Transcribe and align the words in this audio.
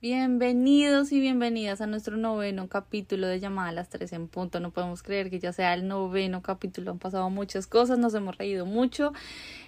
Bienvenidos 0.00 1.10
y 1.10 1.18
bienvenidas 1.18 1.80
a 1.80 1.88
nuestro 1.88 2.16
noveno 2.16 2.68
capítulo 2.68 3.26
de 3.26 3.40
Llamada 3.40 3.70
a 3.70 3.72
las 3.72 3.88
tres 3.88 4.12
en 4.12 4.28
punto. 4.28 4.60
No 4.60 4.70
podemos 4.70 5.02
creer 5.02 5.28
que 5.28 5.40
ya 5.40 5.52
sea 5.52 5.74
el 5.74 5.88
noveno 5.88 6.40
capítulo. 6.40 6.92
Han 6.92 7.00
pasado 7.00 7.28
muchas 7.30 7.66
cosas, 7.66 7.98
nos 7.98 8.14
hemos 8.14 8.38
reído 8.38 8.64
mucho. 8.64 9.12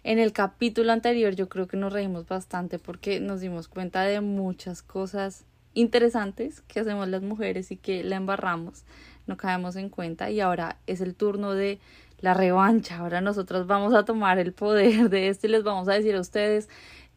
En 0.04 0.20
el 0.20 0.32
capítulo 0.32 0.92
anterior 0.92 1.34
yo 1.34 1.48
creo 1.48 1.66
que 1.66 1.76
nos 1.76 1.92
reímos 1.92 2.28
bastante 2.28 2.78
porque 2.78 3.18
nos 3.18 3.40
dimos 3.40 3.66
cuenta 3.66 4.02
de 4.02 4.20
muchas 4.20 4.82
cosas 4.82 5.46
interesantes 5.74 6.60
que 6.60 6.78
hacemos 6.78 7.08
las 7.08 7.22
mujeres 7.22 7.72
y 7.72 7.76
que 7.76 8.04
la 8.04 8.14
embarramos, 8.14 8.84
no 9.26 9.36
caemos 9.36 9.74
en 9.74 9.88
cuenta. 9.88 10.30
Y 10.30 10.38
ahora 10.38 10.76
es 10.86 11.00
el 11.00 11.16
turno 11.16 11.54
de 11.54 11.80
la 12.20 12.34
revancha. 12.34 12.98
Ahora 12.98 13.20
nosotros 13.20 13.66
vamos 13.66 13.94
a 13.94 14.04
tomar 14.04 14.38
el 14.38 14.52
poder 14.52 15.10
de 15.10 15.26
esto 15.26 15.48
y 15.48 15.50
les 15.50 15.64
vamos 15.64 15.88
a 15.88 15.94
decir 15.94 16.14
a 16.14 16.20
ustedes 16.20 16.68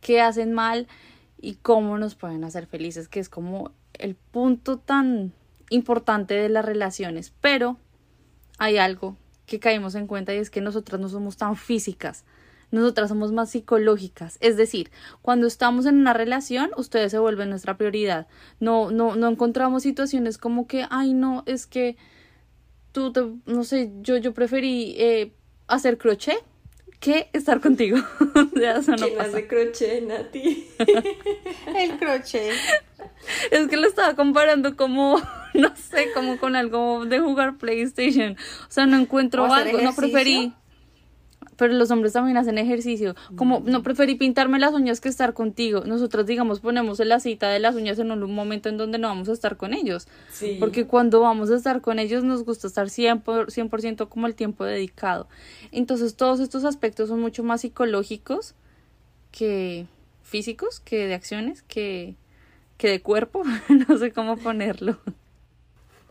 qué 0.01 0.19
hacen 0.19 0.51
mal 0.51 0.87
y 1.43 1.55
cómo 1.55 1.97
nos 1.97 2.15
pueden 2.15 2.45
hacer 2.45 2.67
felices, 2.67 3.09
que 3.09 3.19
es 3.19 3.27
como 3.27 3.71
el 3.95 4.15
punto 4.15 4.77
tan 4.79 5.33
importante 5.69 6.35
de 6.35 6.47
las 6.47 6.63
relaciones. 6.63 7.33
Pero 7.41 7.77
hay 8.59 8.77
algo 8.77 9.17
que 9.45 9.59
caímos 9.59 9.95
en 9.95 10.07
cuenta 10.07 10.33
y 10.33 10.37
es 10.37 10.49
que 10.49 10.61
nosotras 10.61 11.01
no 11.01 11.09
somos 11.09 11.35
tan 11.35 11.57
físicas, 11.57 12.23
nosotras 12.71 13.09
somos 13.09 13.33
más 13.33 13.49
psicológicas. 13.51 14.37
Es 14.39 14.55
decir, 14.55 14.89
cuando 15.21 15.45
estamos 15.45 15.85
en 15.85 15.97
una 15.97 16.13
relación, 16.13 16.71
ustedes 16.77 17.11
se 17.11 17.19
vuelven 17.19 17.49
nuestra 17.49 17.77
prioridad. 17.77 18.27
No, 18.61 18.89
no, 18.89 19.17
no 19.17 19.27
encontramos 19.27 19.83
situaciones 19.83 20.37
como 20.37 20.65
que, 20.65 20.85
ay, 20.89 21.13
no, 21.13 21.43
es 21.45 21.67
que 21.67 21.97
tú, 22.93 23.11
te, 23.11 23.21
no 23.45 23.65
sé, 23.65 23.91
yo, 24.01 24.15
yo 24.15 24.33
preferí 24.33 24.95
eh, 24.97 25.35
hacer 25.67 25.97
crochet 25.97 26.41
que 27.03 27.29
estar 27.33 27.59
contigo. 27.59 27.97
ya, 28.55 28.77
eso 28.77 28.91
no 28.91 29.05
¿Quién 29.05 29.19
hace 29.19 29.45
crochet, 29.45 30.03
Nati? 30.07 30.69
el 31.75 31.97
crochet. 31.99 32.53
Es 33.51 33.67
que 33.67 33.75
lo 33.75 33.87
estaba 33.87 34.15
comparando 34.15 34.77
como, 34.77 35.21
no 35.53 35.75
sé, 35.75 36.11
como 36.13 36.37
con 36.37 36.55
algo 36.55 37.05
de 37.05 37.19
jugar 37.19 37.57
PlayStation. 37.57 38.37
O 38.67 38.71
sea, 38.71 38.85
no 38.85 38.97
encuentro 38.97 39.53
algo, 39.53 39.81
no 39.81 39.93
preferí 39.93 40.53
pero 41.57 41.73
los 41.73 41.91
hombres 41.91 42.13
también 42.13 42.37
hacen 42.37 42.57
ejercicio. 42.57 43.15
Como 43.35 43.61
no 43.65 43.83
preferí 43.83 44.15
pintarme 44.15 44.59
las 44.59 44.73
uñas 44.73 45.01
que 45.01 45.09
estar 45.09 45.33
contigo. 45.33 45.83
Nosotros, 45.85 46.25
digamos, 46.25 46.59
ponemos 46.59 46.99
la 46.99 47.19
cita 47.19 47.49
de 47.49 47.59
las 47.59 47.75
uñas 47.75 47.99
en 47.99 48.11
un 48.11 48.33
momento 48.33 48.69
en 48.69 48.77
donde 48.77 48.97
no 48.97 49.07
vamos 49.07 49.29
a 49.29 49.33
estar 49.33 49.57
con 49.57 49.73
ellos. 49.73 50.07
Sí. 50.31 50.57
Porque 50.59 50.85
cuando 50.85 51.21
vamos 51.21 51.49
a 51.51 51.55
estar 51.55 51.81
con 51.81 51.99
ellos 51.99 52.23
nos 52.23 52.43
gusta 52.43 52.67
estar 52.67 52.87
100%, 52.87 53.49
100 53.49 53.95
como 54.07 54.27
el 54.27 54.35
tiempo 54.35 54.65
dedicado. 54.65 55.27
Entonces, 55.71 56.15
todos 56.15 56.39
estos 56.39 56.65
aspectos 56.65 57.09
son 57.09 57.19
mucho 57.19 57.43
más 57.43 57.61
psicológicos 57.61 58.55
que 59.31 59.87
físicos, 60.21 60.79
que 60.79 61.07
de 61.07 61.13
acciones, 61.13 61.61
que, 61.63 62.15
que 62.77 62.89
de 62.89 63.01
cuerpo. 63.01 63.43
no 63.87 63.97
sé 63.97 64.11
cómo 64.11 64.37
ponerlo. 64.37 64.97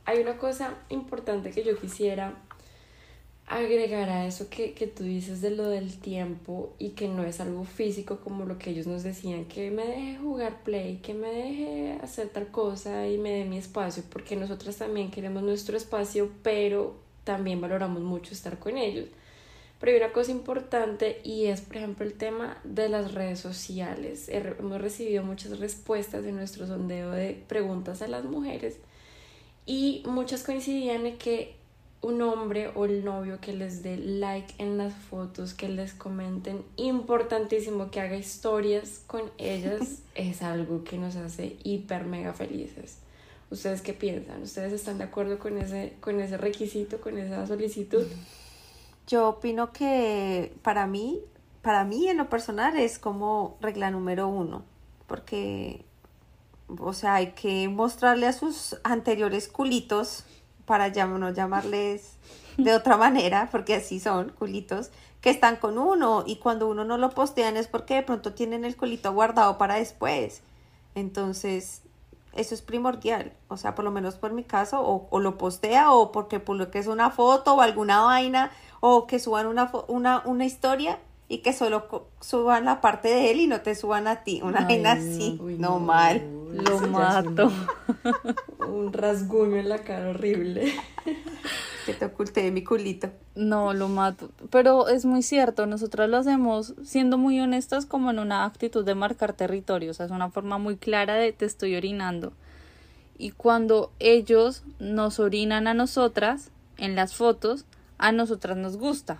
Hay 0.04 0.20
una 0.20 0.36
cosa 0.36 0.74
importante 0.88 1.50
que 1.50 1.62
yo 1.64 1.78
quisiera 1.78 2.34
agregar 3.46 4.08
a 4.08 4.26
eso 4.26 4.48
que, 4.48 4.72
que 4.72 4.86
tú 4.86 5.04
dices 5.04 5.40
de 5.40 5.50
lo 5.50 5.68
del 5.68 5.98
tiempo 5.98 6.72
y 6.78 6.90
que 6.90 7.08
no 7.08 7.24
es 7.24 7.40
algo 7.40 7.64
físico 7.64 8.20
como 8.20 8.44
lo 8.44 8.58
que 8.58 8.70
ellos 8.70 8.86
nos 8.86 9.02
decían, 9.02 9.44
que 9.46 9.70
me 9.70 9.84
deje 9.84 10.16
jugar 10.18 10.62
play, 10.62 10.98
que 10.98 11.14
me 11.14 11.28
deje 11.28 11.98
hacer 12.02 12.28
tal 12.28 12.48
cosa 12.48 13.06
y 13.08 13.18
me 13.18 13.30
dé 13.30 13.44
mi 13.44 13.58
espacio, 13.58 14.04
porque 14.10 14.36
nosotras 14.36 14.76
también 14.76 15.10
queremos 15.10 15.42
nuestro 15.42 15.76
espacio, 15.76 16.30
pero 16.42 16.96
también 17.24 17.60
valoramos 17.60 18.02
mucho 18.02 18.32
estar 18.32 18.58
con 18.58 18.78
ellos. 18.78 19.08
Pero 19.80 19.92
hay 19.92 19.98
una 19.98 20.12
cosa 20.12 20.30
importante 20.30 21.20
y 21.24 21.46
es, 21.46 21.60
por 21.60 21.78
ejemplo, 21.78 22.06
el 22.06 22.14
tema 22.14 22.56
de 22.62 22.88
las 22.88 23.14
redes 23.14 23.40
sociales. 23.40 24.28
Hemos 24.28 24.80
recibido 24.80 25.24
muchas 25.24 25.58
respuestas 25.58 26.24
en 26.24 26.36
nuestro 26.36 26.68
sondeo 26.68 27.10
de 27.10 27.42
preguntas 27.48 28.00
a 28.00 28.06
las 28.06 28.24
mujeres 28.24 28.78
y 29.66 30.04
muchas 30.06 30.44
coincidían 30.44 31.06
en 31.06 31.18
que 31.18 31.56
un 32.02 32.20
hombre 32.20 32.70
o 32.74 32.84
el 32.84 33.04
novio 33.04 33.38
que 33.40 33.52
les 33.52 33.82
dé 33.82 33.96
like 33.96 34.54
en 34.58 34.76
las 34.76 34.92
fotos, 34.92 35.54
que 35.54 35.68
les 35.68 35.94
comenten, 35.94 36.64
importantísimo 36.76 37.90
que 37.90 38.00
haga 38.00 38.16
historias 38.16 39.00
con 39.06 39.30
ellas, 39.38 40.02
es 40.16 40.42
algo 40.42 40.82
que 40.82 40.98
nos 40.98 41.14
hace 41.16 41.56
hiper 41.62 42.04
mega 42.04 42.32
felices. 42.32 42.98
¿Ustedes 43.50 43.82
qué 43.82 43.92
piensan? 43.92 44.42
¿Ustedes 44.42 44.72
están 44.72 44.98
de 44.98 45.04
acuerdo 45.04 45.38
con 45.38 45.58
ese, 45.58 45.94
con 46.00 46.20
ese 46.20 46.38
requisito, 46.38 47.00
con 47.00 47.18
esa 47.18 47.46
solicitud? 47.46 48.06
Yo 49.06 49.28
opino 49.28 49.72
que 49.72 50.52
para 50.62 50.86
mí, 50.86 51.20
para 51.60 51.84
mí 51.84 52.08
en 52.08 52.16
lo 52.16 52.28
personal 52.28 52.76
es 52.78 52.98
como 52.98 53.58
regla 53.60 53.90
número 53.90 54.26
uno, 54.26 54.64
porque, 55.06 55.84
o 56.78 56.94
sea, 56.94 57.16
hay 57.16 57.32
que 57.32 57.68
mostrarle 57.68 58.26
a 58.26 58.32
sus 58.32 58.76
anteriores 58.82 59.48
culitos 59.48 60.24
para 60.72 60.88
no 60.88 61.28
llamarles 61.28 62.14
de 62.56 62.72
otra 62.72 62.96
manera, 62.96 63.50
porque 63.52 63.74
así 63.74 64.00
son, 64.00 64.30
culitos, 64.30 64.90
que 65.20 65.28
están 65.28 65.56
con 65.56 65.76
uno 65.76 66.24
y 66.26 66.36
cuando 66.36 66.66
uno 66.66 66.82
no 66.82 66.96
lo 66.96 67.10
postean 67.10 67.58
es 67.58 67.68
porque 67.68 67.96
de 67.96 68.02
pronto 68.02 68.32
tienen 68.32 68.64
el 68.64 68.74
culito 68.74 69.12
guardado 69.12 69.58
para 69.58 69.74
después. 69.74 70.40
Entonces, 70.94 71.82
eso 72.32 72.54
es 72.54 72.62
primordial, 72.62 73.34
o 73.48 73.58
sea, 73.58 73.74
por 73.74 73.84
lo 73.84 73.90
menos 73.90 74.14
por 74.14 74.32
mi 74.32 74.44
caso, 74.44 74.80
o, 74.80 75.08
o 75.10 75.20
lo 75.20 75.36
postea 75.36 75.92
o 75.92 76.10
porque 76.10 76.40
publiques 76.40 76.86
una 76.86 77.10
foto 77.10 77.52
o 77.52 77.60
alguna 77.60 78.00
vaina 78.00 78.50
o 78.80 79.06
que 79.06 79.18
suban 79.18 79.46
una, 79.48 79.70
una, 79.88 80.22
una 80.24 80.46
historia 80.46 80.98
y 81.32 81.38
que 81.38 81.54
solo 81.54 82.10
suban 82.20 82.66
la 82.66 82.82
parte 82.82 83.08
de 83.08 83.30
él 83.30 83.40
y 83.40 83.46
no 83.46 83.62
te 83.62 83.74
suban 83.74 84.06
a 84.06 84.22
ti. 84.22 84.42
Una 84.44 84.66
vaina 84.66 84.92
así, 84.92 85.40
no, 85.58 85.80
mal. 85.80 86.22
Lo 86.52 86.78
mato. 86.80 87.50
Un, 88.68 88.92
rasguño 88.92 89.56
en 89.56 89.70
la 89.70 89.78
cara 89.78 90.10
horrible. 90.10 90.74
Que 91.86 91.94
te 91.94 92.04
oculté 92.04 92.42
de 92.42 92.52
mi 92.52 92.62
culito. 92.62 93.10
No, 93.34 93.72
lo 93.72 93.88
mato. 93.88 94.30
Pero 94.50 94.86
es 94.86 95.04
muy 95.04 95.22
cierto, 95.22 95.66
nosotras 95.66 96.08
lo 96.08 96.18
hacemos 96.18 96.74
siendo 96.84 97.18
muy 97.18 97.40
honestas 97.40 97.86
como 97.86 98.12
en 98.12 98.20
una 98.20 98.44
actitud 98.44 98.84
de 98.84 98.94
marcar 98.94 99.32
territorio. 99.32 99.90
O 99.90 99.94
sea, 99.94 100.06
es 100.06 100.12
una 100.12 100.30
forma 100.30 100.58
muy 100.58 100.76
clara 100.76 101.14
de 101.14 101.32
te 101.32 101.46
estoy 101.46 101.74
orinando. 101.74 102.34
Y 103.18 103.30
cuando 103.30 103.90
ellos 103.98 104.62
nos 104.78 105.18
orinan 105.18 105.66
a 105.66 105.74
nosotras 105.74 106.50
en 106.76 106.94
las 106.94 107.16
fotos, 107.16 107.64
a 107.98 108.12
nosotras 108.12 108.58
nos 108.58 108.76
gusta 108.76 109.18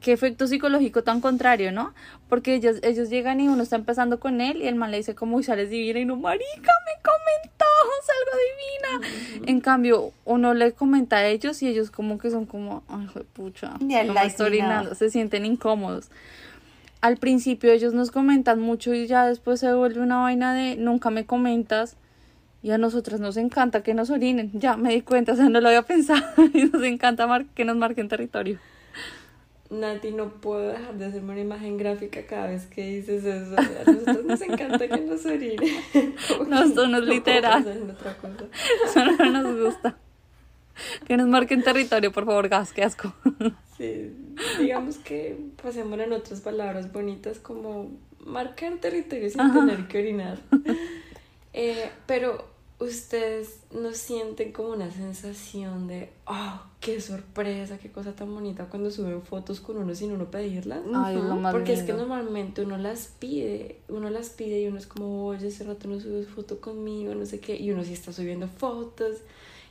qué 0.00 0.12
efecto 0.12 0.46
psicológico 0.46 1.02
tan 1.02 1.20
contrario, 1.20 1.72
¿no? 1.72 1.92
Porque 2.28 2.54
ellos, 2.54 2.76
ellos 2.82 3.10
llegan 3.10 3.40
y 3.40 3.48
uno 3.48 3.62
está 3.62 3.76
empezando 3.76 4.20
con 4.20 4.40
él 4.40 4.62
y 4.62 4.66
el 4.66 4.74
man 4.74 4.90
le 4.90 4.98
dice 4.98 5.14
como, 5.14 5.42
sales 5.42 5.70
divina 5.70 6.00
y 6.00 6.04
no, 6.04 6.16
marica, 6.16 6.44
me 6.86 7.02
comentó, 7.02 7.64
salgo 8.02 9.00
divina. 9.00 9.48
En 9.50 9.60
cambio, 9.60 10.12
uno 10.24 10.54
le 10.54 10.72
comenta 10.72 11.16
a 11.16 11.26
ellos 11.26 11.62
y 11.62 11.68
ellos 11.68 11.90
como 11.90 12.18
que 12.18 12.30
son 12.30 12.46
como, 12.46 12.82
ay, 12.88 13.08
pucha, 13.32 13.74
no 13.80 14.94
se 14.94 15.10
sienten 15.10 15.44
incómodos. 15.44 16.10
Al 17.00 17.16
principio 17.16 17.70
ellos 17.70 17.94
nos 17.94 18.10
comentan 18.10 18.60
mucho 18.60 18.92
y 18.92 19.06
ya 19.06 19.26
después 19.26 19.60
se 19.60 19.72
vuelve 19.72 20.00
una 20.00 20.18
vaina 20.18 20.54
de 20.54 20.76
nunca 20.76 21.10
me 21.10 21.24
comentas. 21.24 21.96
Y 22.60 22.72
a 22.72 22.78
nosotras 22.78 23.20
nos 23.20 23.36
encanta 23.36 23.84
que 23.84 23.94
nos 23.94 24.10
orinen. 24.10 24.50
Ya 24.52 24.76
me 24.76 24.92
di 24.92 25.02
cuenta, 25.02 25.32
o 25.34 25.36
sea, 25.36 25.48
no 25.48 25.60
lo 25.60 25.68
había 25.68 25.82
pensado. 25.82 26.24
y 26.54 26.64
nos 26.64 26.82
encanta 26.82 27.44
que 27.54 27.64
nos 27.64 27.76
marquen 27.76 28.08
territorio. 28.08 28.58
Nati, 29.70 30.12
no 30.12 30.30
puedo 30.30 30.68
dejar 30.68 30.94
de 30.94 31.06
hacerme 31.06 31.32
una 31.32 31.40
imagen 31.42 31.76
gráfica 31.76 32.24
cada 32.26 32.46
vez 32.46 32.66
que 32.66 32.86
dices 32.86 33.24
eso. 33.24 33.54
A 33.58 33.90
nosotros 33.90 34.24
nos 34.24 34.40
encanta 34.40 34.88
que 34.88 35.00
nos 35.00 35.26
orine. 35.26 35.82
No, 36.48 36.62
esto 36.62 36.86
no 36.86 36.98
es 36.98 37.04
literal. 37.04 37.66
Eso 38.84 39.04
no 39.24 39.42
nos 39.42 39.60
gusta. 39.60 39.98
Que 41.06 41.16
nos 41.16 41.28
marquen 41.28 41.62
territorio, 41.62 42.12
por 42.12 42.24
favor, 42.24 42.48
gas, 42.48 42.72
qué 42.72 42.82
asco. 42.82 43.12
Sí, 43.78 44.12
digamos 44.58 44.98
que 44.98 45.38
pasemos 45.62 46.00
en 46.00 46.12
otras 46.12 46.40
palabras 46.40 46.92
bonitas 46.92 47.38
como 47.38 47.92
marcar 48.18 48.76
territorio 48.78 49.30
sin 49.30 49.52
tener 49.52 49.86
que 49.86 49.98
orinar. 49.98 50.38
Eh, 51.52 51.88
pero 52.04 52.44
ustedes 52.80 53.60
no 53.72 53.92
sienten 53.92 54.52
como 54.52 54.68
una 54.70 54.90
sensación 54.90 55.88
de, 55.88 56.10
oh, 56.26 56.62
qué 56.80 57.00
sorpresa, 57.00 57.78
qué 57.78 57.90
cosa 57.90 58.12
tan 58.14 58.32
bonita 58.32 58.66
cuando 58.66 58.90
suben 58.90 59.22
fotos 59.22 59.60
con 59.60 59.78
uno 59.78 59.94
sin 59.94 60.12
uno 60.12 60.30
pedirlas. 60.30 60.80
Ay, 60.94 61.16
es 61.16 61.22
Porque 61.52 61.72
es 61.72 61.82
que 61.82 61.92
normalmente 61.92 62.62
uno 62.62 62.78
las 62.78 63.08
pide, 63.18 63.80
uno 63.88 64.10
las 64.10 64.30
pide 64.30 64.60
y 64.60 64.66
uno 64.68 64.78
es 64.78 64.86
como, 64.86 65.26
oye, 65.26 65.48
hace 65.48 65.64
rato 65.64 65.88
no 65.88 65.98
subes 66.00 66.28
foto 66.28 66.60
conmigo, 66.60 67.14
no 67.14 67.26
sé 67.26 67.40
qué, 67.40 67.56
y 67.56 67.70
uno 67.72 67.82
sí 67.82 67.92
está 67.94 68.12
subiendo 68.12 68.46
fotos 68.46 69.18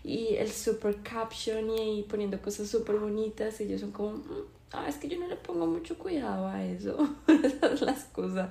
y 0.03 0.35
el 0.35 0.51
super 0.51 0.97
caption 1.01 1.69
y 1.69 1.79
ahí 1.79 2.05
poniendo 2.09 2.41
cosas 2.41 2.67
súper 2.67 2.97
bonitas 2.97 3.59
y 3.61 3.63
ellos 3.65 3.81
son 3.81 3.91
como, 3.91 4.11
"Mm, 4.17 4.43
ah, 4.73 4.85
es 4.89 4.97
que 4.97 5.07
yo 5.07 5.17
no 5.19 5.27
le 5.27 5.35
pongo 5.37 5.65
mucho 5.65 5.97
cuidado 5.97 6.47
a 6.47 6.63
eso, 6.65 6.97
esas 7.43 7.81
las 7.81 8.03
cosas. 8.05 8.49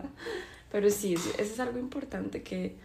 Pero 0.72 0.90
sí, 0.90 1.14
eso 1.14 1.36
es 1.38 1.60
algo 1.60 1.78
importante 1.78 2.42
que, 2.42 2.76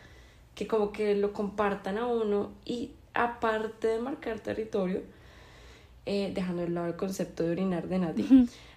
que 0.56 0.68
como 0.68 0.92
que 0.92 1.16
lo 1.16 1.34
compartan 1.34 1.98
a 1.98 2.08
uno 2.08 2.52
y 2.66 2.92
aparte 3.14 3.88
de 3.88 4.00
marcar 4.00 4.40
territorio, 4.40 5.02
eh, 6.08 6.32
dejando 6.34 6.64
de 6.64 6.70
lado 6.70 6.88
el 6.88 6.96
concepto 6.96 7.44
de 7.44 7.52
orinar 7.52 7.88
de 7.88 8.00
nadie, 8.00 8.26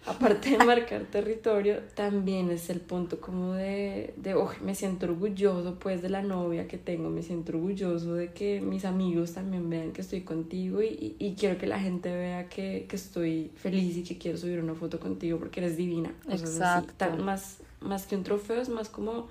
aparte 0.04 0.50
de 0.50 0.58
marcar 0.64 1.04
territorio, 1.04 1.78
también 1.94 2.50
es 2.50 2.68
el 2.68 2.80
punto 2.80 3.18
como 3.18 3.54
de, 3.54 4.12
de 4.18 4.36
"Uy, 4.36 4.54
me 4.62 4.74
siento 4.74 5.06
orgulloso 5.06 5.78
pues 5.78 6.02
de 6.02 6.10
la 6.10 6.20
novia 6.22 6.68
que 6.68 6.76
tengo, 6.76 7.08
me 7.08 7.22
siento 7.22 7.52
orgulloso 7.52 8.14
de 8.14 8.32
que 8.32 8.60
mis 8.60 8.84
amigos 8.84 9.32
también 9.32 9.70
vean 9.70 9.92
que 9.92 10.02
estoy 10.02 10.20
contigo 10.20 10.82
y, 10.82 10.86
y, 10.88 11.16
y 11.18 11.34
quiero 11.34 11.56
que 11.56 11.66
la 11.66 11.80
gente 11.80 12.14
vea 12.14 12.48
que, 12.50 12.84
que 12.88 12.96
estoy 12.96 13.50
feliz 13.56 13.96
y 13.96 14.02
que 14.02 14.18
quiero 14.18 14.36
subir 14.36 14.60
una 14.60 14.74
foto 14.74 15.00
contigo 15.00 15.38
porque 15.38 15.60
eres 15.60 15.78
divina. 15.78 16.12
Cosas 16.26 16.42
así. 16.42 16.56
Exacto. 16.56 16.92
Tan- 16.98 17.24
más, 17.24 17.56
más 17.80 18.06
que 18.06 18.16
un 18.16 18.22
trofeo, 18.22 18.60
es 18.60 18.68
más 18.68 18.90
como, 18.90 19.28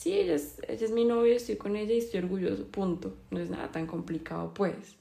sí, 0.00 0.14
ella 0.14 0.34
es, 0.34 0.56
ella 0.66 0.86
es 0.86 0.90
mi 0.92 1.04
novia, 1.04 1.36
estoy 1.36 1.56
con 1.56 1.76
ella 1.76 1.92
y 1.92 1.98
estoy 1.98 2.20
orgulloso, 2.20 2.66
punto. 2.68 3.16
No 3.30 3.38
es 3.38 3.50
nada 3.50 3.70
tan 3.70 3.86
complicado 3.86 4.54
pues. 4.54 4.96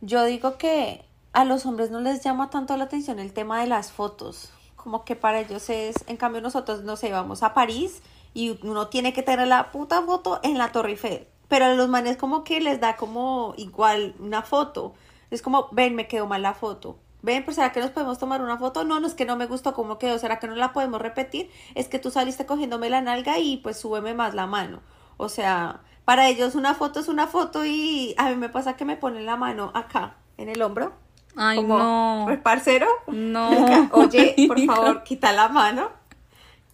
Yo 0.00 0.24
digo 0.24 0.58
que 0.58 1.04
a 1.32 1.44
los 1.44 1.66
hombres 1.66 1.90
no 1.90 2.00
les 2.00 2.24
llama 2.24 2.50
tanto 2.50 2.76
la 2.76 2.84
atención 2.84 3.20
el 3.20 3.32
tema 3.32 3.60
de 3.60 3.68
las 3.68 3.92
fotos. 3.92 4.52
Como 4.74 5.04
que 5.04 5.14
para 5.14 5.40
ellos 5.40 5.70
es, 5.70 5.94
en 6.08 6.16
cambio 6.16 6.40
nosotros, 6.40 6.82
no 6.82 6.96
sé, 6.96 7.12
vamos 7.12 7.44
a 7.44 7.54
París 7.54 8.02
y 8.34 8.58
uno 8.62 8.88
tiene 8.88 9.12
que 9.12 9.22
tener 9.22 9.46
la 9.46 9.70
puta 9.70 10.02
foto 10.02 10.40
en 10.42 10.58
la 10.58 10.72
Torre 10.72 10.90
Eiffel. 10.90 11.28
Pero 11.46 11.66
a 11.66 11.74
los 11.74 11.88
manes 11.88 12.16
como 12.16 12.42
que 12.42 12.60
les 12.60 12.80
da 12.80 12.96
como 12.96 13.54
igual 13.56 14.14
una 14.18 14.42
foto. 14.42 14.94
Es 15.30 15.42
como, 15.42 15.68
ven, 15.70 15.94
me 15.94 16.08
quedó 16.08 16.26
mal 16.26 16.42
la 16.42 16.54
foto. 16.54 16.98
Ven, 17.22 17.42
pero 17.44 17.54
¿será 17.54 17.72
que 17.72 17.80
nos 17.80 17.90
podemos 17.90 18.18
tomar 18.18 18.40
una 18.42 18.56
foto? 18.58 18.84
No, 18.84 18.98
no 19.00 19.06
es 19.06 19.14
que 19.14 19.24
no 19.26 19.36
me 19.36 19.46
gustó 19.46 19.74
cómo 19.74 19.98
quedó. 19.98 20.18
¿Será 20.18 20.38
que 20.38 20.46
no 20.48 20.54
la 20.54 20.72
podemos 20.72 21.00
repetir? 21.00 21.50
Es 21.74 21.88
que 21.88 21.98
tú 21.98 22.10
saliste 22.10 22.46
cogiéndome 22.46 22.88
la 22.90 23.00
nalga 23.02 23.38
y 23.38 23.58
pues 23.58 23.78
súbeme 23.78 24.14
más 24.14 24.34
la 24.34 24.46
mano. 24.46 24.80
O 25.16 25.28
sea, 25.28 25.80
para 26.04 26.28
ellos 26.28 26.54
una 26.54 26.74
foto 26.74 27.00
es 27.00 27.08
una 27.08 27.26
foto 27.26 27.64
y 27.66 28.14
a 28.18 28.28
mí 28.30 28.36
me 28.36 28.48
pasa 28.48 28.76
que 28.76 28.84
me 28.84 28.96
ponen 28.96 29.26
la 29.26 29.36
mano 29.36 29.70
acá, 29.74 30.14
en 30.38 30.48
el 30.48 30.62
hombro. 30.62 30.92
Ay, 31.36 31.56
como, 31.58 31.78
no. 31.78 32.22
"Pues, 32.26 32.40
parcero, 32.40 32.88
No. 33.06 33.50
oye, 33.92 34.34
por 34.48 34.58
favor, 34.66 35.02
quita 35.04 35.32
la 35.32 35.48
mano. 35.48 35.90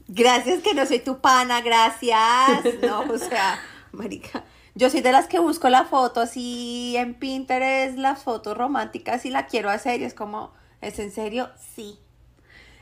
Gracias 0.08 0.62
que 0.62 0.72
no 0.74 0.86
soy 0.86 1.00
tu 1.00 1.18
pana, 1.18 1.60
gracias. 1.60 2.62
No, 2.82 3.00
o 3.12 3.18
sea, 3.18 3.58
marica. 3.92 4.44
Yo 4.76 4.90
soy 4.90 5.00
de 5.00 5.10
las 5.10 5.26
que 5.26 5.38
busco 5.38 5.70
la 5.70 5.84
foto 5.84 6.20
así 6.20 6.96
en 6.98 7.14
Pinterest, 7.14 7.96
las 7.96 8.22
fotos 8.22 8.56
románticas 8.56 9.24
y 9.24 9.30
la 9.30 9.46
quiero 9.46 9.70
hacer 9.70 10.02
y 10.02 10.04
es 10.04 10.12
como, 10.12 10.52
¿es 10.82 10.98
en 10.98 11.10
serio? 11.10 11.48
Sí. 11.74 11.98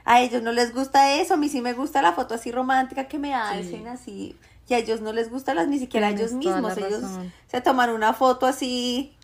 A 0.05 0.20
ellos 0.20 0.43
no 0.43 0.50
les 0.50 0.75
gusta 0.75 1.14
eso, 1.14 1.35
a 1.35 1.37
mí 1.37 1.49
sí 1.49 1.61
me 1.61 1.73
gusta 1.73 2.02
la 2.02 2.12
foto 2.12 2.35
así 2.35 2.50
romántica 2.50 3.06
que 3.06 3.20
me 3.20 3.32
alcen 3.32 3.87
así. 3.87 4.37
Y 4.69 4.75
a 4.75 4.79
ellos 4.79 5.02
no 5.02 5.12
les 5.12 5.31
gusta 5.31 5.55
las 5.55 5.69
ni 5.69 5.79
siquiera 5.79 6.08
a 6.08 6.11
ellos 6.11 6.32
mismos. 6.32 6.76
Ellos 6.76 7.02
razón. 7.02 7.32
se 7.46 7.61
toman 7.61 7.91
una 7.91 8.12
foto 8.12 8.46
así 8.46 9.14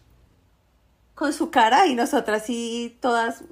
con 1.16 1.32
su 1.32 1.50
cara 1.50 1.88
y 1.88 1.96
nosotras 1.96 2.46
sí 2.46 2.96
todas 3.00 3.42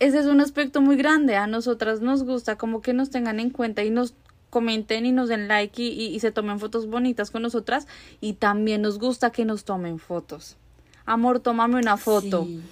Ese 0.00 0.18
es 0.18 0.26
un 0.26 0.42
aspecto 0.42 0.82
muy 0.82 0.96
grande. 0.96 1.36
A 1.36 1.46
nosotras 1.46 2.02
nos 2.02 2.24
gusta 2.24 2.56
como 2.56 2.82
que 2.82 2.92
nos 2.92 3.08
tengan 3.08 3.40
en 3.40 3.48
cuenta 3.48 3.82
y 3.84 3.90
nos 3.90 4.14
comenten 4.56 5.04
y 5.04 5.12
nos 5.12 5.28
den 5.28 5.48
like 5.48 5.82
y, 5.82 5.88
y- 5.88 6.14
y 6.14 6.20
se 6.20 6.32
tomen 6.32 6.58
fotos 6.58 6.86
bonitas 6.86 7.30
con 7.30 7.42
nosotras. 7.42 7.86
Y 8.22 8.32
también 8.34 8.80
nos 8.80 8.98
gusta 8.98 9.30
que 9.30 9.44
nos 9.44 9.64
tomen 9.64 9.98
fotos. 9.98 10.56
Amor, 11.04 11.40
tómame 11.40 11.76
una 11.78 11.98
foto. 11.98 12.44
Sí. 12.44 12.62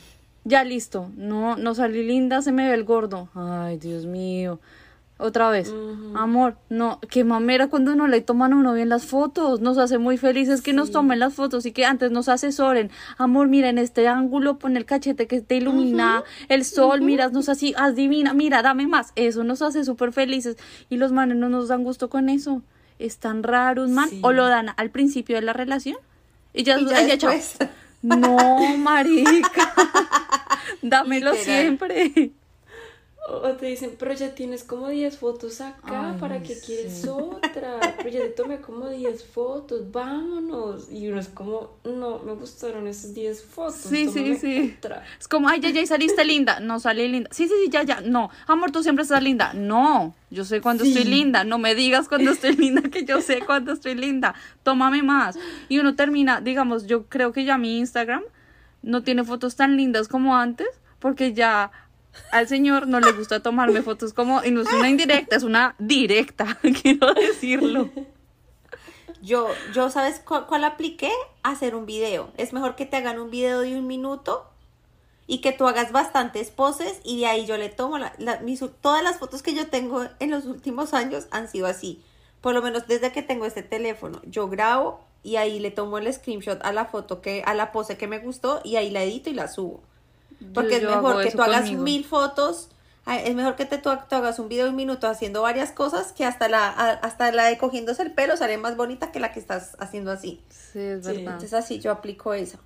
Ya 0.45 0.65
listo. 0.65 1.11
No, 1.17 1.57
no 1.57 1.75
salí 1.75 2.03
linda, 2.07 2.41
se 2.41 2.53
me 2.53 2.67
ve 2.69 2.75
el 2.75 2.85
gordo. 2.85 3.29
Ay, 3.35 3.77
Dios 3.77 4.07
mío. 4.07 4.61
Otra 5.17 5.49
vez. 5.49 5.73
Amor, 6.17 6.57
no, 6.69 6.99
qué 7.09 7.23
mamera 7.23 7.69
cuando 7.69 7.95
no 7.95 8.09
le 8.09 8.21
toman 8.21 8.53
a 8.53 8.57
uno 8.57 8.75
bien 8.75 8.89
las 8.89 9.07
fotos. 9.07 9.61
Nos 9.61 9.79
hace 9.79 9.99
muy 9.99 10.19
felices 10.19 10.61
que 10.61 10.73
nos 10.73 10.91
tomen 10.91 11.21
las 11.21 11.35
fotos 11.35 11.67
y 11.67 11.73
que 11.73 11.87
antes 11.87 12.11
nos 12.11 12.29
asesoren. 12.29 12.91
Amor, 13.17 13.47
mira, 13.47 13.69
en 13.69 13.79
este 13.79 14.09
ángulo 14.09 14.59
pon 14.59 14.77
el 14.77 14.85
cachete 14.87 15.29
que 15.29 15.41
te 15.41 15.57
ilumina 15.57 16.25
el 16.49 16.65
sol, 16.65 17.01
miras, 17.01 17.33
nos 17.33 17.49
así, 17.49 17.75
haz 17.77 17.95
divina, 17.95 18.35
mira, 18.35 18.61
dame 18.63 18.89
más. 18.89 19.13
Eso 19.15 19.45
nos 19.45 19.63
hace 19.63 19.85
súper 19.85 20.13
felices. 20.13 20.57
Y 20.91 20.97
los 20.97 21.13
manes 21.13 21.37
no 21.37 21.49
nos 21.49 21.69
dan 21.69 21.85
gusto 21.85 22.11
con 22.11 22.29
eso. 22.29 22.63
Es 22.99 23.19
tan 23.19 23.45
raro 23.45 23.85
un 23.85 23.95
man. 23.95 24.09
Sí. 24.09 24.19
O 24.23 24.33
lo 24.33 24.49
dan 24.49 24.71
al 24.77 24.91
principio 24.91 25.37
de 25.37 25.43
la 25.43 25.53
relación. 25.53 25.97
Y 26.53 26.65
ya, 26.65 26.79
y 26.79 26.87
ya 26.87 26.97
ay, 26.97 27.09
ya, 27.09 27.19
chao. 27.19 27.31
después. 27.31 27.71
No, 28.03 28.77
marica. 28.79 29.73
Dámelo 30.83 31.33
Literal. 31.33 31.45
siempre. 31.45 32.33
O 33.27 33.41
te 33.53 33.65
dicen, 33.65 33.97
pero 33.99 34.13
ya 34.13 34.35
tienes 34.35 34.65
como 34.65 34.89
10 34.89 35.17
fotos 35.17 35.63
acá, 35.63 36.11
Ay, 36.11 36.21
¿para 36.21 36.43
qué 36.43 36.55
sí. 36.55 36.67
quieres 36.67 37.07
otra? 37.07 37.81
Pero 37.97 38.09
ya 38.11 38.21
te 38.21 38.29
tomé 38.29 38.61
como 38.61 38.91
10 38.91 39.25
fotos, 39.25 39.91
vámonos. 39.91 40.91
Y 40.93 41.09
uno 41.09 41.21
es 41.21 41.29
como, 41.29 41.79
no, 41.85 42.19
me 42.19 42.35
gustaron 42.35 42.87
esas 42.87 43.15
10 43.15 43.43
fotos. 43.43 43.77
Sí, 43.77 44.11
sí, 44.11 44.37
sí. 44.37 44.75
otra". 44.77 45.05
Es 45.19 45.27
como, 45.27 45.49
ay, 45.49 45.61
ya, 45.61 45.71
ya, 45.71 45.81
y 45.81 45.87
saliste 45.87 46.23
linda. 46.23 46.61
No, 46.61 46.81
salí 46.81 47.09
linda. 47.09 47.31
Sí, 47.33 47.49
sí, 47.49 47.55
sí, 47.65 47.71
ya, 47.71 47.83
ya. 47.83 48.03
No, 48.03 48.29
amor, 48.47 48.73
tú 48.73 48.83
siempre 48.83 49.05
estás 49.05 49.23
linda. 49.23 49.55
No, 49.55 50.15
yo 50.31 50.45
sé 50.45 50.61
cuando 50.61 50.85
estoy 50.85 51.05
linda. 51.05 51.45
No 51.45 51.57
me 51.59 51.75
digas 51.75 52.09
cuando 52.09 52.31
estoy 52.31 52.57
linda, 52.57 52.83
que 52.91 53.07
yo 53.07 53.23
sé 53.23 53.41
cuando 53.41 53.73
estoy 53.73 53.95
linda. 53.95 54.35
Tómame 54.63 55.03
más. 55.03 55.39
Y 55.71 55.79
uno 55.79 55.95
termina, 55.95 56.43
digamos, 56.43 56.87
yo 56.87 57.07
creo 57.07 57.33
que 57.33 57.45
ya 57.45 57.57
mi 57.57 57.79
Instagram 57.79 58.23
no 58.83 59.03
tiene 59.03 59.25
fotos 59.25 59.57
tan 59.57 59.79
lindas 59.79 60.09
como 60.09 60.37
antes, 60.37 60.69
porque 60.99 61.33
ya 61.33 61.71
al 62.31 62.49
señor 62.49 62.87
no 62.87 63.01
le 63.01 63.13
gusta 63.13 63.41
tomarme 63.41 63.83
fotos 63.83 64.13
como, 64.13 64.43
y 64.45 64.51
no 64.51 64.63
es 64.63 64.73
una 64.73 64.89
indirecta, 64.89 65.37
es 65.37 65.43
una 65.43 65.75
directa, 65.79 66.59
quiero 66.83 67.13
decirlo. 67.15 67.91
Yo, 69.23 69.49
yo 69.73 69.91
¿sabes 69.91 70.21
cuál, 70.21 70.65
apliqué? 70.65 71.11
Hacer 71.43 71.75
un 71.75 71.87
video. 71.87 72.31
Es 72.37 72.53
mejor 72.53 72.77
que 72.77 72.85
te 72.87 72.97
hagan 72.97 73.19
un 73.19 73.31
video 73.31 73.61
de 73.61 73.79
un 73.79 73.87
minuto 73.87 74.47
y 75.27 75.39
que 75.41 75.53
tú 75.53 75.67
hagas 75.67 75.93
bastantes 75.93 76.51
poses 76.51 77.01
y 77.05 77.21
de 77.21 77.27
ahí 77.27 77.47
yo 77.47 77.57
le 77.57 77.71
tomo 77.71 77.97
la, 77.99 78.13
la- 78.19 78.41
mis, 78.41 78.63
todas 78.83 79.03
las 79.03 79.19
fotos 79.19 79.43
que 79.43 79.55
yo 79.55 79.69
tengo 79.69 80.05
en 80.21 80.31
los 80.31 80.45
últimos 80.45 80.93
años 80.93 81.27
han 81.31 81.49
sido 81.49 81.67
así. 81.67 82.03
Por 82.43 82.53
lo 82.53 82.61
menos 82.61 82.87
desde 82.87 83.13
que 83.13 83.23
tengo 83.23 83.47
este 83.47 83.63
teléfono. 83.63 84.21
Yo 84.27 84.49
grabo 84.49 85.01
y 85.23 85.37
ahí 85.37 85.59
le 85.59 85.71
tomo 85.71 85.97
el 85.97 86.13
screenshot 86.13 86.63
a 86.63 86.73
la 86.73 86.85
foto 86.85 87.23
que, 87.23 87.43
a 87.47 87.55
la 87.55 87.73
pose 87.73 87.97
que 87.97 88.07
me 88.07 88.19
gustó 88.19 88.61
y 88.63 88.77
ahí 88.77 88.91
la 88.91 89.03
edito 89.03 89.31
y 89.31 89.35
la 89.35 89.49
subo. 89.49 89.83
Porque 90.53 90.71
Yo- 90.73 90.77
es 90.77 90.83
yo 90.83 90.91
mejor 91.03 91.23
que 91.25 91.31
tú 91.31 91.43
hagas 91.43 91.61
conmigo. 91.63 91.83
mil 91.83 92.05
fotos. 92.05 92.69
Es 93.07 93.35
mejor 93.35 93.55
que 93.55 93.67
te, 93.67 93.77
tú, 93.79 93.91
tú 94.09 94.17
hagas 94.17 94.39
un 94.39 94.49
video 94.49 94.65
de 94.65 94.71
un 94.71 94.77
minuto 94.77 95.07
haciendo 95.09 95.43
varias 95.43 95.73
cosas 95.73 96.13
que 96.13 96.25
hasta 96.25 96.49
la, 96.49 96.71
hasta 96.71 97.31
la 97.33 97.45
de 97.45 97.59
cogiéndose 97.59 98.03
el 98.03 98.13
pelo 98.13 98.35
sale 98.39 98.57
más 98.57 98.77
bonita 98.79 99.13
que 99.13 99.21
la 99.21 99.31
que 99.31 99.41
estás 99.41 99.77
haciendo 99.79 100.11
así. 100.11 100.41
Sí, 100.49 100.79
es 100.79 101.05
Sí. 101.05 101.09
verdad. 101.09 101.19
Entonces 101.35 101.53
así 101.53 101.81
yo 101.81 101.91
aplico 101.93 102.33
eso. 102.33 102.59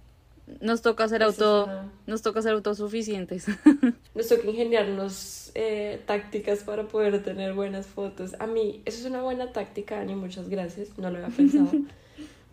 Nos 0.60 0.80
toca 0.80 1.08
ser 1.08 1.22
auto, 1.24 1.64
una- 1.64 1.92
nos 2.06 2.22
toca 2.22 2.40
ser 2.40 2.52
autosuficientes. 2.52 3.46
Nos 4.14 4.28
toca 4.28 4.46
ingeniarnos 4.48 5.50
eh, 5.54 6.02
tácticas 6.06 6.60
para 6.60 6.84
poder 6.88 7.22
tener 7.22 7.52
buenas 7.52 7.86
fotos. 7.86 8.34
A 8.38 8.46
mí, 8.46 8.80
eso 8.84 8.98
es 9.00 9.04
una 9.06 9.20
buena 9.22 9.52
táctica, 9.52 10.00
Ani, 10.00 10.14
muchas 10.14 10.48
gracias, 10.48 10.96
no 10.98 11.10
lo 11.10 11.18
había 11.18 11.36
pensado. 11.36 11.68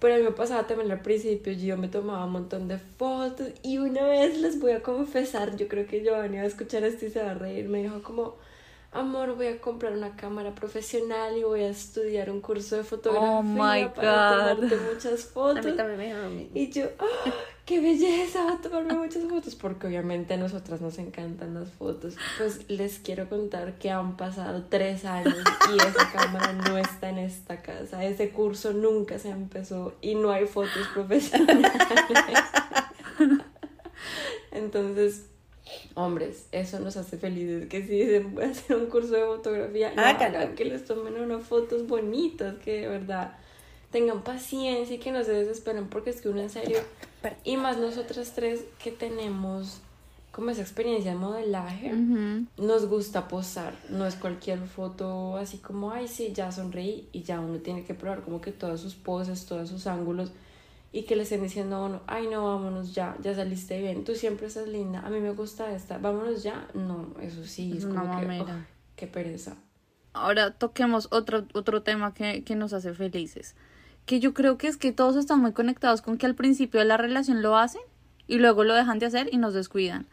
Pero 0.06 0.18
a 0.18 0.20
mí 0.20 0.24
me 0.24 0.34
pasaba 0.34 0.68
también 0.68 0.92
al 0.92 1.02
principio, 1.02 1.52
yo 1.52 1.78
me 1.78 1.88
tomaba 1.88 2.26
un 2.26 2.34
montón 2.34 2.68
de 2.68 2.78
fotos 2.78 3.48
y 3.64 3.80
una 3.80 4.04
vez 4.04 4.38
les 4.38 4.60
voy 4.60 4.74
a 4.74 4.84
confesar, 4.84 5.58
yo 5.58 5.68
creo 5.68 5.88
que 5.88 6.04
Giovanni 6.04 6.38
va 6.38 6.44
a 6.44 6.46
escuchar 6.46 6.84
esto 6.84 7.08
y 7.08 7.10
se 7.10 7.24
va 7.24 7.32
a 7.32 7.34
reír, 7.34 7.68
me 7.68 7.82
dijo 7.82 8.04
como, 8.04 8.36
amor, 8.96 9.36
voy 9.36 9.48
a 9.48 9.60
comprar 9.62 9.94
una 9.94 10.16
cámara 10.16 10.56
profesional 10.56 11.38
y 11.38 11.44
voy 11.44 11.62
a 11.62 11.70
estudiar 11.70 12.30
un 12.30 12.42
curso 12.42 12.76
de 12.78 12.84
fotografía 12.84 13.30
Oh 13.30 13.44
my 13.44 13.90
para 13.96 14.46
God. 14.54 14.58
tomarte 14.58 14.78
muchas 14.94 15.26
fotos. 15.26 15.58
A 15.66 15.70
mí 15.70 15.76
también 15.76 15.98
me 15.98 16.06
dijeron. 16.06 16.50
Y 16.54 16.70
yo, 16.72 16.86
¡ah! 17.00 17.32
¡qué 17.66 17.82
belleza! 17.82 18.60
Tomarme 18.62 18.94
muchas 18.94 19.24
fotos, 19.26 19.56
porque 19.56 19.88
obviamente 19.88 20.36
a 20.36 20.38
nosotras 20.38 20.82
nos 20.82 20.98
encantan 20.98 21.54
las 21.54 21.70
fotos. 21.72 22.16
Pues 22.38 22.70
les 22.70 23.00
quiero 23.00 23.28
contar 23.28 23.78
que 23.80 23.90
han 23.90 24.18
pasado 24.18 24.64
tres 24.70 25.04
años 25.06 25.36
y 25.74 25.78
esa 25.78 26.12
cámara 26.14 26.54
no 26.54 26.78
está 26.78 27.10
en 27.10 27.18
esta 27.18 27.62
casa. 27.62 28.04
Ese 28.04 28.30
curso 28.30 28.74
nunca 28.74 29.20
se 29.20 29.30
empezó 29.30 29.94
y 30.02 30.16
no 30.16 30.32
hay 30.32 30.46
fotos 30.46 30.88
profesionales. 30.94 31.72
Entonces, 34.52 35.26
hombres, 35.96 36.48
eso 36.52 36.80
nos 36.80 36.98
hace 36.98 37.18
felices. 37.18 37.68
Que 37.68 37.82
si 37.82 38.04
dicen, 38.04 38.34
voy 38.36 38.44
a 38.46 38.50
hacer 38.50 38.76
un 38.78 38.88
curso 38.88 39.14
de 39.14 39.26
fotografía, 39.26 39.94
no 39.96 40.02
Háganlo. 40.02 40.40
hagan 40.40 40.56
que 40.56 40.66
les 40.66 40.86
tomen 40.86 41.16
unas 41.20 41.44
fotos 41.44 41.88
bonitas, 41.88 42.56
que 42.64 42.82
de 42.82 42.88
verdad 42.88 43.38
tengan 43.92 44.24
paciencia 44.24 44.96
y 44.96 45.00
que 45.00 45.12
no 45.12 45.24
se 45.24 45.32
desesperen 45.32 45.88
porque 45.88 46.10
es 46.10 46.22
que 46.22 46.30
uno 46.30 46.42
en 46.42 46.50
serio, 46.50 46.80
y 47.44 47.56
más 47.58 47.78
nosotras 47.78 48.34
tres 48.36 48.66
que 48.84 48.92
tenemos 48.92 49.80
como 50.32 50.50
esa 50.50 50.62
experiencia 50.62 51.12
de 51.12 51.18
modelaje, 51.18 51.94
nos 52.58 52.88
gusta 52.88 53.30
posar, 53.30 53.74
no 53.90 54.06
es 54.06 54.16
cualquier 54.16 54.60
foto 54.68 55.38
así 55.38 55.60
como, 55.60 55.92
ay, 55.92 56.10
sí, 56.10 56.34
ya 56.34 56.52
sonreí 56.52 57.08
y 57.14 57.24
ya 57.24 57.40
uno 57.40 57.60
tiene 57.60 57.86
que 57.86 57.94
probar 57.94 58.22
como 58.22 58.42
que 58.42 58.52
todas 58.52 58.82
sus 58.82 58.96
poses, 58.96 59.46
todos 59.46 59.70
sus 59.70 59.88
ángulos 59.88 60.34
y 60.92 61.04
que 61.04 61.16
le 61.16 61.24
estén 61.24 61.44
diciendo 61.44 61.76
a 61.76 61.86
uno, 61.86 62.02
ay, 62.08 62.28
no, 62.28 62.46
vámonos 62.46 62.94
ya, 62.96 63.18
ya 63.22 63.36
saliste 63.36 63.82
bien, 63.82 64.04
tú 64.04 64.16
siempre 64.16 64.48
estás 64.48 64.68
linda, 64.68 65.02
a 65.02 65.10
mí 65.10 65.20
me 65.20 65.32
gusta 65.32 65.74
esta, 65.74 65.98
vámonos 65.98 66.44
ya, 66.44 66.68
no, 66.74 67.14
eso 67.22 67.44
sí, 67.44 67.74
es 67.78 67.86
como 67.86 68.20
que, 68.20 68.42
oh, 68.42 68.46
qué 68.96 69.08
pereza. 69.08 69.58
Ahora 70.14 70.52
toquemos 70.52 71.10
otro, 71.12 71.46
otro 71.54 71.82
tema 71.84 72.14
que, 72.14 72.44
que 72.44 72.56
nos 72.56 72.72
hace 72.72 72.94
felices, 72.94 73.56
que 74.06 74.20
yo 74.20 74.34
creo 74.34 74.58
que 74.58 74.68
es 74.68 74.78
que 74.78 74.92
todos 74.92 75.16
están 75.18 75.42
muy 75.42 75.52
conectados 75.52 76.02
con 76.02 76.18
que 76.18 76.26
al 76.26 76.36
principio 76.36 76.80
de 76.80 76.86
la 76.86 76.98
relación 76.98 77.42
lo 77.42 77.58
hacen 77.58 77.82
y 78.28 78.38
luego 78.38 78.64
lo 78.64 78.74
dejan 78.74 79.00
de 79.00 79.08
hacer 79.08 79.30
y 79.32 79.38
nos 79.38 79.54
descuidan 79.54 80.08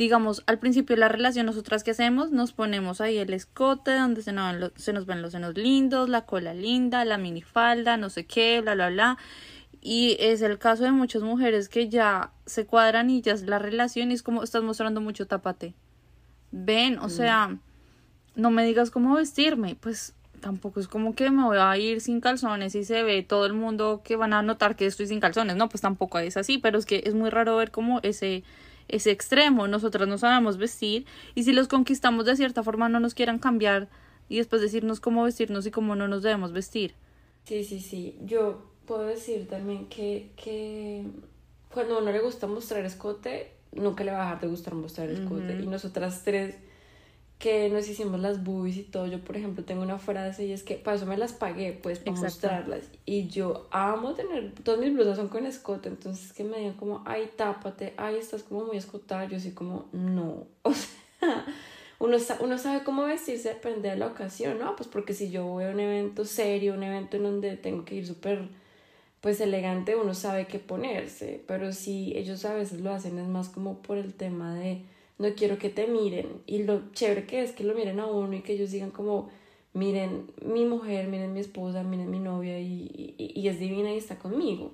digamos, 0.00 0.42
al 0.46 0.58
principio 0.58 0.96
de 0.96 1.00
la 1.00 1.08
relación, 1.08 1.44
nosotras 1.44 1.84
que 1.84 1.90
hacemos, 1.90 2.30
nos 2.30 2.54
ponemos 2.54 3.02
ahí 3.02 3.18
el 3.18 3.34
escote 3.34 3.92
donde 3.92 4.22
se 4.22 4.32
nos, 4.32 4.72
se 4.76 4.94
nos 4.94 5.04
ven 5.04 5.20
los 5.20 5.32
senos 5.32 5.58
lindos, 5.58 6.08
la 6.08 6.24
cola 6.24 6.54
linda, 6.54 7.04
la 7.04 7.18
minifalda, 7.18 7.98
no 7.98 8.08
sé 8.08 8.24
qué, 8.24 8.62
bla, 8.62 8.74
bla, 8.74 8.88
bla. 8.88 9.18
Y 9.82 10.16
es 10.20 10.42
el 10.42 10.58
caso 10.58 10.84
de 10.84 10.92
muchas 10.92 11.22
mujeres 11.22 11.68
que 11.68 11.88
ya 11.88 12.32
se 12.44 12.66
cuadran 12.66 13.08
y 13.08 13.22
ya 13.22 13.34
la 13.36 13.58
relación 13.58 14.10
y 14.10 14.14
es 14.14 14.22
como 14.22 14.42
estás 14.42 14.62
mostrando 14.62 15.00
mucho 15.00 15.26
tapate. 15.26 15.74
Ven, 16.52 16.98
o 16.98 17.06
mm. 17.06 17.10
sea, 17.10 17.58
no 18.34 18.50
me 18.50 18.64
digas 18.64 18.90
cómo 18.90 19.14
vestirme, 19.14 19.76
pues 19.76 20.14
tampoco 20.40 20.80
es 20.80 20.88
como 20.88 21.14
que 21.14 21.30
me 21.30 21.44
voy 21.44 21.58
a 21.58 21.76
ir 21.76 22.00
sin 22.00 22.20
calzones 22.20 22.74
y 22.74 22.84
se 22.84 23.02
ve 23.02 23.22
todo 23.22 23.46
el 23.46 23.52
mundo 23.52 24.00
que 24.04 24.16
van 24.16 24.32
a 24.32 24.42
notar 24.42 24.76
que 24.76 24.86
estoy 24.86 25.06
sin 25.06 25.20
calzones, 25.20 25.56
no, 25.56 25.68
pues 25.68 25.80
tampoco 25.82 26.18
es 26.18 26.36
así, 26.36 26.58
pero 26.58 26.78
es 26.78 26.86
que 26.86 27.02
es 27.04 27.14
muy 27.14 27.30
raro 27.30 27.56
ver 27.56 27.70
como 27.70 28.00
ese 28.02 28.42
ese 28.88 29.12
extremo, 29.12 29.68
nosotras 29.68 30.08
no 30.08 30.18
sabemos 30.18 30.56
vestir 30.56 31.06
y 31.36 31.44
si 31.44 31.52
los 31.52 31.68
conquistamos 31.68 32.26
de 32.26 32.34
cierta 32.36 32.64
forma 32.64 32.88
no 32.88 32.98
nos 32.98 33.14
quieran 33.14 33.38
cambiar 33.38 33.88
y 34.28 34.38
después 34.38 34.62
decirnos 34.62 34.98
cómo 35.00 35.22
vestirnos 35.22 35.64
y 35.66 35.70
cómo 35.70 35.94
no 35.94 36.08
nos 36.08 36.22
debemos 36.22 36.52
vestir. 36.52 36.94
Sí, 37.44 37.64
sí, 37.64 37.80
sí. 37.80 38.18
Yo 38.22 38.69
puedo 38.90 39.06
decir 39.06 39.46
también 39.46 39.86
que, 39.86 40.32
que 40.34 41.04
cuando 41.72 41.94
a 41.94 41.98
uno 42.00 42.10
le 42.10 42.18
gusta 42.18 42.48
mostrar 42.48 42.84
escote, 42.84 43.52
nunca 43.70 44.02
le 44.02 44.10
va 44.10 44.18
a 44.18 44.24
dejar 44.24 44.40
de 44.40 44.48
gustar 44.48 44.74
mostrar 44.74 45.08
escote. 45.10 45.60
Y 45.62 45.68
nosotras 45.68 46.22
tres 46.24 46.56
que 47.38 47.70
nos 47.70 47.88
hicimos 47.88 48.18
las 48.18 48.42
boobies 48.42 48.78
y 48.78 48.82
todo. 48.82 49.06
Yo, 49.06 49.20
por 49.20 49.36
ejemplo, 49.36 49.62
tengo 49.64 49.82
una 49.82 50.00
frase 50.00 50.44
y 50.44 50.50
es 50.50 50.64
que 50.64 50.74
para 50.74 50.96
eso 50.96 51.06
me 51.06 51.16
las 51.16 51.32
pagué, 51.32 51.72
pues, 51.72 52.00
para 52.00 52.20
mostrarlas. 52.20 52.80
Y 53.06 53.28
yo 53.28 53.68
amo 53.70 54.14
tener, 54.14 54.54
todas 54.64 54.80
mis 54.80 54.92
blusas 54.92 55.18
son 55.18 55.28
con 55.28 55.46
escote, 55.46 55.88
entonces 55.88 56.32
que 56.32 56.42
me 56.42 56.58
digan 56.58 56.74
como, 56.74 57.04
ay, 57.06 57.30
tápate, 57.36 57.94
ay, 57.96 58.16
estás 58.16 58.42
como 58.42 58.64
muy 58.64 58.76
escotada. 58.76 59.24
Yo 59.26 59.36
así 59.36 59.52
como, 59.52 59.88
no. 59.92 60.48
O 60.64 60.72
sea, 60.74 60.88
uno, 62.00 62.16
uno 62.40 62.58
sabe 62.58 62.82
cómo 62.82 63.04
vestirse, 63.04 63.50
depende 63.50 63.90
de 63.90 63.96
la 63.96 64.06
ocasión, 64.08 64.58
¿no? 64.58 64.74
Pues 64.74 64.88
porque 64.88 65.12
si 65.12 65.30
yo 65.30 65.44
voy 65.44 65.64
a 65.64 65.70
un 65.70 65.78
evento 65.78 66.24
serio, 66.24 66.74
un 66.74 66.82
evento 66.82 67.18
en 67.18 67.22
donde 67.22 67.56
tengo 67.56 67.84
que 67.84 67.96
ir 67.96 68.06
súper, 68.06 68.48
pues, 69.20 69.40
elegante, 69.40 69.96
uno 69.96 70.14
sabe 70.14 70.46
qué 70.46 70.58
ponerse. 70.58 71.42
Pero 71.46 71.72
si 71.72 72.16
ellos 72.16 72.44
a 72.44 72.54
veces 72.54 72.80
lo 72.80 72.90
hacen 72.92 73.18
es 73.18 73.28
más 73.28 73.48
como 73.48 73.82
por 73.82 73.98
el 73.98 74.14
tema 74.14 74.54
de 74.54 74.82
no 75.20 75.34
quiero 75.34 75.58
que 75.58 75.68
te 75.68 75.86
miren. 75.86 76.42
Y 76.46 76.62
lo 76.62 76.92
chévere 76.92 77.26
que 77.26 77.42
es 77.42 77.52
que 77.52 77.62
lo 77.62 77.74
miren 77.74 78.00
a 78.00 78.06
uno 78.06 78.34
y 78.34 78.40
que 78.40 78.54
ellos 78.54 78.70
digan 78.70 78.90
como, 78.90 79.28
miren 79.74 80.32
mi 80.42 80.64
mujer, 80.64 81.08
miren 81.08 81.34
mi 81.34 81.40
esposa, 81.40 81.82
miren 81.82 82.10
mi 82.10 82.18
novia 82.18 82.58
y, 82.58 83.14
y, 83.18 83.48
es 83.48 83.58
divina 83.60 83.92
y 83.92 83.98
está 83.98 84.18
conmigo. 84.18 84.72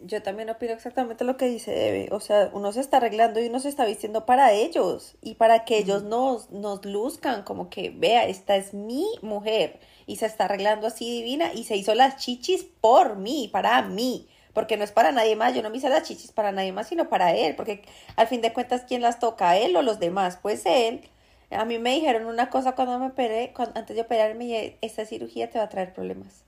Yo 0.00 0.22
también 0.22 0.50
opino 0.50 0.72
exactamente 0.72 1.24
lo 1.24 1.36
que 1.36 1.46
dice 1.46 1.88
Eve. 1.88 2.08
O 2.10 2.20
sea, 2.20 2.50
uno 2.54 2.72
se 2.72 2.80
está 2.80 2.96
arreglando 2.96 3.40
y 3.40 3.48
uno 3.48 3.60
se 3.60 3.68
está 3.68 3.84
vistiendo 3.84 4.24
para 4.26 4.52
ellos 4.52 5.16
y 5.22 5.34
para 5.34 5.64
que 5.64 5.78
ellos 5.78 6.02
nos, 6.02 6.50
nos 6.50 6.84
luzcan 6.84 7.42
como 7.42 7.68
que, 7.68 7.90
vea, 7.90 8.26
esta 8.26 8.56
es 8.56 8.72
mi 8.72 9.06
mujer 9.22 9.78
y 10.06 10.16
se 10.16 10.26
está 10.26 10.44
arreglando 10.44 10.86
así 10.86 11.10
divina 11.10 11.52
y 11.52 11.64
se 11.64 11.76
hizo 11.76 11.94
las 11.94 12.16
chichis 12.16 12.64
por 12.80 13.16
mí, 13.16 13.48
para 13.52 13.82
mí 13.82 14.28
porque 14.54 14.76
no 14.76 14.84
es 14.84 14.92
para 14.92 15.12
nadie 15.12 15.36
más, 15.36 15.52
yo 15.52 15.62
no 15.62 15.68
me 15.68 15.76
hice 15.76 15.88
las 15.88 16.04
chichis 16.04 16.32
para 16.32 16.52
nadie 16.52 16.72
más, 16.72 16.88
sino 16.88 17.08
para 17.08 17.34
él, 17.34 17.56
porque 17.56 17.82
al 18.16 18.28
fin 18.28 18.40
de 18.40 18.52
cuentas, 18.52 18.84
¿quién 18.86 19.02
las 19.02 19.18
toca? 19.18 19.58
¿Él 19.58 19.76
o 19.76 19.82
los 19.82 19.98
demás? 19.98 20.38
Pues 20.40 20.64
él. 20.64 21.02
A 21.50 21.64
mí 21.64 21.78
me 21.78 21.94
dijeron 21.94 22.26
una 22.26 22.50
cosa 22.50 22.74
cuando 22.74 22.98
me 22.98 23.08
operé, 23.08 23.52
antes 23.74 23.94
de 23.94 24.02
operarme, 24.02 24.78
esta 24.80 25.04
cirugía 25.04 25.50
te 25.50 25.58
va 25.58 25.64
a 25.64 25.68
traer 25.68 25.92
problemas. 25.92 26.44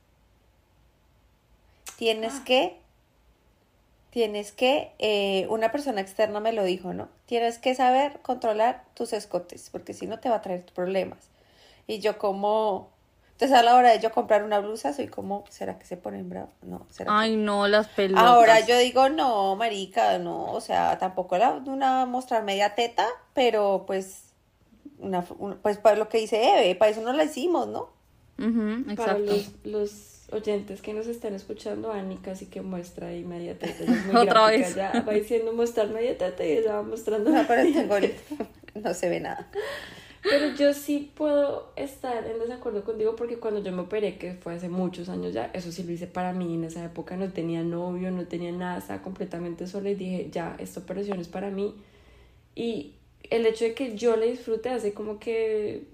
Tienes 1.98 2.34
ah. 2.36 2.42
que, 2.44 2.78
tienes 4.10 4.52
que, 4.52 4.92
eh, 4.98 5.46
una 5.50 5.72
persona 5.72 6.00
externa 6.00 6.40
me 6.40 6.52
lo 6.52 6.64
dijo, 6.64 6.94
¿no? 6.94 7.08
Tienes 7.26 7.58
que 7.58 7.74
saber 7.74 8.20
controlar 8.20 8.84
tus 8.94 9.12
escotes, 9.12 9.68
porque 9.70 9.94
si 9.94 10.06
no 10.06 10.20
te 10.20 10.28
va 10.28 10.36
a 10.36 10.42
traer 10.42 10.64
problemas. 10.66 11.18
Y 11.88 11.98
yo 11.98 12.18
como, 12.18 12.88
entonces 13.36 13.58
a 13.58 13.62
la 13.62 13.76
hora 13.76 13.90
de 13.90 14.00
yo 14.00 14.10
comprar 14.12 14.44
una 14.44 14.60
blusa 14.60 14.94
soy 14.94 15.08
como, 15.08 15.44
¿será 15.50 15.78
que 15.78 15.84
se 15.84 15.98
ponen 15.98 16.30
bravos? 16.30 16.54
No, 16.62 16.86
¿será 16.88 17.18
Ay, 17.18 17.36
no, 17.36 17.68
las 17.68 17.86
pelotas. 17.88 18.24
Ahora 18.24 18.64
yo 18.64 18.78
digo, 18.78 19.10
no, 19.10 19.56
marica, 19.56 20.18
no, 20.18 20.52
o 20.52 20.60
sea, 20.62 20.96
tampoco 20.96 21.36
la, 21.36 21.50
una 21.66 22.06
mostrar 22.06 22.44
media 22.44 22.74
teta, 22.74 23.06
pero 23.34 23.84
pues, 23.86 24.32
una, 24.98 25.20
pues 25.20 25.76
para 25.76 25.96
lo 25.96 26.08
que 26.08 26.16
dice 26.16 26.42
Eve, 26.42 26.76
para 26.76 26.92
eso 26.92 27.02
no 27.02 27.12
la 27.12 27.24
hicimos, 27.24 27.68
¿no? 27.68 27.90
exacto. 28.38 28.96
Para 28.96 29.18
los, 29.64 30.14
oyentes 30.32 30.80
que 30.80 30.94
nos 30.94 31.06
están 31.06 31.34
escuchando, 31.34 31.92
Ani 31.92 32.16
casi 32.16 32.46
que 32.46 32.62
muestra 32.62 33.08
ahí 33.08 33.22
media 33.22 33.58
teta. 33.58 33.84
Otra 34.18 34.46
vez. 34.46 34.74
Ya 34.74 35.04
va 35.06 35.12
diciendo 35.12 35.52
mostrar 35.52 35.88
media 35.90 36.16
teta 36.16 36.42
y 36.42 36.52
ella 36.52 36.76
va 36.76 36.82
mostrando. 36.82 37.30
No, 37.30 37.46
pero 37.46 37.62
tengo, 37.62 37.94
no 38.74 38.94
se 38.94 39.10
ve 39.10 39.20
nada. 39.20 39.46
Pero 40.28 40.54
yo 40.54 40.74
sí 40.74 41.10
puedo 41.14 41.70
estar 41.76 42.26
en 42.26 42.38
desacuerdo 42.40 42.82
contigo 42.84 43.14
porque 43.14 43.38
cuando 43.38 43.62
yo 43.62 43.72
me 43.72 43.82
operé, 43.82 44.18
que 44.18 44.34
fue 44.34 44.54
hace 44.54 44.68
muchos 44.68 45.08
años 45.08 45.32
ya, 45.32 45.50
eso 45.52 45.70
sí 45.70 45.84
lo 45.84 45.92
hice 45.92 46.06
para 46.06 46.32
mí. 46.32 46.54
En 46.54 46.64
esa 46.64 46.84
época 46.84 47.16
no 47.16 47.30
tenía 47.30 47.62
novio, 47.62 48.10
no 48.10 48.26
tenía 48.26 48.52
nada, 48.52 48.78
estaba 48.78 49.02
completamente 49.02 49.66
sola 49.66 49.90
y 49.90 49.94
dije, 49.94 50.28
ya, 50.32 50.56
esta 50.58 50.80
operación 50.80 51.20
es 51.20 51.28
para 51.28 51.50
mí. 51.50 51.74
Y 52.54 52.94
el 53.30 53.46
hecho 53.46 53.64
de 53.64 53.74
que 53.74 53.96
yo 53.96 54.16
le 54.16 54.30
disfrute 54.30 54.70
hace 54.70 54.92
como 54.92 55.18
que 55.18 55.86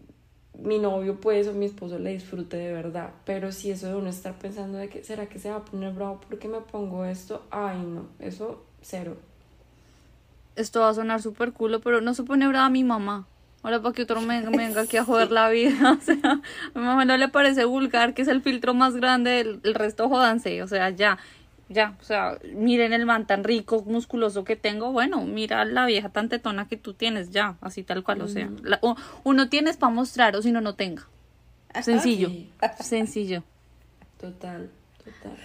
mi 0.59 0.79
novio 0.79 1.21
pues 1.21 1.49
o 1.49 1.53
mi 1.53 1.67
esposo 1.67 1.99
le 1.99 2.12
disfrute 2.12 2.57
de 2.57 2.73
verdad. 2.73 3.11
Pero 3.25 3.53
si 3.53 3.71
eso 3.71 3.89
de 3.89 3.97
uno 3.97 4.09
estar 4.11 4.39
pensando 4.39 4.79
de 4.79 4.89
que, 4.89 5.05
¿será 5.05 5.27
que 5.27 5.39
se 5.39 5.51
va 5.51 5.57
a 5.57 5.65
poner 5.65 5.93
bravo 5.93 6.21
porque 6.29 6.49
me 6.49 6.61
pongo 6.61 7.05
esto? 7.05 7.43
Ay, 7.51 7.79
no, 7.83 8.07
eso 8.19 8.65
cero. 8.81 9.17
Esto 10.55 10.81
va 10.81 10.91
a 10.91 10.95
sonar 10.95 11.23
súper 11.23 11.53
culo, 11.53 11.81
pero 11.81 12.01
no 12.01 12.15
se 12.15 12.25
pone 12.25 12.47
brava 12.47 12.69
mi 12.69 12.85
mamá. 12.85 13.27
Ahora 13.62 13.81
para 13.81 13.95
que 13.95 14.02
otro 14.02 14.21
me, 14.21 14.40
venga 14.42 14.83
aquí 14.83 14.97
a 14.97 15.04
joder 15.07 15.31
la 15.31 15.49
vida. 15.49 15.92
O 15.99 16.00
sea, 16.00 16.40
a 16.75 16.78
mi 16.78 16.85
mamá 16.85 17.04
no 17.04 17.16
le 17.16 17.28
parece 17.28 17.64
vulgar, 17.64 18.14
que 18.14 18.23
es 18.23 18.28
el 18.28 18.42
filtro 18.42 18.75
más 18.75 18.97
grande, 18.97 19.40
el, 19.40 19.61
el 19.62 19.75
resto 19.75 20.09
jodanse. 20.09 20.62
O 20.62 20.66
sea, 20.66 20.90
ya, 20.90 21.19
ya. 21.69 21.97
O 22.00 22.04
sea, 22.04 22.38
miren 22.54 22.92
el 22.92 23.07
man 23.07 23.26
tan 23.26 23.45
rico, 23.45 23.83
musculoso 23.87 24.45
que 24.45 24.57
tengo. 24.57 24.92
Bueno, 24.92 25.25
mira 25.25 25.64
la 25.64 25.87
vieja 25.87 26.09
tan 26.09 26.28
tetona 26.28 26.66
que 26.69 26.76
tú 26.76 26.95
tienes, 26.95 27.31
ya, 27.31 27.57
así 27.61 27.83
tal 27.83 28.02
cual. 28.02 28.23
O 28.23 28.28
sea, 28.28 28.50
uno 29.25 29.49
tienes 29.49 29.76
para 29.76 29.92
mostrar 29.92 30.37
o 30.37 30.42
si 30.42 30.50
no, 30.52 30.61
no 30.61 30.75
tenga. 30.75 31.07
Sencillo, 31.81 32.31
sencillo. 32.81 33.42
Total, 34.21 34.71
total. 34.99 35.38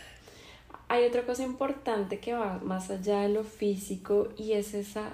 Hay 0.89 1.05
otra 1.05 1.25
cosa 1.25 1.43
importante 1.43 2.19
que 2.19 2.33
va 2.33 2.59
más 2.63 2.89
allá 2.89 3.21
de 3.21 3.29
lo 3.29 3.43
físico 3.43 4.29
y 4.37 4.53
es 4.53 4.73
esa 4.73 5.13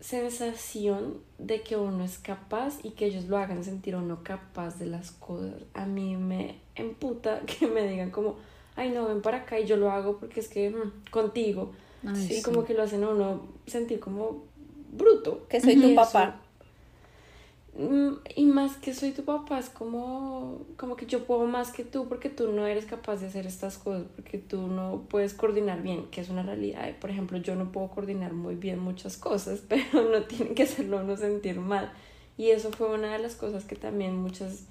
sensación 0.00 1.18
de 1.38 1.62
que 1.62 1.76
uno 1.76 2.04
es 2.04 2.18
capaz 2.18 2.78
y 2.82 2.90
que 2.90 3.06
ellos 3.06 3.24
lo 3.24 3.36
hagan 3.36 3.64
sentir 3.64 3.94
a 3.94 3.98
uno 3.98 4.22
capaz 4.22 4.78
de 4.78 4.86
las 4.86 5.10
cosas. 5.10 5.54
A 5.74 5.86
mí 5.86 6.16
me 6.16 6.60
emputa 6.74 7.40
que 7.46 7.66
me 7.66 7.86
digan 7.86 8.10
como, 8.10 8.36
ay 8.76 8.90
no, 8.90 9.06
ven 9.06 9.22
para 9.22 9.38
acá 9.38 9.58
y 9.58 9.66
yo 9.66 9.76
lo 9.76 9.90
hago 9.90 10.18
porque 10.18 10.40
es 10.40 10.48
que 10.48 10.70
mm, 10.70 11.10
contigo. 11.10 11.72
y 12.30 12.42
como 12.42 12.64
que 12.64 12.74
lo 12.74 12.82
hacen 12.82 13.02
a 13.04 13.08
uno 13.10 13.42
sentir 13.66 14.00
como 14.00 14.44
bruto. 14.92 15.46
Que 15.48 15.60
soy 15.60 15.80
tu 15.80 15.94
papá. 15.94 16.40
Mm, 17.78 18.14
y 18.34 18.44
más 18.46 18.76
que 18.76 18.92
soy 18.92 19.12
tu 19.12 19.24
papá, 19.24 19.60
es 19.60 19.68
como, 19.68 20.66
como 20.76 20.96
que 20.96 21.06
yo 21.06 21.24
puedo 21.24 21.46
más 21.46 21.70
que 21.70 21.84
tú 21.84 22.08
porque 22.08 22.28
tú 22.28 22.50
no 22.50 22.66
eres 22.66 22.86
capaz 22.86 23.20
de 23.20 23.28
hacer 23.28 23.46
estas 23.46 23.78
cosas, 23.78 24.04
porque 24.16 24.38
tú 24.38 24.66
no 24.66 25.06
puedes 25.08 25.32
coordinar 25.32 25.80
bien, 25.82 26.06
que 26.10 26.20
es 26.20 26.28
una 26.28 26.42
realidad. 26.42 26.90
Por 27.00 27.10
ejemplo, 27.10 27.38
yo 27.38 27.54
no 27.54 27.70
puedo 27.70 27.88
coordinar 27.88 28.32
muy 28.32 28.56
bien 28.56 28.80
muchas 28.80 29.16
cosas, 29.16 29.62
pero 29.68 30.10
no 30.10 30.24
tiene 30.24 30.54
que 30.54 30.64
hacerlo 30.64 30.98
uno 30.98 31.16
sentir 31.16 31.60
mal. 31.60 31.92
Y 32.36 32.50
eso 32.50 32.72
fue 32.72 32.92
una 32.92 33.12
de 33.12 33.20
las 33.20 33.36
cosas 33.36 33.64
que 33.64 33.76
también 33.76 34.16
muchas 34.16 34.64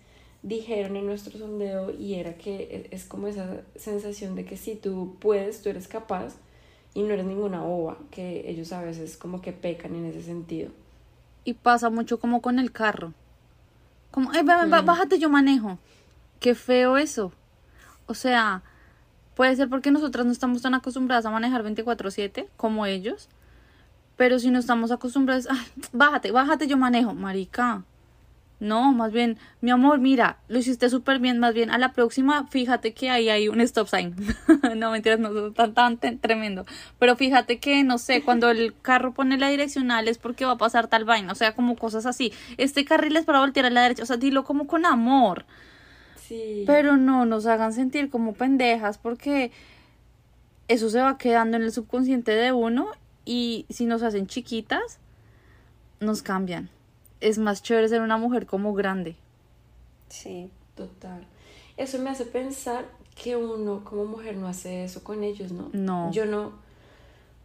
dijeron 0.43 0.97
en 0.97 1.05
nuestro 1.05 1.37
sondeo 1.37 1.91
y 1.91 2.15
era 2.15 2.37
que 2.37 2.55
e, 2.91 2.95
es 2.95 3.05
como 3.05 3.27
esa 3.27 3.63
sensación 3.75 4.35
de 4.35 4.45
que 4.45 4.57
si 4.57 4.75
tú 4.75 5.15
puedes, 5.19 5.61
tú 5.61 5.69
eres 5.69 5.87
capaz 5.87 6.35
y 6.93 7.03
no 7.03 7.13
eres 7.13 7.25
ninguna 7.25 7.61
boba, 7.61 7.97
que 8.11 8.49
ellos 8.49 8.73
a 8.73 8.81
veces 8.81 9.17
como 9.17 9.41
que 9.41 9.53
pecan 9.53 9.95
en 9.95 10.05
ese 10.05 10.23
sentido 10.23 10.71
y 11.47 11.53
pasa 11.53 11.89
mucho 11.89 12.19
como 12.19 12.41
con 12.41 12.59
el 12.59 12.73
carro. 12.73 13.13
Como, 14.11 14.31
ay, 14.31 14.43
mm. 14.43 14.85
bájate, 14.85 15.17
yo 15.17 15.29
manejo. 15.29 15.79
Qué 16.41 16.55
feo 16.55 16.97
eso. 16.97 17.31
O 18.05 18.13
sea, 18.13 18.63
puede 19.33 19.55
ser 19.55 19.69
porque 19.69 19.89
nosotras 19.89 20.25
no 20.25 20.33
estamos 20.33 20.61
tan 20.61 20.73
acostumbradas 20.73 21.25
a 21.25 21.31
manejar 21.31 21.63
24/7 21.63 22.49
como 22.57 22.85
ellos, 22.85 23.29
pero 24.17 24.39
si 24.39 24.51
no 24.51 24.59
estamos 24.59 24.91
acostumbradas, 24.91 25.47
ay, 25.49 25.65
bájate, 25.93 26.31
bájate, 26.31 26.67
yo 26.67 26.75
manejo, 26.75 27.13
marica. 27.13 27.85
No, 28.59 28.91
más 28.91 29.11
bien, 29.11 29.37
mi 29.61 29.69
amor, 29.69 29.99
mira, 29.99 30.39
lo 30.47 30.57
hiciste 30.57 30.89
súper 30.89 31.19
bien, 31.19 31.37
más 31.37 31.53
bien, 31.53 31.69
a 31.69 31.77
la 31.77 31.93
próxima, 31.93 32.47
fíjate 32.47 32.93
que 32.93 33.11
ahí 33.11 33.29
hay 33.29 33.49
un 33.49 33.61
stop 33.61 33.87
sign. 33.87 34.15
no, 34.75 34.89
mentiras, 34.89 35.19
no 35.19 35.51
tan, 35.51 35.97
tan 35.97 36.17
tremendo. 36.17 36.65
Pero 36.97 37.15
fíjate 37.15 37.59
que, 37.59 37.83
no 37.83 37.99
sé, 37.99 38.23
cuando 38.23 38.49
el 38.49 38.73
carro 38.81 39.13
pone 39.13 39.37
la 39.37 39.49
direccional 39.49 40.07
es 40.07 40.17
porque 40.17 40.45
va 40.45 40.53
a 40.53 40.57
pasar 40.57 40.87
tal 40.87 41.05
vaina, 41.05 41.31
o 41.31 41.35
sea, 41.35 41.53
como 41.53 41.75
cosas 41.75 42.07
así. 42.07 42.33
Este 42.57 42.83
carril 42.83 43.15
es 43.15 43.25
para 43.25 43.41
voltear 43.41 43.67
a 43.67 43.69
la 43.69 43.83
derecha, 43.83 44.03
o 44.03 44.07
sea, 44.07 44.17
dilo 44.17 44.43
como 44.43 44.65
con 44.65 44.87
amor. 44.87 45.45
Sí. 46.15 46.63
Pero 46.65 46.97
no 46.97 47.25
nos 47.25 47.45
hagan 47.45 47.73
sentir 47.73 48.09
como 48.09 48.33
pendejas 48.33 48.97
porque 48.97 49.51
eso 50.67 50.89
se 50.89 50.99
va 50.99 51.19
quedando 51.19 51.57
en 51.57 51.63
el 51.63 51.71
subconsciente 51.71 52.31
de 52.31 52.51
uno 52.51 52.87
y 53.23 53.67
si 53.69 53.85
nos 53.85 54.01
hacen 54.01 54.25
chiquitas, 54.25 54.99
nos 55.99 56.23
cambian. 56.23 56.69
Es 57.21 57.37
más 57.37 57.63
chévere 57.63 57.89
ser 57.89 58.01
una 58.01 58.17
mujer 58.17 58.45
como 58.45 58.73
grande. 58.73 59.15
Sí. 60.09 60.49
Total. 60.75 61.25
Eso 61.75 61.97
me 61.97 62.11
hace 62.11 62.23
pensar 62.25 62.85
que 63.21 63.35
uno 63.35 63.83
como 63.83 64.05
mujer 64.05 64.37
no 64.37 64.47
hace 64.47 64.83
eso 64.83 65.03
con 65.03 65.23
ellos, 65.23 65.51
¿no? 65.51 65.69
No. 65.73 66.11
Yo 66.11 66.27
no, 66.27 66.45
o 66.49 66.51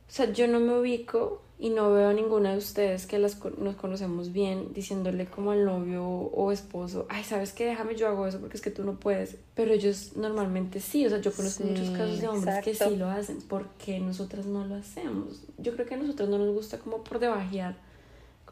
sea, 0.09 0.31
yo 0.33 0.47
no 0.49 0.61
me 0.61 0.79
ubico 0.79 1.41
y 1.59 1.71
no 1.71 1.91
veo 1.93 2.11
a 2.11 2.13
ninguna 2.13 2.53
de 2.53 2.59
ustedes 2.59 3.07
que 3.07 3.19
las, 3.19 3.37
con- 3.37 3.55
nos 3.65 3.77
conocemos 3.77 4.33
bien 4.33 4.75
diciéndole 4.75 5.25
como 5.27 5.53
al 5.53 5.65
novio 5.65 6.05
o 6.05 6.53
esposo, 6.53 7.07
ay, 7.09 7.25
¿sabes 7.25 7.53
qué? 7.55 7.65
Déjame, 7.65 7.95
yo 7.97 8.07
hago 8.09 8.27
eso 8.27 8.39
porque 8.39 8.59
es 8.59 8.63
que 8.63 8.71
tú 8.71 8.85
no 8.85 8.97
puedes. 9.01 9.37
Pero 9.55 9.73
ellos 9.73 10.13
normalmente 10.17 10.81
sí, 10.81 11.07
o 11.07 11.09
sea, 11.09 11.21
yo 11.23 11.33
conozco 11.33 11.63
Sí, 11.63 11.71
muchos 11.71 11.89
casos 11.91 12.21
de 12.21 12.29
hombres 12.29 12.63
que 12.63 12.75
sí 12.75 12.97
lo 12.97 13.09
hacen. 13.09 13.41
¿Por 13.41 13.67
qué 13.83 13.99
nosotras 13.99 14.45
no 14.45 14.67
lo 14.67 14.75
hacemos? 14.75 15.43
Yo 15.57 15.73
creo 15.73 15.87
que 15.87 15.95
a 15.95 15.99
nosotras 15.99 16.29
no 16.29 16.37
nos 16.37 16.53
gusta 16.55 16.79
como 16.79 17.03
por 17.03 17.19
debajear, 17.19 17.77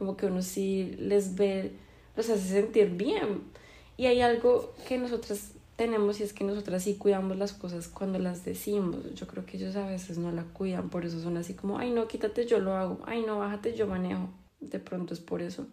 como 0.00 0.16
que 0.16 0.24
uno 0.24 0.40
sí 0.40 0.96
les 0.98 1.34
ve, 1.34 1.74
los 2.16 2.30
hace 2.30 2.48
sentir 2.48 2.88
bien. 2.88 3.42
Y 3.98 4.06
hay 4.06 4.22
algo 4.22 4.72
que 4.88 4.96
nosotras 4.96 5.52
tenemos 5.76 6.20
y 6.20 6.22
es 6.22 6.32
que 6.32 6.42
nosotras 6.42 6.84
sí 6.84 6.94
cuidamos 6.94 7.36
las 7.36 7.52
cosas 7.52 7.86
cuando 7.86 8.18
las 8.18 8.42
decimos. 8.42 9.12
Yo 9.14 9.26
creo 9.26 9.44
que 9.44 9.58
ellos 9.58 9.76
a 9.76 9.86
veces 9.86 10.16
no 10.16 10.32
la 10.32 10.44
cuidan, 10.44 10.88
por 10.88 11.04
eso 11.04 11.20
son 11.20 11.36
así 11.36 11.52
como, 11.52 11.76
ay 11.76 11.90
no, 11.90 12.08
quítate, 12.08 12.46
yo 12.46 12.60
lo 12.60 12.76
hago, 12.76 13.00
ay 13.04 13.26
no, 13.26 13.40
bájate, 13.40 13.76
yo 13.76 13.86
manejo. 13.86 14.30
De 14.58 14.78
pronto 14.78 15.12
es 15.12 15.20
por 15.20 15.42
eso. 15.42 15.66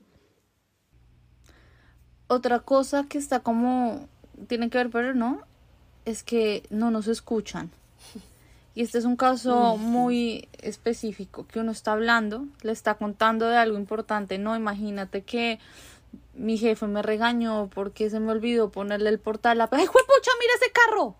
Otra 2.28 2.60
cosa 2.60 3.06
que 3.08 3.18
está 3.18 3.40
como 3.40 4.10
tiene 4.50 4.70
que 4.70 4.78
ver, 4.78 4.90
pero 4.90 5.14
no, 5.14 5.40
es 6.04 6.22
que 6.22 6.64
no 6.70 6.92
nos 6.92 7.08
escuchan. 7.08 7.72
Y 8.78 8.84
este 8.84 9.00
es 9.00 9.06
un 9.06 9.16
caso 9.16 9.76
muy 9.76 10.50
específico, 10.62 11.48
que 11.48 11.60
uno 11.60 11.72
está 11.72 11.94
hablando, 11.94 12.46
le 12.62 12.72
está 12.72 12.94
contando 12.94 13.48
de 13.48 13.58
algo 13.58 13.76
importante. 13.76 14.38
No, 14.38 14.56
imagínate 14.56 15.24
que 15.24 15.58
mi 16.36 16.60
jefe 16.60 16.86
me 16.86 17.02
regañó 17.02 17.72
porque 17.74 18.12
se 18.12 18.20
me 18.20 18.32
olvidó 18.32 18.70
ponerle 18.70 19.10
el 19.10 19.18
portal. 19.18 19.62
¡Ay, 19.62 19.68
juepucha, 19.88 20.32
mira 20.40 20.54
ese 20.62 20.72
carro! 20.72 21.16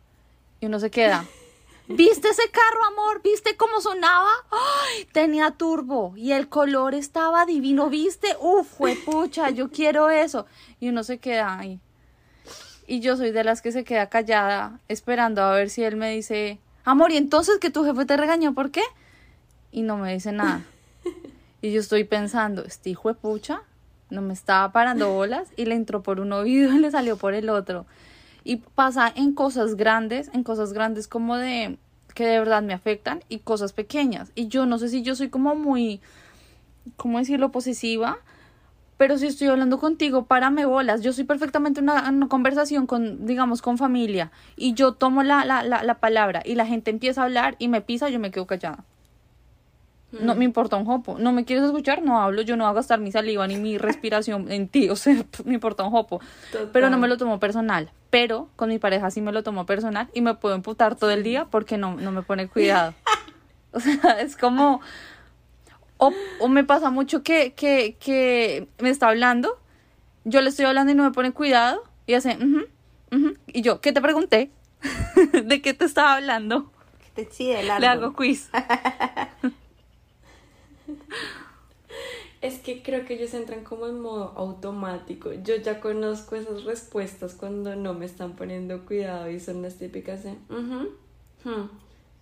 Y 0.60 0.68
uno 0.68 0.80
se 0.80 0.92
queda. 0.92 1.26
¿Viste 1.88 2.30
ese 2.30 2.48
carro, 2.52 2.86
amor? 2.92 3.24
¿Viste 3.24 3.58
cómo 3.58 3.82
sonaba? 3.82 4.30
¡Ay! 4.52 5.06
Tenía 5.06 5.50
turbo 5.50 6.14
y 6.16 6.34
el 6.34 6.50
color 6.50 6.94
estaba 6.94 7.48
divino, 7.48 7.90
¿viste? 7.90 8.38
Uf, 8.40 8.72
juepucha, 8.74 9.50
yo 9.50 9.72
quiero 9.72 10.12
eso. 10.12 10.46
Y 10.80 10.90
uno 10.90 11.04
se 11.04 11.18
queda 11.18 11.58
ahí. 11.58 11.80
Y 12.86 13.00
yo 13.00 13.18
soy 13.18 13.32
de 13.32 13.44
las 13.44 13.64
que 13.64 13.72
se 13.72 13.84
queda 13.84 14.10
callada 14.10 14.80
esperando 14.88 15.42
a 15.42 15.54
ver 15.54 15.72
si 15.72 15.84
él 15.84 15.96
me 15.96 16.12
dice, 16.12 16.60
amor, 16.92 17.12
¿y 17.12 17.18
entonces 17.18 17.60
que 17.60 17.70
tu 17.70 17.84
jefe 17.84 18.06
te 18.06 18.18
regañó 18.18 18.54
por 18.54 18.72
qué? 18.72 18.82
Y 19.72 19.82
no 19.82 19.98
me 19.98 20.14
dice 20.14 20.32
nada. 20.32 20.64
Y 21.60 21.72
yo 21.72 21.80
estoy 21.80 22.04
pensando, 22.04 22.64
este 22.64 22.92
hijo 22.92 23.10
de 23.10 23.16
pucha 23.16 23.64
no 24.12 24.22
me 24.22 24.34
estaba 24.34 24.72
parando 24.72 25.12
bolas 25.12 25.50
y 25.58 25.66
le 25.66 25.74
entró 25.74 26.04
por 26.04 26.20
un 26.20 26.32
oído 26.32 26.72
y 26.72 26.78
le 26.78 26.92
salió 26.92 27.18
por 27.18 27.34
el 27.34 27.50
otro. 27.50 27.88
Y 28.44 28.58
pasa 28.58 29.12
en 29.14 29.34
cosas 29.34 29.76
grandes, 29.76 30.30
en 30.34 30.44
cosas 30.44 30.72
grandes 30.72 31.08
como 31.08 31.36
de 31.36 31.80
que 32.14 32.26
de 32.28 32.38
verdad 32.38 32.62
me 32.62 32.76
afectan 32.76 33.24
y 33.28 33.40
cosas 33.40 33.74
pequeñas. 33.74 34.32
Y 34.36 34.50
yo 34.50 34.68
no 34.68 34.78
sé 34.78 34.90
si 34.90 35.02
yo 35.02 35.16
soy 35.16 35.30
como 35.30 35.56
muy, 35.56 36.00
¿cómo 36.96 37.18
decirlo?, 37.18 37.52
posesiva. 37.52 38.20
Pero 38.98 39.18
si 39.18 39.28
estoy 39.28 39.48
hablando 39.48 39.80
contigo, 39.80 40.26
párame 40.26 40.66
bolas. 40.66 41.02
Yo 41.02 41.14
soy 41.14 41.24
perfectamente 41.24 41.82
una, 41.82 42.10
una 42.10 42.28
conversación 42.28 42.88
con, 42.88 43.26
digamos, 43.26 43.62
con 43.62 43.78
familia. 43.78 44.32
Y 44.56 44.74
yo 44.74 44.94
tomo 44.94 45.24
la, 45.24 45.46
la, 45.46 45.64
la, 45.64 45.84
la 45.84 45.96
palabra 45.96 46.42
y 46.44 46.56
la 46.56 46.66
gente 46.66 46.90
empieza 46.90 47.22
a 47.22 47.26
hablar 47.26 47.56
y 47.60 47.68
me 47.68 47.82
pisa, 47.82 48.10
yo 48.10 48.20
me 48.20 48.32
quedo 48.32 48.48
callada. 48.48 48.84
No 50.12 50.36
me 50.36 50.46
importa 50.46 50.78
un 50.78 50.86
jopo. 50.86 51.18
No 51.20 51.34
me 51.34 51.44
quieres 51.44 51.66
escuchar, 51.66 52.02
no 52.02 52.22
hablo. 52.22 52.42
Yo 52.42 52.56
no 52.56 52.64
voy 52.64 52.72
a 52.72 52.76
gastar 52.76 53.00
mi 53.00 53.12
saliva 53.12 53.46
ni 53.46 53.58
mi 53.58 53.78
respiración 53.78 54.50
en 54.52 54.70
ti. 54.70 54.90
O 54.90 54.96
sea, 54.96 55.16
me 55.46 55.54
importa 55.54 55.84
un 55.84 55.92
jopo. 55.92 56.22
Pero 56.72 56.90
no 56.90 56.98
me 56.98 57.08
lo 57.08 57.18
tomo 57.18 57.40
personal. 57.40 57.92
Pero 58.10 58.50
con 58.56 58.70
mi 58.70 58.80
pareja 58.80 59.12
sí 59.12 59.22
me 59.22 59.34
lo 59.34 59.44
tomo 59.44 59.66
personal 59.66 60.08
y 60.14 60.22
me 60.22 60.34
puedo 60.34 60.56
emputar 60.56 60.96
todo 60.96 61.12
el 61.12 61.24
día 61.24 61.46
porque 61.52 61.78
no, 61.78 61.96
no 61.96 62.12
me 62.12 62.24
pone 62.24 62.48
cuidado. 62.48 62.94
O 63.74 63.80
sea, 63.80 64.22
es 64.22 64.38
como... 64.38 64.82
O, 65.98 66.14
o 66.40 66.48
me 66.48 66.64
pasa 66.64 66.90
mucho 66.90 67.24
que, 67.24 67.54
que, 67.54 67.98
que 68.00 68.68
me 68.80 68.90
está 68.90 69.10
hablando, 69.10 69.58
yo 70.26 70.42
le 70.42 70.50
estoy 70.50 70.66
hablando 70.66 70.92
y 70.92 70.96
no 70.96 71.04
me 71.04 71.12
pone 71.12 71.32
cuidado 71.32 71.84
y 72.06 72.14
hace... 72.14 72.38
"Ujú, 72.38 72.66
ujú", 73.12 73.34
y 73.48 73.62
yo, 73.62 73.82
¿qué 73.82 73.92
te 73.92 74.02
pregunté? 74.02 74.52
¿De 75.44 75.62
qué 75.62 75.74
te 75.74 75.86
estaba 75.86 76.14
hablando? 76.16 76.72
Que 77.16 77.24
te 77.26 77.44
del 77.44 77.68
Le 77.80 77.88
hago 77.88 78.14
quiz. 78.14 78.50
Es 82.42 82.60
que 82.60 82.84
creo 82.84 83.04
que 83.06 83.16
ellos 83.16 83.34
entran 83.34 83.64
como 83.64 83.88
en 83.88 84.00
modo 84.00 84.34
automático. 84.38 85.34
Yo 85.34 85.56
ya 85.56 85.80
conozco 85.80 86.36
esas 86.36 86.66
respuestas 86.66 87.34
cuando 87.34 87.76
no 87.76 87.94
me 87.96 88.06
están 88.06 88.36
poniendo 88.36 88.86
cuidado 88.86 89.30
y 89.30 89.40
son 89.40 89.64
las 89.64 89.76
típicas 89.78 90.24
de, 90.24 90.32
"Ujú, 90.50 90.90
hmm, 91.44 91.70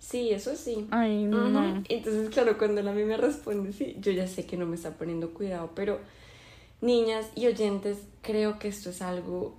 sí, 0.06 0.30
eso 0.30 0.54
sí. 0.56 0.86
Ay, 0.90 1.26
Ujú". 1.26 1.36
no. 1.36 1.84
Entonces, 1.88 2.30
claro, 2.30 2.56
cuando 2.58 2.80
él 2.80 2.88
a 2.88 2.92
mí 2.92 3.04
me 3.04 3.16
responde, 3.16 3.72
sí, 3.72 3.96
yo 4.00 4.12
ya 4.12 4.26
sé 4.26 4.46
que 4.46 4.56
no 4.56 4.66
me 4.66 4.76
está 4.76 4.92
poniendo 4.92 5.30
cuidado, 5.34 5.70
pero 5.74 5.98
niñas 6.80 7.26
y 7.34 7.46
oyentes, 7.46 7.98
creo 8.22 8.58
que 8.58 8.68
esto 8.68 8.90
es 8.90 9.02
algo 9.02 9.56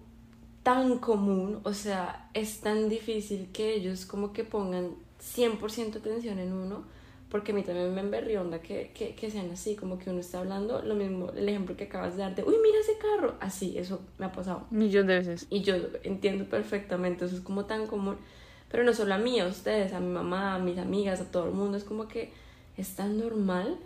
tan 0.64 1.00
común, 1.00 1.60
o 1.64 1.74
sea, 1.74 2.30
es 2.34 2.60
tan 2.60 2.90
difícil 2.90 3.50
que 3.54 3.74
ellos 3.74 4.06
como 4.06 4.34
que 4.34 4.44
pongan 4.44 4.96
100% 5.20 6.00
atención 6.00 6.40
en 6.40 6.52
uno, 6.54 6.84
porque 7.30 7.52
a 7.52 7.56
mí 7.56 7.64
también 7.64 7.94
me 7.94 8.02
emberrionda 8.02 8.62
que, 8.62 8.92
que, 8.94 9.16
que 9.16 9.32
sean 9.32 9.50
así, 9.52 9.76
como 9.76 9.98
que 9.98 10.10
uno 10.10 10.20
está 10.20 10.40
hablando, 10.40 10.82
lo 10.82 10.96
mismo, 10.96 11.32
el 11.32 11.48
ejemplo 11.48 11.76
que 11.76 11.86
acabas 11.86 12.16
de 12.16 12.24
darte, 12.24 12.44
uy, 12.44 12.56
mira 12.62 12.80
ese 12.80 12.98
carro, 12.98 13.36
así, 13.40 13.78
eso 13.78 14.02
me 14.18 14.26
ha 14.26 14.32
pasado. 14.32 14.68
Millón 14.70 15.08
de 15.08 15.16
veces. 15.20 15.48
Y 15.50 15.62
yo 15.62 15.76
entiendo 16.04 16.46
perfectamente, 16.46 17.26
eso 17.26 17.36
es 17.36 17.42
como 17.42 17.66
tan 17.66 17.88
común, 17.88 18.18
pero 18.70 18.84
no 18.84 18.94
solo 18.94 19.14
a 19.14 19.18
mí, 19.18 19.40
a 19.40 19.48
ustedes, 19.48 19.94
a 19.94 20.00
mi 20.00 20.08
mamá, 20.12 20.56
a 20.56 20.60
mis 20.60 20.78
amigas, 20.78 21.22
a 21.22 21.26
todo 21.26 21.46
el 21.48 21.54
mundo, 21.54 21.78
es 21.78 21.84
como 21.84 22.08
que 22.08 22.32
es 22.78 22.96
tan 22.96 23.18
normal. 23.20 23.78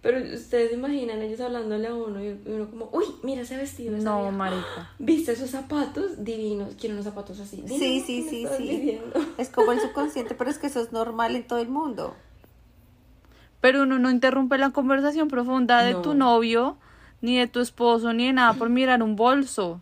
Pero 0.00 0.18
ustedes 0.32 0.70
se 0.70 0.76
imaginan 0.76 1.20
ellos 1.22 1.40
hablándole 1.40 1.88
a 1.88 1.94
uno 1.94 2.22
y 2.22 2.38
uno 2.46 2.70
como, 2.70 2.88
uy, 2.92 3.04
mira 3.24 3.42
ese 3.42 3.56
vestido. 3.56 3.96
esa 3.96 4.04
No, 4.04 4.30
marica. 4.30 4.90
¿Viste 5.00 5.32
esos 5.32 5.50
zapatos 5.50 6.24
divinos? 6.24 6.74
Quiero 6.78 6.94
unos 6.94 7.04
zapatos 7.04 7.40
así. 7.40 7.64
Sí, 7.66 7.78
¿qué 7.78 8.02
sí, 8.06 8.26
sí, 8.30 8.46
sí. 8.56 9.00
Es 9.38 9.48
como 9.48 9.72
el 9.72 9.80
subconsciente, 9.80 10.36
pero 10.36 10.50
es 10.50 10.58
que 10.58 10.68
eso 10.68 10.80
es 10.80 10.92
normal 10.92 11.34
en 11.34 11.46
todo 11.48 11.58
el 11.58 11.68
mundo. 11.68 12.14
Pero 13.60 13.82
uno 13.82 13.98
no 13.98 14.08
interrumpe 14.08 14.56
la 14.56 14.70
conversación 14.70 15.26
profunda 15.26 15.82
de 15.82 15.94
No. 15.94 16.02
tu 16.02 16.14
novio, 16.14 16.76
ni 17.20 17.36
de 17.36 17.48
tu 17.48 17.58
esposo, 17.58 18.12
ni 18.12 18.26
de 18.26 18.32
nada 18.34 18.54
por 18.54 18.68
mirar 18.68 19.02
un 19.02 19.16
bolso. 19.16 19.80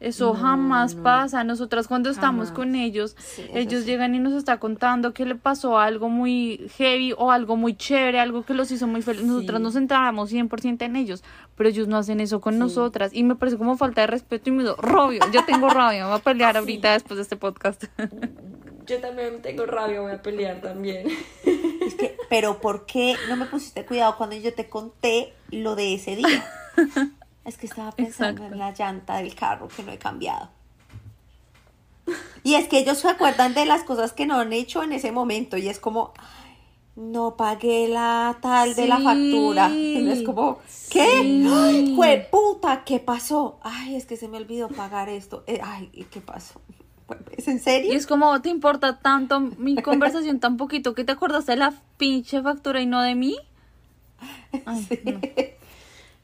Eso 0.00 0.32
No, 0.32 0.34
jamás 0.40 0.94
no. 0.94 1.02
pasa. 1.02 1.42
Nosotras 1.44 1.88
cuando 1.88 2.08
estamos 2.10 2.46
Jamás. 2.48 2.56
con 2.56 2.74
ellos, 2.76 3.16
Sí, 3.18 3.44
ellos 3.52 3.82
sí. 3.82 3.90
llegan 3.90 4.14
y 4.14 4.20
nos 4.20 4.32
está 4.34 4.58
contando 4.60 5.12
que 5.12 5.24
le 5.26 5.34
pasó 5.34 5.78
algo 5.78 6.08
muy 6.08 6.68
heavy 6.76 7.12
o 7.18 7.32
algo 7.32 7.56
muy 7.56 7.74
chévere, 7.74 8.20
algo 8.20 8.44
que 8.44 8.54
los 8.54 8.70
hizo 8.70 8.86
muy 8.86 9.02
felices. 9.02 9.26
Nosotras 9.26 9.58
Sí. 9.58 9.62
nos 9.64 9.74
centramos 9.74 10.30
100% 10.30 10.84
en 10.84 10.94
ellos, 10.96 11.24
pero 11.56 11.68
ellos 11.68 11.88
no 11.88 11.96
hacen 11.96 12.20
eso 12.20 12.40
con 12.40 12.54
Sí. 12.54 12.60
nosotras. 12.60 13.10
Y 13.12 13.24
me 13.24 13.34
parece 13.34 13.58
como 13.58 13.76
falta 13.76 14.02
de 14.02 14.06
respeto 14.06 14.50
y 14.50 14.52
me 14.52 14.62
digo, 14.62 14.76
rabia, 14.76 15.20
yo 15.32 15.44
tengo 15.44 15.68
rabia, 15.68 16.04
me 16.04 16.10
voy 16.10 16.18
a 16.20 16.22
pelear 16.22 16.52
Sí. 16.54 16.58
ahorita 16.60 16.92
después 16.92 17.16
de 17.16 17.22
este 17.22 17.36
podcast. 17.36 17.84
Yo 18.86 19.00
también 19.00 19.42
tengo 19.42 19.66
rabia, 19.66 20.00
voy 20.00 20.12
a 20.12 20.22
pelear 20.22 20.60
también. 20.60 21.08
Es 21.84 21.94
que, 21.94 22.16
pero 22.30 22.60
¿por 22.60 22.86
qué 22.86 23.16
no 23.28 23.36
me 23.36 23.46
pusiste 23.46 23.84
cuidado 23.84 24.16
cuando 24.16 24.36
yo 24.36 24.54
te 24.54 24.68
conté 24.68 25.32
lo 25.50 25.74
de 25.74 25.94
ese 25.94 26.16
día? 26.16 26.44
Es 27.48 27.56
que 27.56 27.66
estaba 27.66 27.92
pensando 27.92 28.42
Exacto. 28.42 28.52
en 28.54 28.58
la 28.58 28.72
llanta 28.72 29.16
del 29.16 29.34
carro 29.34 29.68
que 29.68 29.82
no 29.82 29.90
he 29.92 29.98
cambiado. 29.98 30.50
Y 32.42 32.54
es 32.54 32.68
que 32.68 32.78
ellos 32.78 32.98
se 32.98 33.08
acuerdan 33.08 33.54
de 33.54 33.64
las 33.66 33.84
cosas 33.84 34.12
que 34.12 34.26
no 34.26 34.38
han 34.38 34.52
hecho 34.52 34.82
en 34.82 34.92
ese 34.92 35.12
momento 35.12 35.56
y 35.56 35.68
es 35.68 35.78
como, 35.80 36.12
"Ay, 36.18 36.56
no 36.96 37.36
pagué 37.36 37.88
la 37.88 38.36
tal 38.42 38.74
de 38.74 38.86
la 38.86 38.98
Sí. 38.98 39.04
factura. 39.04 39.70
Y 39.70 40.10
es 40.10 40.22
como, 40.22 40.58
¿qué? 40.90 41.06
Sí. 41.22 41.46
¡Ay, 41.50 41.94
fue 41.96 42.28
puta! 42.30 42.84
¿Qué 42.84 42.98
pasó? 43.00 43.58
Ay, 43.62 43.96
es 43.96 44.04
que 44.04 44.16
se 44.16 44.28
me 44.28 44.36
olvidó 44.36 44.68
pagar 44.68 45.08
esto. 45.08 45.42
Eh, 45.46 45.60
ay, 45.62 45.88
¿y 45.92 46.04
¿qué 46.04 46.20
pasó? 46.20 46.60
¿Es 47.36 47.48
en 47.48 47.60
serio? 47.60 47.92
Y 47.92 47.96
es 47.96 48.06
como, 48.06 48.40
¿te 48.42 48.50
importa 48.50 48.98
tanto 48.98 49.40
mi 49.40 49.76
conversación 49.80 50.38
tan 50.40 50.56
poquito 50.58 50.94
que 50.94 51.04
te 51.04 51.12
acordaste 51.12 51.52
de 51.52 51.58
la 51.58 51.72
pinche 51.96 52.42
factura 52.42 52.80
y 52.82 52.86
no 52.86 53.00
de 53.00 53.14
mí? 53.14 53.36
Ay, 54.66 54.86
no. 55.04 55.20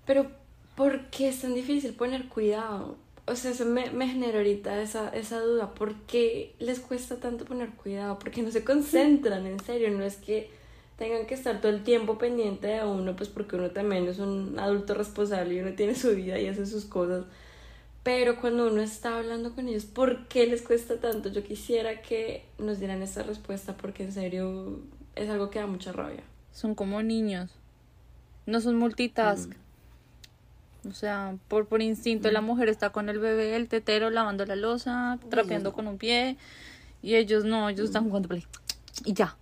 Pero, 0.07 0.31
¿por 0.77 1.07
qué 1.07 1.29
es 1.29 1.41
tan 1.41 1.55
difícil 1.55 1.95
poner 1.95 2.29
cuidado? 2.29 2.97
O 3.27 3.37
sea, 3.37 3.53
eso 3.53 3.65
me, 3.65 3.91
me 3.91 4.07
genera 4.07 4.39
ahorita 4.39 4.83
esa, 4.83 5.09
esa 5.11 5.41
duda. 5.41 5.75
¿Por 5.75 5.95
qué 6.03 6.55
les 6.59 6.81
cuesta 6.81 7.17
tanto 7.17 7.45
poner 7.45 7.71
cuidado? 7.71 8.19
¿Por 8.19 8.31
qué 8.31 8.43
no 8.43 8.51
se 8.51 8.65
concentran? 8.65 9.47
En 9.47 9.61
serio, 9.61 9.91
no 9.91 10.05
es 10.05 10.17
que 10.17 10.51
tengan 10.99 11.27
que 11.27 11.35
estar 11.35 11.61
todo 11.61 11.73
el 11.73 11.83
tiempo 11.83 12.19
pendiente 12.19 12.67
de 12.67 12.85
uno, 12.85 13.17
pues 13.17 13.29
porque 13.29 13.57
uno 13.57 13.71
también 13.71 14.07
es 14.07 14.19
un 14.19 14.59
adulto 14.59 14.95
responsable 14.95 15.55
y 15.55 15.61
uno 15.61 15.73
tiene 15.73 15.95
su 15.95 16.15
vida 16.15 16.39
y 16.39 16.47
hace 16.49 16.67
sus 16.67 16.85
cosas. 16.85 17.25
Pero 18.03 18.39
cuando 18.39 18.67
uno 18.67 18.83
está 18.83 19.17
hablando 19.17 19.55
con 19.55 19.67
ellos, 19.67 19.87
¿por 19.87 20.29
qué 20.29 20.47
les 20.47 20.61
cuesta 20.61 21.01
tanto? 21.01 21.31
Yo 21.31 21.43
quisiera 21.43 22.03
que 22.03 22.45
nos 22.59 22.79
dieran 22.79 23.03
esa 23.03 23.23
respuesta 23.23 23.77
porque 23.79 24.05
en 24.05 24.13
serio 24.13 24.81
es 25.17 25.31
algo 25.31 25.49
que 25.49 25.59
da 25.59 25.67
mucha 25.67 25.91
rabia. 25.93 26.23
Son 26.53 26.75
como 26.75 27.03
niños. 27.03 27.51
No 28.45 28.61
son 28.61 28.77
multitask. 28.77 29.53
O 30.87 30.92
sea, 30.92 31.37
por, 31.49 31.66
por 31.66 31.83
instinto 31.83 32.31
la 32.31 32.40
mujer 32.40 32.68
está 32.68 32.90
con 32.90 33.09
el 33.09 33.18
bebé, 33.18 33.57
el 33.57 33.68
tetero, 33.68 34.11
lavando 34.11 34.44
la 34.47 34.57
losa, 34.57 35.18
trapeando 35.31 35.73
con 35.73 35.87
un 35.87 35.99
pie. 35.99 36.37
Y 37.03 37.16
ellos 37.16 37.44
no, 37.44 37.68
ellos 37.68 37.87
están 37.87 38.05
jugando 38.05 38.29
play. 38.29 38.47
Y 39.05 39.12
ya. 39.12 39.37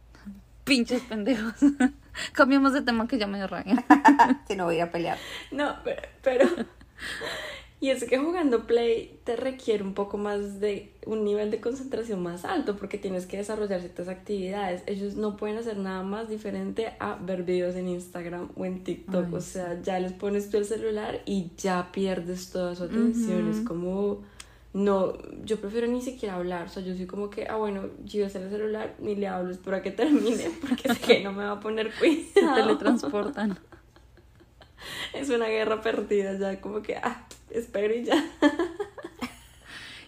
Pinches 0.65 1.03
pendejos. 1.03 1.55
Cambiamos 2.33 2.73
de 2.73 2.83
tema 2.83 3.09
que 3.09 3.19
ya 3.19 3.27
me 3.27 3.39
dio 3.39 3.47
rabia. 3.47 3.85
si 4.49 4.57
no 4.57 4.65
voy 4.65 4.81
a 4.81 4.91
pelear. 4.91 5.19
No, 5.51 5.77
pero, 5.83 6.03
pero 6.23 6.47
y 7.83 7.91
es 7.91 8.05
que 8.05 8.17
jugando 8.17 8.69
Play 8.69 9.19
te 9.25 9.35
requiere 9.35 9.83
un 9.83 9.93
poco 9.93 10.17
más 10.17 10.61
de 10.61 10.93
un 11.05 11.25
nivel 11.25 11.51
de 11.51 11.61
concentración 11.61 12.23
más 12.23 12.45
alto 12.45 12.77
porque 12.77 12.97
tienes 12.97 13.27
que 13.27 13.39
desarrollar 13.39 13.81
ciertas 13.81 14.07
actividades. 14.07 14.85
Ellos 14.87 15.17
no 15.17 15.37
pueden 15.37 15.59
hacer 15.59 15.79
nada 15.79 16.05
más 16.05 16.29
diferente 16.29 16.93
a 17.01 17.17
ver 17.17 17.43
videos 17.43 17.75
en 17.75 17.89
Instagram 17.89 18.51
o 18.55 18.65
en 18.65 18.85
TikTok. 18.85 19.25
Ay, 19.27 19.35
o 19.35 19.41
sea, 19.41 19.83
ya 19.83 19.99
les 19.99 20.13
pones 20.13 20.49
tú 20.49 20.59
el 20.59 20.65
celular 20.65 21.23
y 21.27 21.51
ya 21.59 21.91
pierdes 21.91 22.51
toda 22.51 22.77
su 22.77 22.85
atención. 22.85 23.51
Es 23.51 23.67
como, 23.67 24.23
no, 24.73 25.15
yo 25.45 25.61
prefiero 25.61 25.89
ni 25.89 26.03
siquiera 26.03 26.37
hablar. 26.37 26.67
O 26.67 26.69
sea, 26.69 26.85
yo 26.85 26.95
soy 26.95 27.07
como 27.07 27.31
que, 27.31 27.49
ah, 27.49 27.57
bueno, 27.57 27.87
yo 28.05 28.29
sé 28.31 28.41
el 28.45 28.49
celular, 28.49 28.95
ni 29.01 29.17
le 29.17 29.27
hablo, 29.27 29.51
espero 29.51 29.79
a 29.79 29.83
que 29.83 29.91
termine 29.91 30.53
porque 30.61 30.95
sé 30.95 31.01
que 31.01 31.25
no 31.25 31.33
me 31.33 31.43
va 31.43 31.51
a 31.55 31.61
poner 31.61 31.91
Se 31.91 31.99
cuidado. 31.99 32.55
teletransportan. 32.63 33.59
Es 35.13 35.31
una 35.31 35.47
guerra 35.47 35.81
perdida, 35.81 36.37
ya 36.37 36.61
como 36.61 36.83
que, 36.83 36.97
ah, 36.97 37.27
espero 37.55 37.95
y 37.95 38.05
ya. 38.05 38.25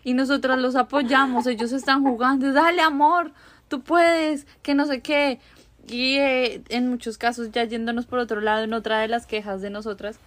Y 0.04 0.12
nosotras 0.12 0.58
los 0.58 0.76
apoyamos, 0.76 1.46
ellos 1.46 1.72
están 1.72 2.04
jugando, 2.04 2.52
dale 2.52 2.82
amor, 2.82 3.32
tú 3.68 3.80
puedes, 3.80 4.46
que 4.62 4.74
no 4.74 4.84
sé 4.84 5.00
qué. 5.00 5.40
Y 5.88 6.16
eh, 6.16 6.62
en 6.68 6.88
muchos 6.90 7.16
casos, 7.16 7.50
ya 7.50 7.64
yéndonos 7.64 8.04
por 8.04 8.18
otro 8.18 8.42
lado, 8.42 8.64
en 8.64 8.74
otra 8.74 9.00
de 9.00 9.08
las 9.08 9.26
quejas 9.26 9.62
de 9.62 9.70
nosotras, 9.70 10.18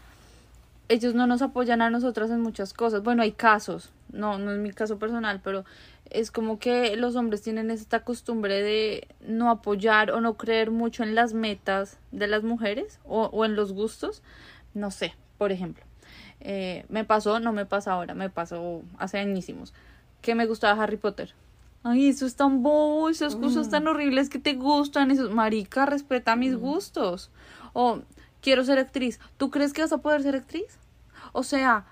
ellos 0.90 1.14
no 1.14 1.28
nos 1.28 1.44
apoyan 1.44 1.82
a 1.84 1.92
nosotras 1.92 2.32
en 2.32 2.42
muchas 2.42 2.74
cosas. 2.74 3.04
Bueno, 3.04 3.22
hay 3.22 3.34
casos, 3.34 3.92
no, 4.12 4.40
no 4.40 4.52
es 4.52 4.58
mi 4.58 4.72
caso 4.72 4.98
personal, 4.98 5.42
pero 5.44 5.64
es 6.10 6.32
como 6.32 6.58
que 6.58 6.96
los 6.96 7.16
hombres 7.16 7.44
tienen 7.44 7.70
esta 7.70 8.04
costumbre 8.04 8.64
de 8.64 9.08
no 9.22 9.52
apoyar 9.52 10.10
o 10.10 10.22
no 10.22 10.38
creer 10.38 10.72
mucho 10.72 11.04
en 11.04 11.14
las 11.14 11.34
metas 11.34 11.98
de 12.12 12.28
las 12.28 12.44
mujeres 12.44 13.00
o, 13.06 13.26
o 13.26 13.46
en 13.46 13.56
los 13.56 13.74
gustos. 13.74 14.24
No 14.74 14.90
sé, 14.90 15.14
por 15.38 15.52
ejemplo. 15.52 15.87
Eh, 16.40 16.86
me 16.90 17.04
pasó, 17.04 17.40
no 17.40 17.52
me 17.52 17.66
pasa 17.66 17.94
ahora, 17.94 18.14
me 18.14 18.30
pasó 18.30 18.84
hace 18.98 19.18
añísimos, 19.18 19.74
que 20.22 20.36
me 20.36 20.46
gustaba 20.46 20.82
Harry 20.82 20.98
Potter. 20.98 21.34
Ay, 21.84 22.10
eso 22.10 22.26
es 22.26 22.36
tan 22.36 22.64
bobo, 22.64 23.10
esas 23.10 23.36
cosas 23.36 23.70
tan 23.70 23.88
horribles 23.88 24.30
que 24.30 24.40
te 24.40 24.56
gustan, 24.56 25.10
esos, 25.12 25.32
marica, 25.32 25.86
respeta 25.86 26.36
mis 26.36 26.56
gustos. 26.56 27.32
O 27.74 28.02
quiero 28.42 28.64
ser 28.64 28.80
actriz, 28.80 29.20
¿tú 29.38 29.52
crees 29.52 29.74
que 29.74 29.82
vas 29.82 29.94
a 29.94 30.00
poder 30.00 30.24
ser 30.24 30.36
actriz? 30.36 30.80
O 31.32 31.44
sea, 31.44 31.86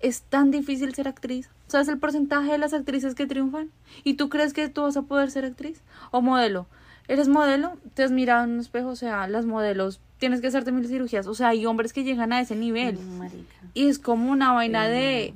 es 0.00 0.22
tan 0.22 0.50
difícil 0.50 0.94
ser 0.94 1.08
actriz. 1.08 1.50
¿Sabes 1.66 1.88
el 1.88 1.98
porcentaje 1.98 2.52
de 2.52 2.58
las 2.58 2.74
actrices 2.74 3.14
que 3.14 3.26
triunfan? 3.26 3.70
¿Y 4.04 4.14
tú 4.14 4.28
crees 4.28 4.52
que 4.52 4.68
tú 4.68 4.82
vas 4.82 4.96
a 4.96 5.02
poder 5.02 5.30
ser 5.30 5.44
actriz? 5.44 5.82
O 6.10 6.20
modelo. 6.20 6.66
¿Eres 7.08 7.28
modelo? 7.28 7.78
¿Te 7.94 8.04
has 8.04 8.10
mirado 8.10 8.44
en 8.44 8.52
un 8.52 8.60
espejo? 8.60 8.88
O 8.88 8.96
sea, 8.96 9.26
las 9.26 9.46
modelos, 9.46 10.00
tienes 10.22 10.40
que 10.40 10.46
hacerte 10.46 10.70
mil 10.70 10.86
cirugías. 10.86 11.26
O 11.26 11.34
sea, 11.34 11.48
hay 11.48 11.66
hombres 11.66 11.92
que 11.92 12.04
llegan 12.04 12.32
a 12.32 12.40
ese 12.40 12.54
nivel. 12.54 12.96
Y 13.74 13.88
es 13.88 13.98
como 13.98 14.30
una 14.30 14.52
vaina 14.52 14.86
de 14.86 15.34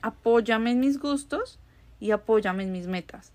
apóyame 0.00 0.70
en 0.70 0.80
mis 0.80 0.98
gustos 0.98 1.58
y 2.00 2.12
apóyame 2.12 2.62
en 2.62 2.72
mis 2.72 2.86
metas. 2.86 3.32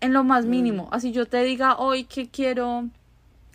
En 0.00 0.12
lo 0.12 0.24
más 0.24 0.44
mínimo. 0.44 0.88
Así 0.90 1.12
yo 1.12 1.26
te 1.26 1.44
diga 1.44 1.76
hoy 1.78 2.02
que 2.02 2.28
quiero 2.28 2.88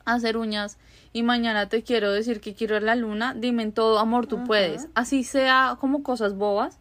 hacer 0.06 0.38
uñas 0.38 0.78
y 1.12 1.22
mañana 1.24 1.68
te 1.68 1.84
quiero 1.84 2.14
decir 2.14 2.40
que 2.40 2.54
quiero 2.54 2.78
ir 2.78 2.84
a 2.84 2.86
la 2.86 2.96
luna, 2.96 3.34
dime 3.34 3.64
en 3.64 3.74
todo, 3.74 4.00
amor, 4.00 4.26
tú 4.26 4.46
puedes. 4.46 4.88
Así 4.96 5.26
sea 5.26 5.76
como 5.82 6.02
cosas 6.02 6.34
bobas, 6.34 6.80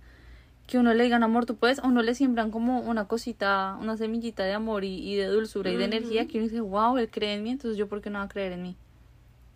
que 0.68 0.78
uno 0.78 0.94
le 0.94 1.02
digan, 1.02 1.24
amor, 1.24 1.44
tú 1.44 1.56
puedes, 1.56 1.80
o 1.80 1.88
uno 1.88 2.02
le 2.02 2.14
siembran 2.14 2.52
como 2.52 2.82
una 2.82 3.06
cosita, 3.08 3.76
una 3.80 3.96
semillita 3.96 4.44
de 4.44 4.52
amor 4.52 4.84
y, 4.84 5.12
y 5.12 5.16
de 5.16 5.26
dulzura 5.26 5.72
y 5.72 5.76
de 5.76 5.86
energía, 5.86 6.28
que 6.28 6.38
uno 6.38 6.46
dice, 6.46 6.60
wow, 6.60 6.98
él 6.98 7.10
cree 7.10 7.34
en 7.34 7.42
mí, 7.42 7.50
entonces 7.50 7.76
yo, 7.76 7.88
¿por 7.88 8.00
qué 8.00 8.10
no 8.10 8.20
va 8.20 8.26
a 8.26 8.28
creer 8.28 8.52
en 8.52 8.62
mí? 8.62 8.76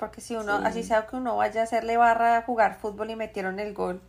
Porque 0.01 0.21
si 0.21 0.35
uno, 0.35 0.57
así 0.65 0.83
sea 0.83 1.07
que 1.07 1.15
uno 1.17 1.37
vaya 1.37 1.61
a 1.61 1.65
hacerle 1.65 1.97
barra 1.97 2.39
a 2.39 2.43
jugar 2.43 2.81
fútbol 2.81 3.11
y 3.11 3.17
metieron 3.17 3.61
el 3.61 3.73
gol, 3.73 4.03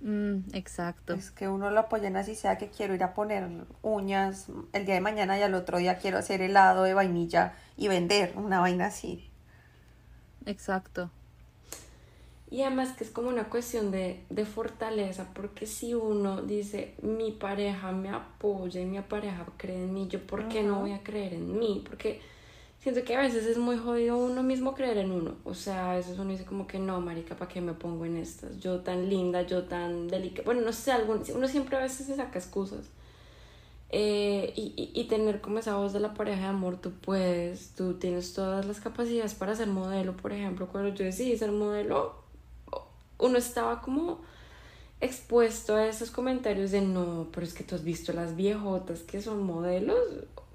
Mm, 0.00 0.50
exacto. 0.54 1.14
es 1.14 1.30
que 1.30 1.48
uno 1.48 1.70
lo 1.70 1.80
apoyen 1.80 2.16
así 2.16 2.34
sea 2.34 2.58
que 2.58 2.68
quiero 2.70 2.94
ir 2.94 3.04
a 3.04 3.14
poner 3.14 3.48
uñas 3.82 4.48
el 4.72 4.84
día 4.84 4.94
de 4.96 5.00
mañana 5.00 5.38
y 5.38 5.42
al 5.42 5.54
otro 5.54 5.78
día 5.78 5.98
quiero 5.98 6.18
hacer 6.18 6.42
helado 6.42 6.82
de 6.84 6.94
vainilla 6.94 7.54
y 7.76 7.88
vender 7.88 8.32
una 8.36 8.60
vaina 8.60 8.86
así. 8.86 9.30
Exacto. 10.46 11.10
Y 12.50 12.62
además 12.62 12.92
que 12.92 13.04
es 13.04 13.10
como 13.10 13.28
una 13.30 13.44
cuestión 13.48 13.90
de, 13.90 14.24
de 14.28 14.44
fortaleza, 14.44 15.28
porque 15.32 15.66
si 15.66 15.94
uno 15.94 16.42
dice, 16.42 16.94
mi 17.02 17.32
pareja 17.32 17.92
me 17.92 18.10
apoya 18.10 18.80
y 18.80 18.84
mi 18.84 19.00
pareja 19.00 19.46
cree 19.56 19.84
en 19.84 19.94
mí, 19.94 20.06
yo 20.08 20.26
por 20.26 20.48
qué 20.48 20.62
no 20.62 20.80
voy 20.80 20.92
a 20.92 21.02
creer 21.02 21.32
en 21.34 21.58
mí? 21.58 21.82
Porque 21.86 22.20
siento 22.82 23.04
que 23.04 23.14
a 23.14 23.20
veces 23.20 23.46
es 23.46 23.58
muy 23.58 23.78
jodido 23.78 24.18
uno 24.18 24.42
mismo 24.42 24.74
creer 24.74 24.98
en 24.98 25.12
uno. 25.12 25.36
O 25.44 25.54
sea, 25.54 25.92
a 25.92 25.96
veces 25.96 26.18
uno 26.18 26.30
dice 26.30 26.44
como 26.44 26.66
que 26.66 26.78
no, 26.78 27.00
marica, 27.00 27.36
¿para 27.36 27.50
qué 27.50 27.60
me 27.60 27.74
pongo 27.74 28.04
en 28.04 28.16
estas? 28.16 28.58
Yo 28.58 28.80
tan 28.80 29.08
linda, 29.08 29.42
yo 29.42 29.64
tan 29.64 30.08
delicada. 30.08 30.44
Bueno, 30.44 30.62
no 30.62 30.72
sé, 30.72 30.90
algún, 30.90 31.22
uno 31.34 31.48
siempre 31.48 31.76
a 31.76 31.80
veces 31.80 32.06
se 32.06 32.16
saca 32.16 32.38
excusas. 32.38 32.90
Eh, 33.90 34.52
y, 34.56 34.72
y, 34.76 35.00
y 35.00 35.04
tener 35.04 35.40
como 35.40 35.58
esa 35.58 35.76
voz 35.76 35.92
de 35.92 36.00
la 36.00 36.14
pareja 36.14 36.40
de 36.40 36.46
amor, 36.46 36.78
tú 36.78 36.92
puedes, 36.92 37.72
tú 37.76 37.94
tienes 37.94 38.32
todas 38.34 38.66
las 38.66 38.80
capacidades 38.80 39.34
para 39.34 39.54
ser 39.54 39.68
modelo, 39.68 40.16
por 40.16 40.32
ejemplo, 40.32 40.66
cuando 40.66 40.94
yo 40.94 41.04
decidí 41.04 41.36
ser 41.36 41.52
modelo, 41.52 42.14
uno 43.18 43.38
estaba 43.38 43.82
como 43.82 44.20
expuesto 45.00 45.76
a 45.76 45.86
esos 45.86 46.10
comentarios 46.10 46.70
de 46.70 46.80
no, 46.80 47.28
pero 47.32 47.46
es 47.46 47.52
que 47.54 47.64
tú 47.64 47.74
has 47.74 47.84
visto 47.84 48.12
las 48.12 48.34
viejotas 48.34 49.00
que 49.00 49.20
son 49.20 49.42
modelos, 49.42 49.98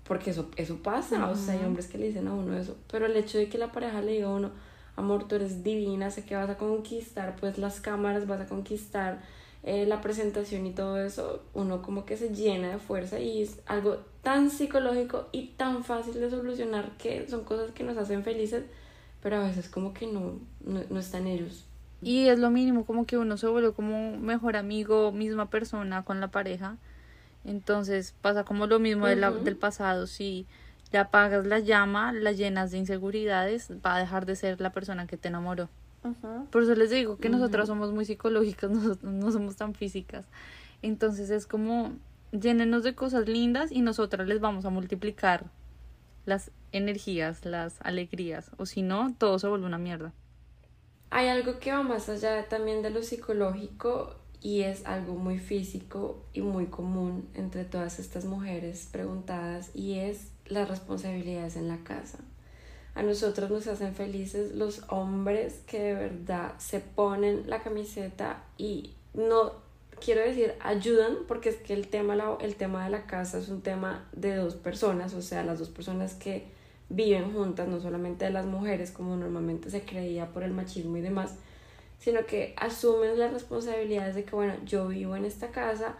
porque 0.07 0.31
eso, 0.31 0.49
eso 0.55 0.77
pasa, 0.77 1.29
o 1.29 1.35
sea, 1.35 1.55
hay 1.55 1.65
hombres 1.65 1.87
que 1.87 1.97
le 1.97 2.07
dicen 2.07 2.27
a 2.27 2.33
uno 2.33 2.57
eso, 2.57 2.77
pero 2.89 3.05
el 3.05 3.15
hecho 3.17 3.37
de 3.37 3.49
que 3.49 3.57
la 3.57 3.71
pareja 3.71 4.01
le 4.01 4.13
diga 4.13 4.27
a 4.27 4.31
uno, 4.31 4.51
amor, 4.95 5.27
tú 5.27 5.35
eres 5.35 5.63
divina, 5.63 6.09
sé 6.09 6.23
que 6.23 6.35
vas 6.35 6.49
a 6.49 6.57
conquistar, 6.57 7.35
pues 7.39 7.57
las 7.57 7.81
cámaras, 7.81 8.25
vas 8.25 8.41
a 8.41 8.47
conquistar 8.47 9.21
eh, 9.63 9.85
la 9.85 10.01
presentación 10.01 10.65
y 10.65 10.71
todo 10.71 10.97
eso, 10.97 11.43
uno 11.53 11.81
como 11.81 12.05
que 12.05 12.15
se 12.15 12.33
llena 12.33 12.69
de 12.69 12.77
fuerza 12.77 13.19
y 13.19 13.41
es 13.41 13.59
algo 13.65 13.97
tan 14.23 14.49
psicológico 14.49 15.27
y 15.31 15.47
tan 15.57 15.83
fácil 15.83 16.13
de 16.13 16.29
solucionar 16.29 16.91
que 16.97 17.27
son 17.27 17.43
cosas 17.43 17.71
que 17.71 17.83
nos 17.83 17.97
hacen 17.97 18.23
felices, 18.23 18.63
pero 19.21 19.37
a 19.37 19.47
veces 19.47 19.67
como 19.67 19.93
que 19.93 20.07
no, 20.07 20.39
no, 20.65 20.81
no 20.89 20.99
está 20.99 21.17
en 21.17 21.27
ellos. 21.27 21.65
Y 22.01 22.27
es 22.27 22.39
lo 22.39 22.51
mínimo, 22.51 22.85
como 22.85 23.05
que 23.05 23.17
uno 23.17 23.37
se 23.37 23.47
vuelve 23.47 23.73
como 23.73 24.17
mejor 24.17 24.55
amigo, 24.55 25.11
misma 25.11 25.49
persona 25.49 26.05
con 26.05 26.21
la 26.21 26.29
pareja. 26.29 26.77
Entonces 27.45 28.13
pasa 28.21 28.43
como 28.43 28.67
lo 28.67 28.79
mismo 28.79 29.07
de 29.07 29.15
la- 29.15 29.31
Ujú. 29.31 29.43
del 29.43 29.55
pasado. 29.57 30.07
Si 30.07 30.47
le 30.91 30.99
apagas 30.99 31.45
la 31.45 31.59
llama, 31.59 32.13
la 32.13 32.31
llenas 32.31 32.71
de 32.71 32.77
inseguridades, 32.77 33.71
va 33.85 33.95
a 33.95 33.99
dejar 33.99 34.25
de 34.25 34.35
ser 34.35 34.61
la 34.61 34.71
persona 34.71 35.07
que 35.07 35.17
te 35.17 35.27
enamoró. 35.29 35.69
Ujú. 36.03 36.47
Por 36.51 36.63
eso 36.63 36.75
les 36.75 36.89
digo 36.89 37.17
que 37.17 37.29
nosotras 37.29 37.67
somos 37.67 37.91
muy 37.91 38.05
psicológicas, 38.05 38.69
nosotros 38.71 39.11
no 39.11 39.31
somos 39.31 39.55
tan 39.55 39.73
físicas. 39.73 40.25
Entonces 40.81 41.29
es 41.29 41.47
como 41.47 41.93
llénenos 42.31 42.83
de 42.83 42.95
cosas 42.95 43.27
lindas 43.27 43.71
y 43.71 43.81
nosotras 43.81 44.27
les 44.27 44.39
vamos 44.39 44.65
a 44.65 44.69
multiplicar 44.69 45.45
las 46.25 46.51
energías, 46.71 47.45
las 47.45 47.77
alegrías. 47.81 48.51
O 48.57 48.65
si 48.65 48.81
no, 48.81 49.13
todo 49.17 49.39
se 49.39 49.47
vuelve 49.47 49.65
una 49.65 49.77
mierda. 49.77 50.13
Hay 51.09 51.29
algo 51.29 51.59
que 51.59 51.71
va 51.71 51.83
más 51.83 52.09
allá 52.09 52.47
también 52.49 52.81
de 52.81 52.89
lo 52.89 53.01
psicológico 53.01 54.15
y 54.41 54.61
es 54.61 54.85
algo 54.85 55.15
muy 55.15 55.39
físico 55.39 56.23
y 56.33 56.41
muy 56.41 56.67
común 56.67 57.27
entre 57.33 57.65
todas 57.65 57.99
estas 57.99 58.25
mujeres 58.25 58.87
preguntadas 58.91 59.71
y 59.73 59.99
es 59.99 60.29
las 60.45 60.69
responsabilidades 60.69 61.55
en 61.55 61.67
la 61.67 61.77
casa. 61.77 62.19
A 62.95 63.03
nosotros 63.03 63.49
nos 63.49 63.67
hacen 63.67 63.93
felices 63.93 64.55
los 64.55 64.83
hombres 64.89 65.61
que 65.67 65.79
de 65.79 65.93
verdad 65.93 66.53
se 66.57 66.79
ponen 66.79 67.47
la 67.47 67.61
camiseta 67.61 68.43
y 68.57 68.93
no 69.13 69.53
quiero 70.03 70.21
decir, 70.21 70.53
ayudan 70.61 71.17
porque 71.27 71.49
es 71.49 71.57
que 71.57 71.73
el 71.73 71.87
tema, 71.87 72.15
el 72.39 72.55
tema 72.55 72.85
de 72.85 72.89
la 72.89 73.05
casa 73.05 73.39
es 73.39 73.49
un 73.49 73.61
tema 73.61 74.07
de 74.13 74.35
dos 74.35 74.55
personas, 74.55 75.13
o 75.13 75.21
sea, 75.21 75.43
las 75.43 75.59
dos 75.59 75.69
personas 75.69 76.13
que 76.13 76.45
viven 76.89 77.33
juntas, 77.33 77.67
no 77.67 77.79
solamente 77.79 78.25
de 78.25 78.31
las 78.31 78.45
mujeres 78.45 78.91
como 78.91 79.15
normalmente 79.15 79.69
se 79.69 79.83
creía 79.83 80.27
por 80.31 80.43
el 80.43 80.53
machismo 80.53 80.97
y 80.97 81.01
demás, 81.01 81.35
sino 81.99 82.25
que 82.25 82.53
asumen 82.57 83.17
las 83.17 83.33
responsabilidades 83.33 84.15
de 84.15 84.23
que, 84.23 84.35
bueno, 84.35 84.53
yo 84.65 84.87
vivo 84.87 85.15
en 85.15 85.25
esta 85.25 85.49
casa, 85.49 85.95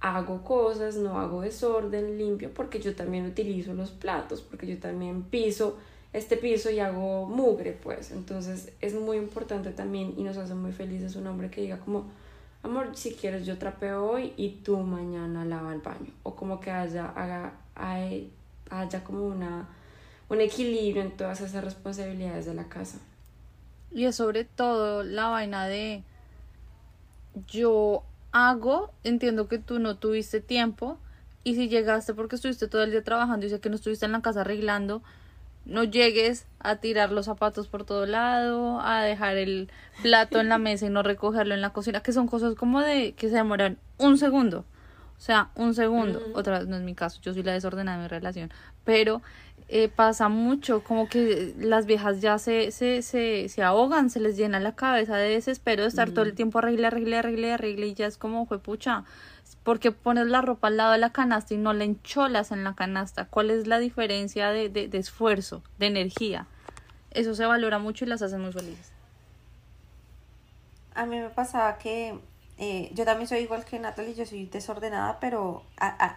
hago 0.00 0.42
cosas, 0.42 0.96
no 0.96 1.18
hago 1.18 1.42
desorden, 1.42 2.18
limpio, 2.18 2.50
porque 2.52 2.80
yo 2.80 2.94
también 2.94 3.26
utilizo 3.26 3.74
los 3.74 3.90
platos, 3.90 4.42
porque 4.42 4.66
yo 4.66 4.78
también 4.78 5.22
piso 5.22 5.76
este 6.16 6.38
piso 6.38 6.70
y 6.70 6.80
hago 6.80 7.26
mugre, 7.26 7.72
pues. 7.72 8.10
Entonces 8.10 8.72
es 8.80 8.94
muy 8.94 9.18
importante 9.18 9.70
también 9.70 10.14
y 10.16 10.22
nos 10.22 10.36
hace 10.38 10.54
muy 10.54 10.72
felices 10.72 11.14
un 11.16 11.26
hombre 11.26 11.50
que 11.50 11.60
diga 11.60 11.78
como, 11.78 12.06
amor, 12.62 12.96
si 12.96 13.14
quieres 13.14 13.44
yo 13.44 13.58
trapeo 13.58 14.10
hoy 14.10 14.32
y 14.36 14.60
tú 14.64 14.78
mañana 14.78 15.44
lava 15.44 15.74
el 15.74 15.80
baño. 15.80 16.12
O 16.22 16.34
como 16.34 16.58
que 16.60 16.70
haya, 16.70 17.06
haga, 17.10 17.52
haya 17.74 19.04
como 19.04 19.26
una, 19.26 19.68
un 20.28 20.40
equilibrio 20.40 21.02
en 21.02 21.16
todas 21.16 21.40
esas 21.42 21.62
responsabilidades 21.62 22.46
de 22.46 22.54
la 22.54 22.64
casa. 22.64 22.98
Y 23.96 24.04
es 24.04 24.16
sobre 24.16 24.44
todo 24.44 25.02
la 25.02 25.28
vaina 25.28 25.66
de 25.66 26.02
yo 27.48 28.02
hago, 28.30 28.92
entiendo 29.04 29.48
que 29.48 29.56
tú 29.56 29.78
no 29.78 29.96
tuviste 29.96 30.42
tiempo 30.42 30.98
y 31.44 31.54
si 31.54 31.70
llegaste 31.70 32.12
porque 32.12 32.36
estuviste 32.36 32.68
todo 32.68 32.82
el 32.82 32.90
día 32.90 33.02
trabajando 33.02 33.46
y 33.46 33.48
sé 33.48 33.58
que 33.58 33.70
no 33.70 33.76
estuviste 33.76 34.04
en 34.04 34.12
la 34.12 34.20
casa 34.20 34.42
arreglando, 34.42 35.02
no 35.64 35.82
llegues 35.82 36.44
a 36.58 36.76
tirar 36.76 37.10
los 37.10 37.24
zapatos 37.24 37.68
por 37.68 37.84
todo 37.84 38.04
lado, 38.04 38.82
a 38.82 39.00
dejar 39.00 39.38
el 39.38 39.70
plato 40.02 40.40
en 40.40 40.50
la 40.50 40.58
mesa 40.58 40.84
y 40.84 40.90
no 40.90 41.02
recogerlo 41.02 41.54
en 41.54 41.62
la 41.62 41.70
cocina, 41.70 42.02
que 42.02 42.12
son 42.12 42.26
cosas 42.26 42.54
como 42.54 42.82
de 42.82 43.14
que 43.14 43.30
se 43.30 43.36
demoran 43.36 43.78
un 43.96 44.18
segundo. 44.18 44.66
O 45.16 45.20
sea, 45.22 45.48
un 45.54 45.74
segundo. 45.74 46.20
Otra 46.34 46.58
vez 46.58 46.68
no 46.68 46.76
es 46.76 46.82
mi 46.82 46.94
caso, 46.94 47.18
yo 47.22 47.32
soy 47.32 47.42
la 47.42 47.54
desordenada 47.54 47.96
de 47.96 48.02
mi 48.02 48.08
relación. 48.08 48.52
Pero 48.84 49.22
eh, 49.68 49.88
pasa 49.88 50.28
mucho, 50.28 50.84
como 50.84 51.08
que 51.08 51.54
las 51.58 51.86
viejas 51.86 52.20
ya 52.20 52.38
se, 52.38 52.70
se, 52.70 53.02
se, 53.02 53.48
se 53.48 53.62
ahogan, 53.62 54.10
se 54.10 54.20
les 54.20 54.36
llena 54.36 54.60
la 54.60 54.76
cabeza 54.76 55.16
de 55.16 55.30
desespero 55.30 55.82
de 55.82 55.88
estar 55.88 56.10
todo 56.10 56.24
el 56.24 56.34
tiempo 56.34 56.58
arregle, 56.58 56.86
arregle, 56.86 57.18
arregle, 57.18 57.52
arregle 57.52 57.86
y 57.88 57.94
ya 57.94 58.06
es 58.06 58.16
como, 58.16 58.46
fue 58.46 58.58
pucha, 58.58 59.04
porque 59.64 59.90
pones 59.90 60.26
la 60.28 60.40
ropa 60.40 60.68
al 60.68 60.76
lado 60.76 60.92
de 60.92 60.98
la 60.98 61.10
canasta 61.10 61.54
y 61.54 61.56
no 61.56 61.72
la 61.72 61.84
encholas 61.84 62.52
en 62.52 62.62
la 62.62 62.74
canasta. 62.74 63.24
¿Cuál 63.24 63.50
es 63.50 63.66
la 63.66 63.78
diferencia 63.78 64.50
de, 64.50 64.68
de, 64.68 64.86
de 64.86 64.98
esfuerzo, 64.98 65.62
de 65.78 65.86
energía? 65.86 66.46
Eso 67.10 67.34
se 67.34 67.46
valora 67.46 67.78
mucho 67.78 68.04
y 68.04 68.08
las 68.08 68.22
hacen 68.22 68.42
muy 68.42 68.52
felices. 68.52 68.92
A 70.94 71.06
mí 71.06 71.18
me 71.18 71.28
pasaba 71.30 71.78
que 71.78 72.18
eh, 72.58 72.90
yo 72.94 73.04
también 73.04 73.28
soy 73.28 73.40
igual 73.40 73.64
que 73.64 73.78
Natalie, 73.78 74.14
yo 74.14 74.24
soy 74.24 74.46
desordenada, 74.46 75.18
pero 75.20 75.62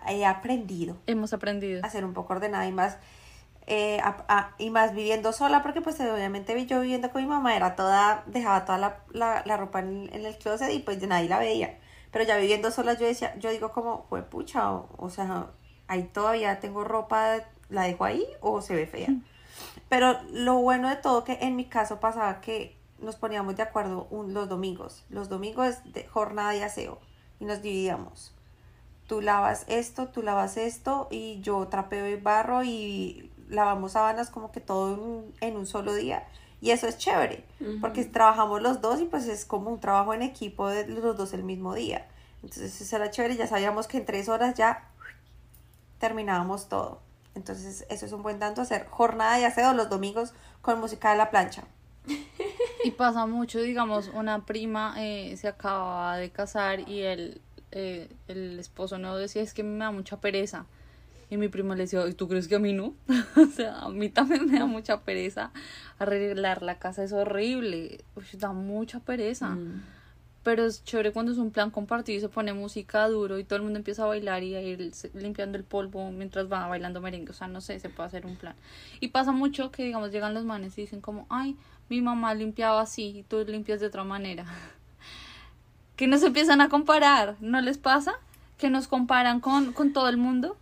he 0.08 0.26
aprendido. 0.26 0.96
Hemos 1.08 1.34
aprendido. 1.34 1.84
A 1.84 1.90
ser 1.90 2.06
un 2.06 2.14
poco 2.14 2.34
ordenada 2.34 2.68
y 2.68 2.72
más 2.72 2.98
eh, 3.70 4.02
y 4.58 4.72
más 4.72 4.94
viviendo 4.94 5.32
sola, 5.32 5.62
porque 5.62 5.82
pues 5.82 6.00
obviamente 6.00 6.66
yo 6.66 6.82
viviendo 6.82 7.12
con 7.12 7.22
mi 7.22 7.28
mamá 7.28 7.56
era 7.56 7.76
toda, 7.76 8.24
dejaba 8.26 8.66
toda 8.66 8.78
la, 8.80 9.00
la, 9.12 9.44
la 9.46 9.58
ropa 9.58 9.80
en, 9.80 10.10
el 10.12 10.38
closet 10.38 10.72
y 10.74 10.80
pues 10.80 11.02
nadie 11.08 11.30
la 11.30 11.38
veía. 11.38 11.78
Pero 12.12 12.26
ya 12.26 12.38
viviendo 12.38 12.72
sola 12.72 12.94
yo 12.94 13.06
decía, 13.06 13.36
yo 13.38 13.52
digo 13.52 13.72
como, 13.72 14.06
fue 14.10 14.24
pucha, 14.24 14.72
o, 14.72 15.10
sea, 15.12 15.48
ahí 15.88 16.04
todavía 16.04 16.60
tengo 16.60 16.84
ropa, 16.84 17.44
la 17.70 17.84
dejo 17.84 18.06
ahí 18.06 18.26
o 18.42 18.62
se 18.62 18.76
ve 18.76 18.88
fea. 18.88 19.10
Pero 19.88 20.20
lo 20.32 20.56
bueno 20.56 20.90
de 20.90 20.96
todo 20.96 21.24
que 21.24 21.38
en 21.42 21.56
mi 21.56 21.66
caso 21.66 22.00
pasaba 22.00 22.42
que 22.42 22.76
nos 23.00 23.16
poníamos 23.18 23.56
de 23.56 23.64
acuerdo 23.64 24.08
los 24.12 24.50
domingos. 24.50 25.06
Los 25.10 25.30
domingos 25.30 25.78
de 25.94 26.06
jornada 26.08 26.52
de 26.52 26.64
aseo 26.64 27.00
y 27.40 27.46
nos 27.46 27.62
dividíamos. 27.62 28.34
Tú 29.08 29.22
lavas 29.22 29.66
esto, 29.68 30.08
tú 30.08 30.22
lavas 30.22 30.58
esto 30.58 31.08
y 31.10 31.40
yo 31.42 31.68
trapeo 31.68 32.08
y 32.08 32.16
barro 32.16 32.64
y 32.64 33.29
lavamos 33.50 33.94
sábanas 33.94 34.30
como 34.30 34.52
que 34.52 34.60
todo 34.60 35.26
en, 35.42 35.58
un 35.58 35.66
solo 35.66 35.94
día. 35.94 36.28
Y 36.62 36.72
eso 36.72 36.88
es 36.88 36.98
chévere, 36.98 37.46
porque 37.80 38.04
trabajamos 38.04 38.62
los 38.62 38.82
dos 38.82 39.00
y 39.00 39.06
pues 39.06 39.28
es 39.28 39.46
como 39.46 39.70
un 39.70 39.80
trabajo 39.80 40.14
en 40.14 40.22
equipo 40.22 40.68
de 40.68 40.86
los 40.88 41.16
dos 41.16 41.34
el 41.34 41.44
mismo 41.44 41.74
día. 41.74 42.06
Entonces 42.44 42.82
eso 42.82 42.98
era 42.98 43.12
chévere, 43.12 43.38
ya 43.38 43.48
sabíamos 43.48 43.88
que 43.88 43.98
en 43.98 44.06
tres 44.06 44.28
horas 44.28 44.56
ya 44.56 44.90
terminábamos 46.00 46.68
todo. 46.68 47.00
Entonces 47.34 47.86
eso 47.90 48.06
es 48.06 48.12
un 48.12 48.24
buen 48.24 48.40
tanto 48.40 48.62
hacer 48.62 48.88
jornada 48.88 49.38
de 49.38 49.46
aseo 49.46 49.74
los 49.74 49.90
domingos 49.90 50.34
con 50.62 50.80
música 50.80 51.12
de 51.12 51.18
la 51.18 51.30
plancha. 51.30 51.64
Y 52.82 52.92
pasa 52.92 53.26
mucho, 53.26 53.60
digamos, 53.60 54.10
una 54.14 54.46
prima 54.46 54.96
eh, 54.98 55.36
se 55.36 55.50
acaba 55.50 56.16
de 56.16 56.30
casar 56.30 56.88
y 56.88 57.02
el, 57.02 57.42
eh, 57.72 58.10
el 58.30 58.58
esposo 58.58 58.98
no 58.98 59.18
decía 59.18 59.42
es 59.42 59.54
que 59.54 59.64
me 59.64 59.78
da 59.80 59.92
mucha 59.92 60.22
pereza 60.22 60.66
y 61.30 61.38
mi 61.38 61.48
prima 61.48 61.76
le 61.76 61.84
decía, 61.84 62.08
¿y 62.08 62.14
tú 62.14 62.28
crees 62.28 62.48
que 62.48 62.56
a 62.56 62.60
mí 62.60 62.74
no? 62.74 62.96
o 63.36 63.46
sea, 63.46 63.80
a 63.80 63.90
mí 63.90 64.10
también 64.10 64.50
me 64.50 64.58
da 64.58 64.66
mucha 64.66 65.02
pereza. 65.02 65.52
Arreglar 66.00 66.64
la 66.64 66.80
casa 66.80 67.04
es 67.04 67.14
horrible. 67.14 68.04
da 68.34 68.52
mucha 68.52 69.00
pereza. 69.00 69.50
Mm. 69.50 69.84
Pero 70.42 70.66
es 70.66 70.84
chévere 70.84 71.12
cuando 71.12 71.32
es 71.32 71.38
un 71.38 71.52
plan 71.52 71.70
compartido 71.70 72.18
y 72.18 72.22
se 72.22 72.30
pone 72.30 72.54
música 72.54 73.08
duro 73.08 73.38
y 73.38 73.44
todo 73.44 73.58
el 73.58 73.64
mundo 73.64 73.78
empieza 73.78 74.04
a 74.04 74.08
bailar 74.08 74.42
y 74.42 74.56
a 74.56 74.62
ir 74.62 74.92
limpiando 75.14 75.58
el 75.58 75.64
polvo 75.64 76.10
mientras 76.12 76.52
va 76.52 76.66
bailando 76.68 77.02
merengue. 77.02 77.30
O 77.32 77.34
sea, 77.34 77.48
no 77.48 77.62
sé, 77.62 77.80
se 77.80 77.90
puede 77.90 78.08
hacer 78.08 78.26
un 78.26 78.36
plan. 78.36 78.56
Y 79.00 79.10
pasa 79.10 79.32
mucho 79.32 79.70
que, 79.70 79.84
digamos, 79.84 80.12
llegan 80.12 80.34
los 80.34 80.46
manes 80.46 80.78
y 80.78 80.82
dicen 80.82 81.02
como, 81.02 81.28
ay, 81.30 81.58
mi 81.90 82.02
mamá 82.02 82.34
limpiaba 82.34 82.82
así 82.82 83.20
y 83.20 83.24
tú 83.24 83.44
limpias 83.46 83.82
de 83.82 83.88
otra 83.88 84.04
manera. 84.04 84.46
que 85.96 86.08
nos 86.08 86.24
empiezan 86.24 86.62
a 86.62 86.70
comparar, 86.70 87.36
¿no 87.40 87.62
les 87.62 87.78
pasa? 87.78 88.14
Que 88.58 88.72
nos 88.72 88.88
comparan 88.88 89.42
con, 89.42 89.74
con 89.74 89.94
todo 89.94 90.10
el 90.10 90.18
mundo 90.18 90.58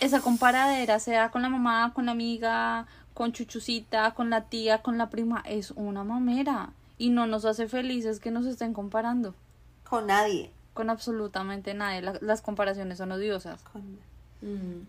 esa 0.00 0.20
comparadera, 0.20 0.98
sea 0.98 1.30
con 1.30 1.42
la 1.42 1.48
mamá, 1.48 1.92
con 1.94 2.06
la 2.06 2.12
amiga, 2.12 2.86
con 3.14 3.32
Chuchucita, 3.32 4.12
con 4.12 4.30
la 4.30 4.42
tía, 4.42 4.82
con 4.82 4.98
la 4.98 5.10
prima, 5.10 5.42
es 5.46 5.70
una 5.72 6.04
mamera. 6.04 6.70
Y 6.98 7.10
no 7.10 7.26
nos 7.26 7.44
hace 7.44 7.68
felices 7.68 8.20
que 8.20 8.30
nos 8.30 8.46
estén 8.46 8.72
comparando. 8.72 9.34
Con 9.88 10.06
nadie. 10.06 10.50
Con 10.74 10.90
absolutamente 10.90 11.74
nadie. 11.74 12.02
las 12.20 12.42
comparaciones 12.42 12.98
son 12.98 13.12
odiosas. 13.12 13.62
Mm. 14.42 14.82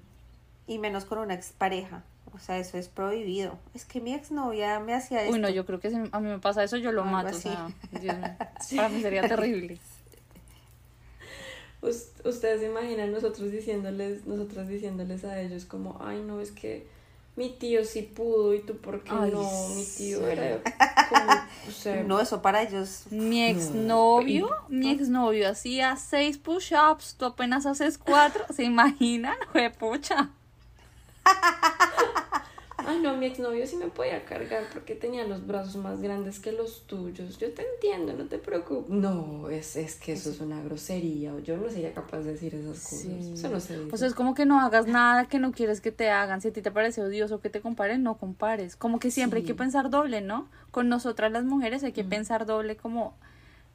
Y 0.68 0.80
menos 0.80 1.06
con 1.06 1.20
una 1.20 1.34
expareja. 1.34 2.04
O 2.34 2.40
sea, 2.40 2.58
eso 2.58 2.78
es 2.78 2.90
prohibido. 2.90 3.58
Es 3.74 3.86
que 3.86 4.02
mi 4.02 4.14
exnovia 4.14 4.80
me 4.80 4.94
hacía 4.94 5.24
eso. 5.24 5.32
Uy, 5.32 5.40
no, 5.40 5.50
yo 5.50 5.66
creo 5.66 5.80
que 5.80 5.90
si 5.90 5.96
a 5.96 6.20
mí 6.20 6.28
me 6.28 6.40
pasa 6.40 6.64
eso, 6.64 6.78
yo 6.78 6.92
lo 6.92 7.06
mato. 7.06 7.36
O 7.36 7.40
sea, 7.40 7.70
Para 8.76 8.90
mí 8.90 9.02
sería 9.02 9.28
terrible 9.28 9.80
ustedes 11.86 12.62
se 12.62 12.68
imaginan 12.68 13.12
nosotros 13.12 13.52
diciéndoles, 13.52 14.26
nosotros 14.26 14.68
diciéndoles 14.68 15.24
a 15.24 15.42
ellos 15.42 15.66
como, 15.66 15.98
ay 16.02 16.22
no, 16.22 16.42
es 16.42 16.52
que 16.52 16.88
mi 17.36 17.50
tío 17.50 17.84
sí 17.84 18.02
pudo 18.02 18.54
y 18.54 18.60
tú 18.60 18.78
por 18.78 19.04
qué 19.04 19.14
no, 19.14 19.70
mi 19.76 19.86
tío 19.86 20.26
era 20.28 20.62
como, 21.10 22.04
no, 22.06 22.20
eso 22.20 22.42
para 22.42 22.62
ellos. 22.62 23.04
Mi 23.12 23.46
exnovio, 23.46 24.50
mi 24.70 24.90
exnovio 24.90 25.50
hacía 25.50 25.96
seis 25.98 26.38
push-ups, 26.38 27.16
tú 27.18 27.26
apenas 27.26 27.66
haces 27.66 27.98
cuatro, 27.98 28.46
¿se 28.54 28.64
imaginan? 28.64 29.36
Fue 29.52 29.70
pucha. 29.70 30.30
Ay 32.88 33.00
no, 33.00 33.16
mi 33.18 33.26
exnovio 33.26 33.66
sí 33.66 33.76
me 33.76 33.88
podía 33.88 34.24
cargar 34.26 34.66
porque 34.72 34.96
tenía 34.96 35.26
los 35.26 35.46
brazos 35.46 35.76
más 35.78 36.02
grandes 36.02 36.40
que 36.40 36.52
los 36.52 36.86
tuyos. 36.88 37.38
Yo 37.38 37.52
te 37.54 37.64
entiendo, 37.74 38.14
no 38.14 38.26
te 38.26 38.38
preocupes. 38.38 38.90
No, 38.90 39.50
es, 39.50 39.76
es 39.76 39.96
que 39.96 40.14
eso 40.14 40.30
es 40.30 40.40
una 40.40 40.62
grosería. 40.62 41.34
Yo 41.40 41.58
no 41.58 41.70
sería 41.70 41.94
capaz 41.94 42.20
de 42.20 42.34
decir 42.34 42.56
esas 42.56 42.84
cosas. 42.84 43.06
Eso 43.06 43.50
no 43.50 43.60
se 43.60 43.80
O 43.92 43.98
sea, 43.98 44.08
es 44.08 44.14
como 44.14 44.34
que 44.36 44.46
no 44.46 44.60
hagas 44.60 44.88
nada 44.88 45.26
que 45.26 45.40
no 45.40 45.52
quieres 45.52 45.82
que 45.82 45.92
te 45.92 46.10
hagan. 46.10 46.42
Si 46.42 46.50
a 46.50 46.54
ti 46.54 46.62
te 46.62 46.72
parece 46.72 47.02
odioso 47.02 47.42
que 47.42 47.50
te 47.50 47.62
comparen, 47.62 48.04
no 48.04 48.18
compares. 48.18 48.76
Como 48.76 49.00
que 49.00 49.12
siempre 49.12 49.40
hay 49.40 49.46
que 49.46 49.56
pensar 49.56 49.90
doble, 49.90 50.22
¿no? 50.22 50.48
Con 50.72 50.90
nosotras 50.90 51.32
las 51.32 51.44
mujeres 51.44 51.84
hay 51.84 51.92
que 51.92 52.04
pensar 52.04 52.46
doble 52.46 52.78
como... 52.78 53.16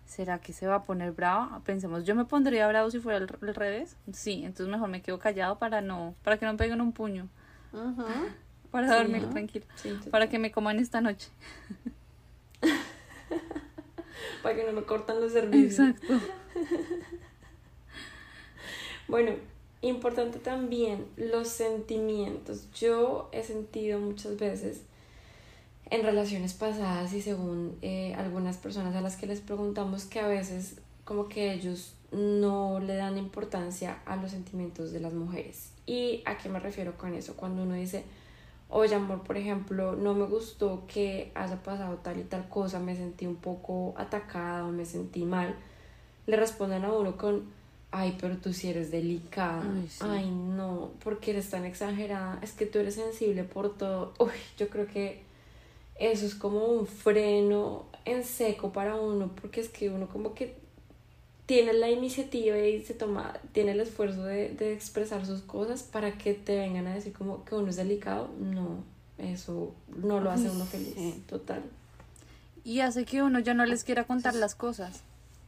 ¿Será 0.07 0.41
que 0.41 0.53
se 0.53 0.67
va 0.67 0.75
a 0.75 0.83
poner 0.83 1.13
brava? 1.13 1.63
Pensemos, 1.65 2.03
¿yo 2.05 2.17
me 2.17 2.25
pondría 2.25 2.67
bravo 2.67 2.91
si 2.91 2.99
fuera 2.99 3.19
al, 3.19 3.29
revés? 3.29 3.97
Sí, 4.13 4.43
entonces 4.45 4.67
mejor 4.67 4.89
me 4.89 5.03
quedo 5.03 5.21
callado 5.21 5.61
para 5.61 5.83
no, 5.83 6.17
para 6.25 6.37
que 6.37 6.47
no 6.47 6.53
me 6.53 6.59
peguen 6.59 6.81
un 6.81 6.91
puño. 6.91 7.29
Ajá 7.73 8.35
para 8.71 8.97
dormir 8.97 9.29
tranquilo, 9.31 9.67
para 10.11 10.29
que 10.29 10.39
me 10.39 10.51
coman 10.51 10.79
esta 10.79 11.01
noche. 11.01 11.29
para 14.43 14.55
que 14.55 14.65
no 14.65 14.73
me 14.73 14.83
cortan 14.83 15.21
los 15.21 15.33
servicios. 15.33 15.89
Exacto. 15.89 16.19
bueno, 19.09 19.33
importante 19.83 20.39
también 20.39 21.07
los 21.17 21.49
sentimientos. 21.49 22.71
Yo 22.73 23.29
he 23.33 23.43
sentido 23.43 23.99
muchas 23.99 24.39
veces 24.39 24.83
en 25.91 26.03
relaciones 26.03 26.55
pasadas 26.55 27.13
y 27.13 27.21
según 27.21 27.77
eh, 27.83 28.15
algunas 28.15 28.57
personas 28.57 28.95
a 28.95 29.01
las 29.01 29.17
que 29.17 29.27
les 29.27 29.41
preguntamos 29.41 30.05
que 30.05 30.21
a 30.21 30.29
veces 30.29 30.77
como 31.05 31.29
que 31.29 31.53
ellos 31.53 31.95
no 32.13 32.81
le 32.81 32.95
dan 32.95 33.19
importancia 33.19 33.99
a 34.07 34.17
los 34.17 34.31
sentimientos 34.31 34.93
de 34.93 35.01
las 35.01 35.13
mujeres. 35.13 35.73
¿Y 35.87 36.23
a 36.25 36.39
qué 36.39 36.49
me 36.49 36.61
refiero 36.61 36.97
con 36.97 37.15
eso? 37.15 37.35
Cuando 37.35 37.63
uno 37.63 37.75
dice, 37.75 38.05
oye 38.71 38.95
amor, 38.95 39.23
por 39.23 39.37
ejemplo, 39.37 39.97
no 39.97 40.15
me 40.15 40.27
gustó 40.27 40.85
que 40.87 41.33
haya 41.35 41.63
pasado 41.63 41.97
tal 42.03 42.19
y 42.21 42.25
tal 42.25 42.49
cosa, 42.49 42.79
me 42.79 42.97
sentí 42.97 43.27
un 43.27 43.37
poco 43.37 43.95
atacada 43.97 44.65
o 44.67 44.71
me 44.71 44.85
sentí 44.85 45.25
mal. 45.25 45.55
le 46.27 46.37
respondan 46.37 46.85
a 46.85 46.93
uno 46.93 47.17
con, 47.17 47.45
ay, 47.91 48.17
pero 48.21 48.37
tú 48.37 48.53
sí 48.53 48.69
eres 48.69 48.91
delicada, 48.91 49.63
Ay, 49.63 49.89
sí. 49.89 50.05
ay, 50.07 50.31
no, 50.31 50.91
porque 51.03 51.33
eres 51.33 51.51
tan 51.51 51.65
exagerada, 51.65 52.39
es 52.43 52.53
que 52.53 52.67
tú 52.67 52.79
eres 52.79 52.95
sensible 52.95 53.43
por 53.45 53.77
todo. 53.77 54.15
Uy, 54.19 54.31
yo 54.57 54.69
creo 54.69 54.87
que 54.87 55.23
eso 55.99 56.25
es 56.25 56.35
como 56.35 56.65
un 56.67 56.87
freno 56.87 57.85
en 58.05 58.25
seco 58.25 58.73
para 58.73 58.95
uno, 58.97 59.31
porque 59.41 59.61
es 59.61 59.69
que 59.69 59.91
uno 59.91 60.09
como 60.09 60.35
que 60.35 60.57
tiene 61.51 61.73
la 61.73 61.91
iniciativa 61.91 62.57
y 62.59 62.81
se 62.85 62.95
toma, 62.95 63.33
tiene 63.51 63.73
el 63.73 63.81
esfuerzo 63.81 64.23
de, 64.23 64.51
de 64.51 64.73
expresar 64.73 65.27
sus 65.27 65.41
cosas 65.41 65.83
para 65.83 66.13
que 66.17 66.33
te 66.33 66.57
vengan 66.57 66.87
a 66.87 66.95
decir 66.95 67.13
como 67.13 67.45
que 67.45 67.57
uno 67.57 67.71
es 67.71 67.75
delicado. 67.77 68.31
No, 68.39 68.85
eso 69.19 69.75
no 69.97 70.21
lo 70.21 70.31
hace 70.31 70.49
uno 70.49 70.65
feliz, 70.65 70.95
Sí. 70.95 71.25
total. 71.29 71.63
Y 72.63 72.83
hace 72.83 73.05
que 73.05 73.25
uno 73.25 73.41
ya 73.41 73.53
no 73.53 73.67
les 73.67 73.83
quiera 73.83 74.05
contar 74.05 74.37
las 74.37 74.55
cosas. 74.55 75.03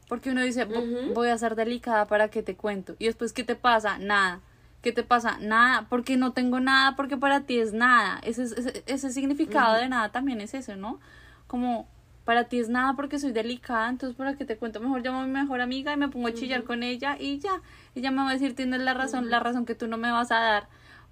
Porque 0.09 0.31
uno 0.31 0.43
dice, 0.43 0.67
"Vo- 0.69 0.83
Ujú. 0.83 1.15
voy 1.15 1.29
a 1.29 1.39
ser 1.39 1.55
delicada 1.55 2.07
para 2.09 2.29
que 2.31 2.43
te 2.43 2.57
cuento. 2.57 2.97
Y 2.99 3.05
después, 3.07 3.33
¿qué 3.33 3.45
te 3.45 3.55
pasa? 3.55 3.99
Nada. 3.99 4.41
¿Qué 4.83 4.91
te 4.91 5.05
pasa? 5.05 5.39
Nada. 5.41 5.87
Porque 5.89 6.17
no 6.17 6.33
tengo 6.33 6.59
nada, 6.59 6.97
porque 6.97 7.17
para 7.17 7.43
ti 7.43 7.61
es 7.61 7.73
nada. 7.73 8.19
Ese, 8.25 8.43
es- 8.43 8.53
ese, 8.59 8.83
ese 8.87 9.13
significado 9.13 9.77
de 9.77 9.89
nada 9.89 10.11
también 10.11 10.41
es 10.41 10.53
eso, 10.55 10.75
¿no? 10.75 10.99
Como, 11.47 11.87
para 12.25 12.45
ti 12.45 12.59
es 12.61 12.69
nada 12.69 12.95
porque 12.95 13.19
soy 13.19 13.33
delicada, 13.33 13.89
entonces 13.89 14.17
para 14.17 14.35
que 14.37 14.45
te 14.45 14.57
cuento, 14.57 14.79
mejor 14.81 15.03
llamo 15.03 15.21
a 15.21 15.27
mi 15.27 15.33
mejor 15.33 15.61
amiga 15.61 15.93
y 15.93 15.97
me 15.97 16.09
pongo 16.09 16.29
a 16.29 16.35
chillar 16.35 16.63
con 16.65 16.83
ella 16.83 17.17
y 17.19 17.39
ya. 17.39 17.61
Ella 17.95 18.11
me 18.11 18.19
va 18.23 18.31
a 18.31 18.33
decir, 18.33 18.55
tienes 18.55 18.81
la 18.81 18.95
razón, 18.95 19.29
la 19.31 19.41
razón 19.41 19.67
que 19.67 19.75
tú 19.75 19.89
no 19.89 19.97
me 19.97 20.11
vas 20.13 20.31
a 20.31 20.37
dar 20.41 20.69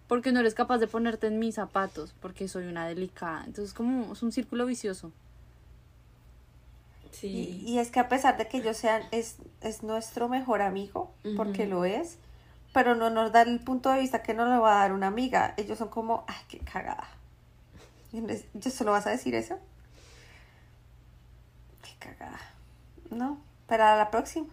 porque 0.06 0.32
no 0.32 0.40
eres 0.40 0.54
capaz 0.54 0.78
de 0.78 0.88
ponerte 0.88 1.28
en 1.28 1.38
mis 1.38 1.54
zapatos, 1.54 2.14
porque 2.20 2.48
soy 2.48 2.64
una 2.66 2.86
delicada. 2.86 3.44
Entonces, 3.46 3.72
como, 3.74 4.12
es 4.12 4.22
un 4.24 4.32
círculo 4.32 4.66
vicioso. 4.66 5.12
Sí. 7.12 7.62
Y, 7.66 7.72
y 7.72 7.78
es 7.78 7.90
que 7.90 8.00
a 8.00 8.08
pesar 8.08 8.36
de 8.36 8.48
que 8.48 8.58
ellos 8.58 8.76
sean, 8.76 9.02
es, 9.10 9.36
es 9.60 9.82
nuestro 9.82 10.28
mejor 10.28 10.62
amigo, 10.62 11.12
porque 11.36 11.66
lo 11.66 11.84
es, 11.84 12.18
pero 12.72 12.94
no 12.94 13.10
nos 13.10 13.32
da 13.32 13.42
el 13.42 13.60
punto 13.60 13.90
de 13.90 14.00
vista 14.00 14.22
que 14.22 14.32
no 14.34 14.46
le 14.46 14.58
va 14.58 14.76
a 14.76 14.78
dar 14.80 14.92
una 14.92 15.08
amiga. 15.08 15.54
Ellos 15.56 15.78
son 15.78 15.88
como, 15.88 16.24
ay, 16.28 16.36
qué 16.48 16.58
cagada. 16.58 17.08
Y 18.12 18.20
no 18.20 18.28
es- 18.30 18.46
¿Yo 18.54 18.70
solo 18.70 18.92
vas 18.92 19.06
a 19.06 19.10
decir 19.10 19.34
eso? 19.34 19.58
Cagada. 22.00 22.40
No, 23.10 23.40
para 23.68 23.96
la 23.96 24.10
próxima. 24.10 24.48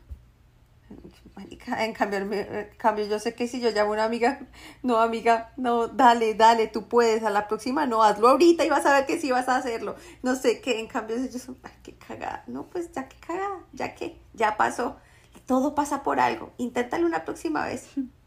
Marica, 1.35 1.83
en 1.85 1.93
cambio, 1.93 2.19
en 2.19 2.69
cambio, 2.77 3.05
yo 3.05 3.19
sé 3.19 3.35
que 3.35 3.47
si 3.47 3.59
yo 3.59 3.71
llamo 3.71 3.91
a 3.91 3.93
una 3.93 4.03
amiga, 4.05 4.39
no, 4.83 4.99
amiga, 4.99 5.51
no, 5.57 5.87
dale, 5.87 6.33
dale, 6.33 6.67
tú 6.67 6.87
puedes, 6.87 7.23
a 7.23 7.29
la 7.29 7.47
próxima 7.47 7.85
no, 7.85 8.03
hazlo 8.03 8.29
ahorita 8.29 8.65
y 8.65 8.69
vas 8.69 8.85
a 8.85 8.93
ver 8.93 9.05
que 9.05 9.19
sí 9.19 9.31
vas 9.31 9.49
a 9.49 9.57
hacerlo. 9.57 9.95
No 10.23 10.35
sé 10.35 10.61
qué, 10.61 10.79
en 10.79 10.87
cambio, 10.87 11.15
ellos 11.15 11.41
son, 11.41 11.57
ay, 11.63 11.73
qué 11.83 11.93
cagada. 11.93 12.43
No, 12.47 12.67
pues 12.67 12.91
ya 12.91 13.07
que 13.09 13.17
cagada, 13.17 13.59
ya 13.73 13.95
que, 13.95 14.17
ya 14.33 14.57
pasó. 14.57 14.97
Todo 15.45 15.75
pasa 15.75 16.03
por 16.03 16.19
algo. 16.19 16.53
Inténtalo 16.57 17.05
una 17.05 17.23
próxima 17.23 17.65
vez. 17.65 17.87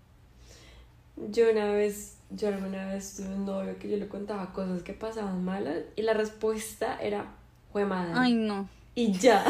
Yo 1.28 1.50
una 1.50 1.72
vez, 1.72 2.16
yo 2.30 2.48
alguna 2.48 2.87
vez 2.87 3.16
tuve 3.16 3.35
un 3.35 3.44
novio 3.44 3.78
que 3.78 3.90
yo 3.90 3.98
le 3.98 4.09
contaba 4.09 4.54
cosas 4.54 4.83
que 4.83 4.94
pasaban 4.94 5.44
malas 5.44 5.76
y 5.94 6.00
la 6.00 6.14
respuesta 6.14 6.98
era, 6.98 7.26
fue 7.72 7.85
madre. 7.85 8.12
Ay, 8.14 8.33
no. 8.33 8.70
Y 8.94 9.12
ya. 9.12 9.44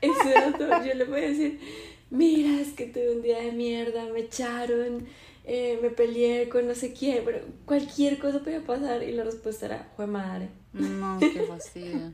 Eso 0.00 0.28
era 0.28 0.52
todo. 0.52 0.84
Yo 0.84 0.94
le 0.94 1.04
voy 1.04 1.20
a 1.20 1.28
decir, 1.28 1.60
mira, 2.10 2.60
es 2.60 2.72
que 2.72 2.86
tuve 2.86 3.16
un 3.16 3.22
día 3.22 3.40
de 3.40 3.52
mierda, 3.52 4.04
me 4.12 4.20
echaron, 4.20 5.06
eh, 5.44 5.78
me 5.82 5.90
peleé 5.90 6.48
con 6.48 6.66
no 6.66 6.74
sé 6.74 6.92
quién, 6.92 7.24
pero 7.24 7.40
cualquier 7.64 8.18
cosa 8.18 8.40
podía 8.40 8.60
pasar 8.64 9.02
y 9.02 9.12
la 9.12 9.24
respuesta 9.24 9.66
era, 9.66 9.88
fue 9.96 10.06
madre. 10.06 10.48
No, 10.72 11.18
qué 11.20 11.44
fastidio. 11.46 12.12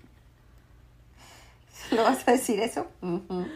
¿Lo 1.91 2.05
vas 2.05 2.27
a 2.27 2.33
decir 2.33 2.61
eso? 2.61 2.87
Ujú. 3.03 3.47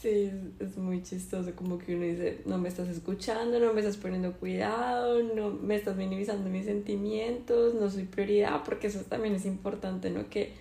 Sí, 0.00 0.30
es, 0.60 0.76
muy 0.76 1.02
chistoso, 1.02 1.56
como 1.56 1.76
que 1.78 1.96
uno 1.96 2.04
dice, 2.04 2.40
no 2.46 2.56
me 2.56 2.68
estás 2.68 2.88
escuchando, 2.88 3.58
no 3.58 3.72
me 3.72 3.80
estás 3.80 3.96
poniendo 3.96 4.32
cuidado, 4.34 5.24
no 5.24 5.50
me 5.50 5.74
estás 5.74 5.96
minimizando 5.96 6.48
mis 6.48 6.66
sentimientos, 6.66 7.74
no 7.74 7.90
soy 7.90 8.04
prioridad, 8.04 8.62
porque 8.64 8.86
eso 8.86 9.00
también 9.00 9.34
es 9.34 9.44
importante, 9.44 10.10
¿no? 10.10 10.30
Que 10.30 10.52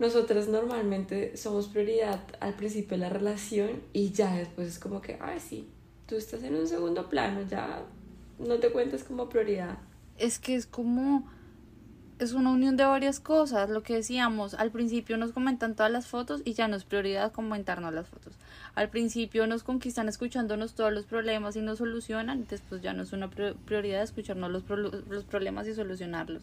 nosotras 0.00 0.48
normalmente 0.48 1.36
somos 1.36 1.68
prioridad 1.68 2.20
al 2.40 2.54
principio 2.54 2.96
de 2.96 3.04
la 3.04 3.08
relación 3.08 3.70
y 3.92 4.10
ya 4.10 4.34
después 4.34 4.66
es 4.66 4.78
como 4.80 5.00
que, 5.00 5.16
ay, 5.20 5.38
sí, 5.38 5.68
tú 6.06 6.16
estás 6.16 6.42
en 6.42 6.56
un 6.56 6.66
segundo 6.66 7.08
plano, 7.08 7.42
ya 7.48 7.84
no 8.40 8.58
te 8.58 8.72
cuentas 8.72 9.04
como 9.04 9.28
prioridad. 9.28 9.78
Es 10.18 10.40
que 10.40 10.56
es 10.56 10.66
como 10.66 11.30
es 12.22 12.32
una 12.32 12.50
unión 12.50 12.76
de 12.76 12.84
varias 12.84 13.20
cosas, 13.20 13.68
lo 13.68 13.82
que 13.82 13.94
decíamos, 13.94 14.54
al 14.54 14.70
principio 14.70 15.16
nos 15.16 15.32
comentan 15.32 15.74
todas 15.74 15.90
las 15.90 16.06
fotos 16.06 16.42
y 16.44 16.54
ya 16.54 16.68
no 16.68 16.76
es 16.76 16.84
prioridad 16.84 17.32
comentarnos 17.32 17.92
las 17.92 18.08
fotos. 18.08 18.34
Al 18.74 18.88
principio 18.88 19.46
nos 19.46 19.62
conquistan 19.62 20.08
escuchándonos 20.08 20.74
todos 20.74 20.92
los 20.92 21.04
problemas 21.04 21.56
y 21.56 21.60
nos 21.60 21.78
solucionan, 21.78 22.46
después 22.48 22.80
ya 22.80 22.92
no 22.92 23.02
es 23.02 23.12
una 23.12 23.28
pri- 23.28 23.54
prioridad 23.66 24.02
escucharnos 24.02 24.50
los, 24.50 24.62
pro- 24.62 24.76
los 25.08 25.24
problemas 25.24 25.66
y 25.66 25.74
solucionarlos. 25.74 26.42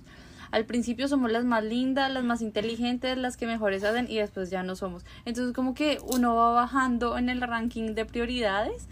Al 0.51 0.65
principio 0.65 1.07
somos 1.07 1.31
las 1.31 1.45
más 1.45 1.63
lindas, 1.63 2.11
las 2.11 2.23
más 2.23 2.41
inteligentes, 2.41 3.17
las 3.17 3.37
que 3.37 3.47
mejores 3.47 3.83
hacen 3.83 4.07
y 4.09 4.17
después 4.17 4.49
ya 4.49 4.63
no 4.63 4.75
somos. 4.75 5.05
Entonces 5.25 5.53
como 5.53 5.73
que 5.73 5.99
uno 6.07 6.35
va 6.35 6.51
bajando 6.51 7.17
en 7.17 7.29
el 7.29 7.41
ranking 7.41 7.93
de 7.95 8.05
prioridades 8.05 8.87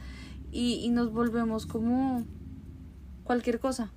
y, 0.51 0.75
y 0.83 0.89
nos 0.89 1.11
volvemos 1.11 1.65
como 1.65 2.23
cualquier 3.23 3.59
cosa. 3.59 3.91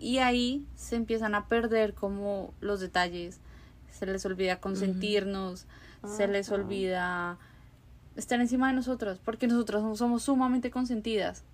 Y 0.00 0.18
ahí 0.18 0.64
se 0.74 0.96
empiezan 0.96 1.34
a 1.34 1.46
perder 1.46 1.94
como 1.94 2.54
los 2.60 2.80
detalles, 2.80 3.38
se 3.90 4.06
les 4.06 4.24
olvida 4.24 4.58
consentirnos, 4.58 5.66
se 6.06 6.26
les 6.26 6.50
olvida 6.50 7.38
estar 8.16 8.40
encima 8.40 8.68
de 8.68 8.74
nosotros, 8.74 9.20
porque 9.22 9.46
nosotras 9.46 9.82
no 9.82 9.94
somos 9.96 10.22
sumamente 10.22 10.70
consentidas. 10.70 11.44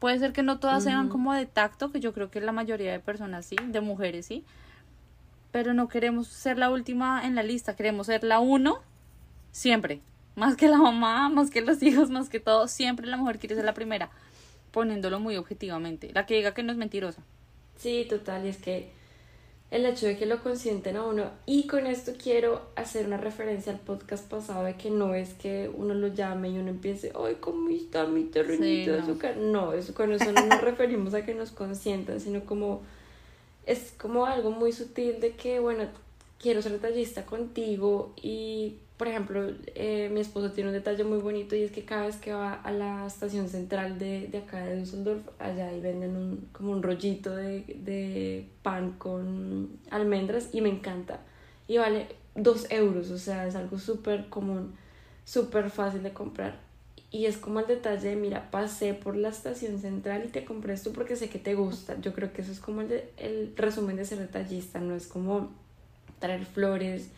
Puede 0.00 0.18
ser 0.18 0.32
que 0.32 0.42
no 0.42 0.58
todas 0.58 0.82
sean 0.82 1.08
como 1.08 1.32
de 1.32 1.46
tacto, 1.46 1.92
que 1.92 2.00
yo 2.00 2.12
creo 2.12 2.28
que 2.28 2.40
la 2.40 2.50
mayoría 2.50 2.90
de 2.90 2.98
personas 2.98 3.46
sí, 3.46 3.54
de 3.68 3.80
mujeres 3.80 4.26
sí, 4.26 4.44
pero 5.52 5.72
no 5.74 5.86
queremos 5.86 6.26
ser 6.26 6.58
la 6.58 6.70
última 6.70 7.24
en 7.24 7.36
la 7.36 7.44
lista, 7.44 7.76
queremos 7.76 8.08
ser 8.08 8.24
la 8.24 8.40
uno 8.40 8.80
siempre, 9.52 10.00
más 10.34 10.56
que 10.56 10.66
la 10.66 10.78
mamá, 10.78 11.28
más 11.28 11.50
que 11.50 11.60
los 11.60 11.80
hijos, 11.84 12.10
más 12.10 12.28
que 12.28 12.40
todo, 12.40 12.66
siempre 12.66 13.06
la 13.06 13.16
mujer 13.16 13.38
quiere 13.38 13.54
ser 13.54 13.64
la 13.64 13.74
primera, 13.74 14.10
poniéndolo 14.72 15.20
muy 15.20 15.36
objetivamente, 15.36 16.10
la 16.12 16.26
que 16.26 16.34
diga 16.34 16.52
que 16.52 16.64
no 16.64 16.72
es 16.72 16.78
mentirosa. 16.78 17.22
Sí, 17.82 18.06
total, 18.08 18.46
y 18.46 18.48
es 18.48 18.58
que 18.58 18.90
el 19.72 19.84
hecho 19.86 20.06
de 20.06 20.16
que 20.16 20.24
lo 20.24 20.40
consienten 20.40 20.96
a 20.96 21.04
uno, 21.04 21.30
y 21.46 21.66
con 21.66 21.88
esto 21.88 22.12
quiero 22.22 22.62
hacer 22.76 23.06
una 23.06 23.16
referencia 23.16 23.72
al 23.72 23.80
podcast 23.80 24.28
pasado 24.30 24.62
de 24.62 24.76
que 24.76 24.88
no 24.90 25.16
es 25.16 25.34
que 25.34 25.68
uno 25.74 25.92
lo 25.94 26.06
llame 26.06 26.50
y 26.50 26.58
uno 26.58 26.68
empiece, 26.70 27.10
ay, 27.18 27.38
¿cómo 27.40 27.70
está 27.70 28.06
mi 28.06 28.24
terrenito 28.24 28.64
Sí, 28.64 28.84
de 28.84 28.98
azúcar? 29.00 29.36
No, 29.36 29.72
eso, 29.72 29.94
con 29.94 30.12
eso 30.12 30.30
no 30.30 30.46
nos 30.46 30.60
referimos 30.60 31.12
a 31.14 31.24
que 31.24 31.34
nos 31.34 31.50
consientan, 31.50 32.20
sino 32.20 32.44
como, 32.44 32.82
es 33.66 33.92
como 33.98 34.26
algo 34.26 34.52
muy 34.52 34.70
sutil 34.72 35.18
de 35.20 35.32
que, 35.32 35.58
bueno, 35.58 35.88
quiero 36.38 36.62
ser 36.62 36.72
detallista 36.72 37.26
contigo 37.26 38.12
y, 38.22 38.76
por 38.96 39.08
ejemplo, 39.08 39.50
eh, 39.74 40.08
mi 40.12 40.20
esposo 40.20 40.52
tiene 40.52 40.70
un 40.70 40.74
detalle 40.74 41.02
muy 41.04 41.18
bonito 41.18 41.56
y 41.56 41.62
es 41.62 41.72
que 41.72 41.84
cada 41.84 42.06
vez 42.06 42.16
que 42.16 42.32
va 42.32 42.54
a 42.54 42.70
la 42.70 43.06
estación 43.06 43.48
central 43.48 43.98
de, 43.98 44.28
de 44.28 44.38
acá 44.38 44.64
de 44.64 44.76
Düsseldorf, 44.78 45.22
allá 45.40 45.68
ahí 45.68 45.80
venden 45.80 46.16
un, 46.16 46.48
como 46.52 46.72
un 46.72 46.82
rollito 46.82 47.34
de, 47.34 47.62
de 47.84 48.46
pan 48.62 48.92
con 48.98 49.70
almendras 49.90 50.50
y 50.52 50.60
me 50.60 50.68
encanta. 50.68 51.20
Y 51.66 51.78
vale 51.78 52.08
dos 52.36 52.66
euros, 52.70 53.10
o 53.10 53.18
sea, 53.18 53.46
es 53.46 53.56
algo 53.56 53.78
súper 53.78 54.28
común, 54.28 54.74
súper 55.24 55.70
fácil 55.70 56.02
de 56.02 56.12
comprar. 56.12 56.60
Y 57.10 57.26
es 57.26 57.36
como 57.36 57.60
el 57.60 57.66
detalle 57.66 58.10
de, 58.10 58.16
mira, 58.16 58.50
pasé 58.50 58.94
por 58.94 59.16
la 59.16 59.28
estación 59.30 59.78
central 59.80 60.24
y 60.24 60.28
te 60.28 60.44
compré 60.44 60.74
esto 60.74 60.92
porque 60.92 61.16
sé 61.16 61.28
que 61.28 61.38
te 61.38 61.54
gusta. 61.54 62.00
Yo 62.00 62.14
creo 62.14 62.32
que 62.32 62.42
eso 62.42 62.52
es 62.52 62.60
como 62.60 62.80
el, 62.82 62.88
de- 62.88 63.10
el 63.18 63.52
resumen 63.56 63.96
de 63.96 64.04
ser 64.06 64.18
detallista, 64.18 64.78
no 64.80 64.94
es 64.94 65.06
como 65.08 65.50
traer 66.20 66.44
flores, 66.46 67.10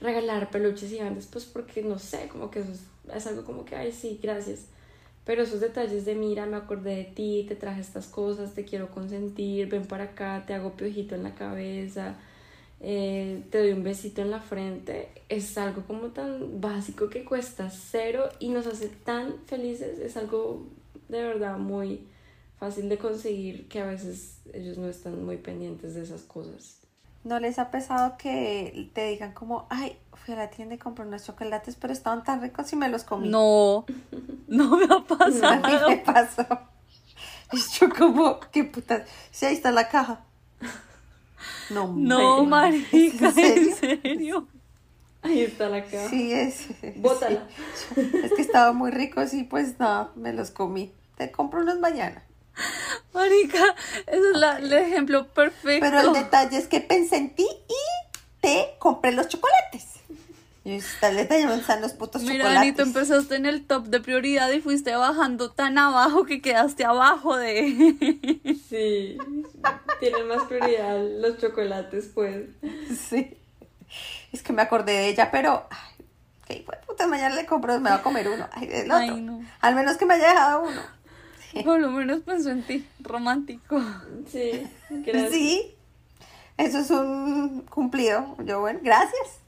regalar 0.00 0.50
peluches 0.50 0.90
gigantes, 0.90 1.26
pues 1.26 1.44
porque 1.44 1.82
no 1.82 1.98
sé, 1.98 2.28
como 2.28 2.50
que 2.50 2.60
eso 2.60 2.72
es, 2.72 2.82
es 3.14 3.26
algo 3.26 3.44
como 3.44 3.64
que, 3.64 3.76
ay, 3.76 3.92
sí, 3.92 4.18
gracias. 4.22 4.66
Pero 5.24 5.42
esos 5.42 5.60
detalles 5.60 6.04
de, 6.04 6.14
mira, 6.14 6.46
me 6.46 6.56
acordé 6.56 6.96
de 6.96 7.04
ti, 7.04 7.44
te 7.48 7.56
traje 7.56 7.80
estas 7.80 8.06
cosas, 8.06 8.54
te 8.54 8.64
quiero 8.64 8.90
consentir, 8.90 9.68
ven 9.68 9.84
para 9.86 10.04
acá, 10.04 10.44
te 10.46 10.54
hago 10.54 10.76
piojito 10.76 11.16
en 11.16 11.24
la 11.24 11.34
cabeza, 11.34 12.16
eh, 12.80 13.42
te 13.50 13.58
doy 13.58 13.72
un 13.72 13.82
besito 13.82 14.22
en 14.22 14.30
la 14.30 14.40
frente, 14.40 15.08
es 15.28 15.58
algo 15.58 15.82
como 15.82 16.08
tan 16.08 16.60
básico 16.60 17.08
que 17.08 17.24
cuesta 17.24 17.70
cero 17.70 18.28
y 18.38 18.50
nos 18.50 18.66
hace 18.66 18.88
tan 18.88 19.34
felices, 19.46 19.98
es 19.98 20.16
algo 20.16 20.66
de 21.08 21.22
verdad 21.22 21.58
muy 21.58 22.06
fácil 22.60 22.88
de 22.88 22.98
conseguir 22.98 23.66
que 23.68 23.80
a 23.80 23.86
veces 23.86 24.38
ellos 24.52 24.78
no 24.78 24.88
están 24.88 25.24
muy 25.24 25.38
pendientes 25.38 25.94
de 25.94 26.02
esas 26.02 26.22
cosas. 26.22 26.85
¿No 27.26 27.40
les 27.40 27.58
ha 27.58 27.72
pesado 27.72 28.16
que 28.16 28.88
te 28.94 29.08
digan 29.08 29.32
como, 29.32 29.66
ay, 29.68 29.98
fui 30.14 30.34
a 30.34 30.36
la 30.36 30.48
tienda 30.48 30.76
y 30.76 30.78
compré 30.78 31.04
unos 31.04 31.24
chocolates, 31.24 31.74
pero 31.74 31.92
estaban 31.92 32.22
tan 32.22 32.40
ricos 32.40 32.72
y 32.72 32.76
me 32.76 32.88
los 32.88 33.02
comí? 33.02 33.28
No, 33.28 33.84
no 34.46 34.76
me 34.76 34.84
ha 34.84 34.94
A 34.94 34.96
mí 34.98 35.04
pasado. 35.08 35.88
me 35.88 35.96
pasó. 35.96 36.46
Y 37.52 37.58
yo 37.80 37.88
como, 37.90 38.38
qué 38.52 38.62
putas, 38.62 39.08
sí, 39.32 39.44
ahí 39.44 39.54
está 39.54 39.72
la 39.72 39.88
caja. 39.88 40.20
No, 41.70 41.92
No, 41.96 42.44
marica, 42.44 43.26
¿En 43.28 43.34
serio? 43.34 43.70
¿en 43.70 43.74
serio? 43.74 44.48
Ahí 45.22 45.40
está 45.40 45.68
la 45.68 45.82
caja. 45.84 46.08
Sí, 46.08 46.32
es. 46.32 46.68
Bótala. 46.94 47.48
sí. 47.74 48.08
Es 48.22 48.32
que 48.34 48.42
estaban 48.42 48.76
muy 48.76 48.92
ricos 48.92 49.34
y 49.34 49.42
pues 49.42 49.80
no, 49.80 50.10
me 50.14 50.32
los 50.32 50.52
comí. 50.52 50.92
Te 51.16 51.32
compro 51.32 51.62
unos 51.62 51.80
mañana. 51.80 52.22
Marica, 53.14 53.74
ese 54.06 54.30
es 54.30 54.36
la- 54.36 54.58
el 54.58 54.72
ejemplo 54.72 55.26
perfecto. 55.28 55.86
Pero 55.90 56.00
el 56.00 56.12
detalle 56.12 56.56
es 56.58 56.66
que 56.68 56.80
pensé 56.80 57.16
en 57.16 57.34
ti 57.34 57.46
y 57.68 58.10
te 58.40 58.74
compré 58.78 59.12
los 59.12 59.28
chocolates. 59.28 59.84
Y 60.64 60.72
está 60.74 61.10
el 61.10 61.16
detalle, 61.18 61.42
¿dónde 61.44 61.60
están 61.60 61.80
los 61.80 61.92
putos 61.92 62.22
Mira, 62.22 62.38
chocolates? 62.38 62.58
Anito, 62.60 62.82
empezaste 62.82 63.36
en 63.36 63.46
el 63.46 63.64
top 63.66 63.84
de 63.86 64.00
prioridad 64.00 64.50
y 64.50 64.60
fuiste 64.60 64.96
bajando 64.96 65.52
tan 65.52 65.78
abajo 65.78 66.24
que 66.24 66.42
quedaste 66.42 66.84
abajo 66.84 67.36
de... 67.36 68.56
Sí. 68.68 69.16
Tienen 70.00 70.26
más 70.26 70.42
prioridad 70.48 70.98
los 71.20 71.38
chocolates, 71.38 72.10
pues. 72.12 72.46
Sí. 73.08 73.36
Es 74.32 74.42
que 74.42 74.52
me 74.52 74.62
acordé 74.62 74.92
de 74.92 75.08
ella, 75.08 75.30
pero. 75.30 75.66
Ay, 75.70 76.04
qué 76.46 76.54
hijo 76.54 76.72
de 76.72 76.78
puta, 76.78 77.06
mañana 77.06 77.36
le 77.36 77.46
compro, 77.46 77.78
me 77.78 77.88
va 77.90 77.96
a 77.96 78.02
comer 78.02 78.28
uno. 78.28 78.48
Ay, 78.52 78.68
el 78.72 78.90
otro. 78.90 78.96
Ay, 79.14 79.20
no. 79.20 79.40
Al 79.60 79.74
menos 79.76 79.96
que 79.96 80.04
me 80.04 80.14
haya 80.14 80.30
dejado 80.30 80.62
uno. 80.64 80.80
Por 81.64 81.80
lo 81.80 81.90
menos 81.90 82.20
pensó 82.20 82.50
en 82.50 82.62
ti, 82.62 82.86
romántico. 83.00 83.80
Sí. 84.26 84.66
Gracias. 84.90 85.30
Sí. 85.30 85.74
Eso 86.58 86.78
es 86.78 86.90
un 86.90 87.62
cumplido. 87.62 88.34
Yo, 88.44 88.60
bueno, 88.60 88.80
gracias. 88.82 89.40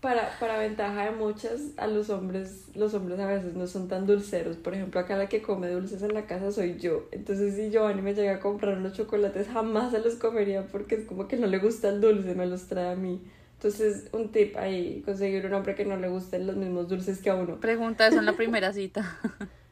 Para, 0.00 0.38
para 0.38 0.58
ventaja 0.58 1.06
de 1.06 1.10
muchas, 1.12 1.60
a 1.78 1.86
los 1.86 2.10
hombres, 2.10 2.66
los 2.74 2.94
hombres 2.94 3.18
a 3.18 3.26
veces 3.26 3.54
no 3.54 3.66
son 3.66 3.88
tan 3.88 4.06
dulceros. 4.06 4.56
Por 4.56 4.74
ejemplo, 4.74 5.00
acá 5.00 5.16
la 5.16 5.28
que 5.28 5.42
come 5.42 5.68
dulces 5.68 6.02
en 6.02 6.14
la 6.14 6.26
casa 6.26 6.52
soy 6.52 6.78
yo. 6.78 7.08
Entonces, 7.12 7.56
si 7.56 7.70
Giovanni 7.70 8.02
me 8.02 8.14
llega 8.14 8.34
a 8.34 8.40
comprar 8.40 8.76
los 8.78 8.92
chocolates, 8.92 9.48
jamás 9.48 9.92
se 9.92 10.00
los 10.00 10.14
comería 10.14 10.66
porque 10.66 10.96
es 10.96 11.06
como 11.06 11.26
que 11.26 11.36
no 11.38 11.46
le 11.46 11.58
gusta 11.58 11.88
el 11.88 12.00
dulce, 12.00 12.34
me 12.34 12.46
los 12.46 12.68
trae 12.68 12.92
a 12.92 12.94
mí. 12.94 13.22
Entonces, 13.54 14.08
un 14.12 14.30
tip 14.30 14.54
ahí, 14.58 15.02
conseguir 15.04 15.46
un 15.46 15.54
hombre 15.54 15.74
que 15.74 15.86
no 15.86 15.96
le 15.96 16.08
gusten 16.08 16.46
los 16.46 16.56
mismos 16.56 16.88
dulces 16.88 17.20
que 17.20 17.30
a 17.30 17.34
uno. 17.34 17.56
Pregunta 17.56 18.06
eso 18.06 18.18
en 18.18 18.26
la 18.26 18.34
primera 18.34 18.72
cita. 18.74 19.18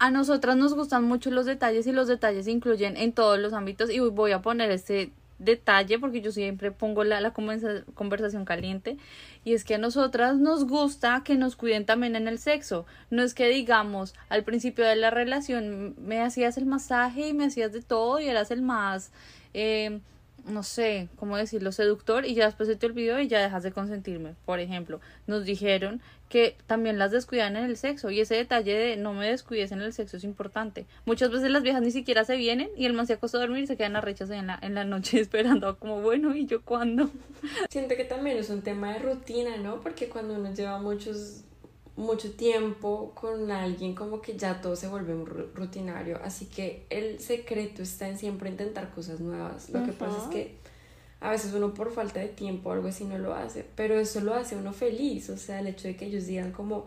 A 0.00 0.10
nosotras 0.10 0.56
nos 0.56 0.72
gustan 0.74 1.04
mucho 1.04 1.30
los 1.30 1.44
detalles 1.44 1.86
y 1.86 1.92
los 1.92 2.08
detalles 2.08 2.48
incluyen 2.48 2.96
en 2.96 3.12
todos 3.12 3.38
los 3.38 3.52
ámbitos 3.52 3.90
y 3.90 4.00
voy 4.00 4.32
a 4.32 4.40
poner 4.40 4.70
este 4.70 5.12
detalle 5.38 5.98
porque 5.98 6.22
yo 6.22 6.32
siempre 6.32 6.70
pongo 6.70 7.04
la, 7.04 7.20
la 7.20 7.34
conversa- 7.34 7.84
conversación 7.94 8.46
caliente 8.46 8.96
y 9.44 9.52
es 9.52 9.62
que 9.62 9.74
a 9.74 9.78
nosotras 9.78 10.36
nos 10.38 10.64
gusta 10.66 11.22
que 11.22 11.36
nos 11.36 11.54
cuiden 11.54 11.84
también 11.84 12.16
en 12.16 12.28
el 12.28 12.38
sexo. 12.38 12.86
No 13.10 13.22
es 13.22 13.34
que 13.34 13.48
digamos 13.48 14.14
al 14.30 14.42
principio 14.42 14.86
de 14.86 14.96
la 14.96 15.10
relación 15.10 15.94
me 15.98 16.22
hacías 16.22 16.56
el 16.56 16.64
masaje 16.64 17.28
y 17.28 17.34
me 17.34 17.44
hacías 17.44 17.72
de 17.72 17.82
todo 17.82 18.20
y 18.20 18.26
eras 18.26 18.50
el 18.50 18.62
más... 18.62 19.12
eh, 19.54 20.00
no 20.46 20.62
sé, 20.62 21.10
cómo 21.16 21.36
decirlo, 21.36 21.70
seductor 21.70 22.24
y 22.24 22.32
ya 22.32 22.46
después 22.46 22.66
se 22.66 22.74
te 22.74 22.86
olvidó 22.86 23.20
y 23.20 23.28
ya 23.28 23.40
dejas 23.40 23.62
de 23.62 23.72
consentirme. 23.72 24.34
Por 24.46 24.58
ejemplo, 24.58 24.98
nos 25.26 25.44
dijeron 25.44 26.00
que 26.30 26.56
también 26.66 26.96
las 26.98 27.10
descuidan 27.10 27.56
en 27.56 27.64
el 27.64 27.76
sexo 27.76 28.10
y 28.10 28.20
ese 28.20 28.36
detalle 28.36 28.72
de 28.72 28.96
no 28.96 29.12
me 29.12 29.28
descuides 29.28 29.72
en 29.72 29.82
el 29.82 29.92
sexo 29.92 30.16
es 30.16 30.24
importante. 30.24 30.86
Muchas 31.04 31.30
veces 31.30 31.50
las 31.50 31.62
viejas 31.62 31.82
ni 31.82 31.90
siquiera 31.90 32.24
se 32.24 32.36
vienen 32.36 32.70
y 32.76 32.86
el 32.86 32.92
man 32.94 33.06
se 33.06 33.14
acuesta 33.14 33.36
a 33.36 33.40
dormir 33.42 33.64
y 33.64 33.66
se 33.66 33.76
quedan 33.76 33.96
arrechas 33.96 34.30
en 34.30 34.46
la, 34.46 34.58
en 34.62 34.74
la 34.74 34.84
noche 34.84 35.20
esperando 35.20 35.78
como 35.78 36.00
bueno 36.00 36.34
y 36.34 36.46
yo 36.46 36.62
cuándo. 36.62 37.10
Siento 37.68 37.96
que 37.96 38.04
también 38.04 38.38
es 38.38 38.48
un 38.48 38.62
tema 38.62 38.92
de 38.94 39.00
rutina, 39.00 39.56
¿no? 39.58 39.80
Porque 39.80 40.08
cuando 40.08 40.34
uno 40.34 40.54
lleva 40.54 40.78
muchos, 40.78 41.42
mucho 41.96 42.30
tiempo 42.30 43.12
con 43.14 43.50
alguien, 43.50 43.96
como 43.96 44.22
que 44.22 44.36
ya 44.36 44.60
todo 44.60 44.76
se 44.76 44.86
vuelve 44.86 45.12
un 45.12 45.26
ru- 45.26 45.52
rutinario. 45.52 46.20
Así 46.22 46.46
que 46.46 46.86
el 46.90 47.18
secreto 47.18 47.82
está 47.82 48.08
en 48.08 48.16
siempre 48.16 48.48
intentar 48.50 48.90
cosas 48.94 49.18
nuevas. 49.18 49.68
Lo 49.70 49.84
que 49.84 49.92
pasa 49.92 50.16
es 50.22 50.28
que 50.28 50.59
a 51.20 51.30
veces 51.30 51.52
uno 51.54 51.74
por 51.74 51.92
falta 51.92 52.20
de 52.20 52.28
tiempo 52.28 52.70
o 52.70 52.72
algo 52.72 52.88
así 52.88 53.04
no 53.04 53.18
lo 53.18 53.34
hace, 53.34 53.64
pero 53.76 53.98
eso 53.98 54.20
lo 54.20 54.34
hace 54.34 54.56
uno 54.56 54.72
feliz. 54.72 55.30
O 55.30 55.36
sea, 55.36 55.60
el 55.60 55.66
hecho 55.68 55.88
de 55.88 55.96
que 55.96 56.06
ellos 56.06 56.26
digan 56.26 56.52
como, 56.52 56.86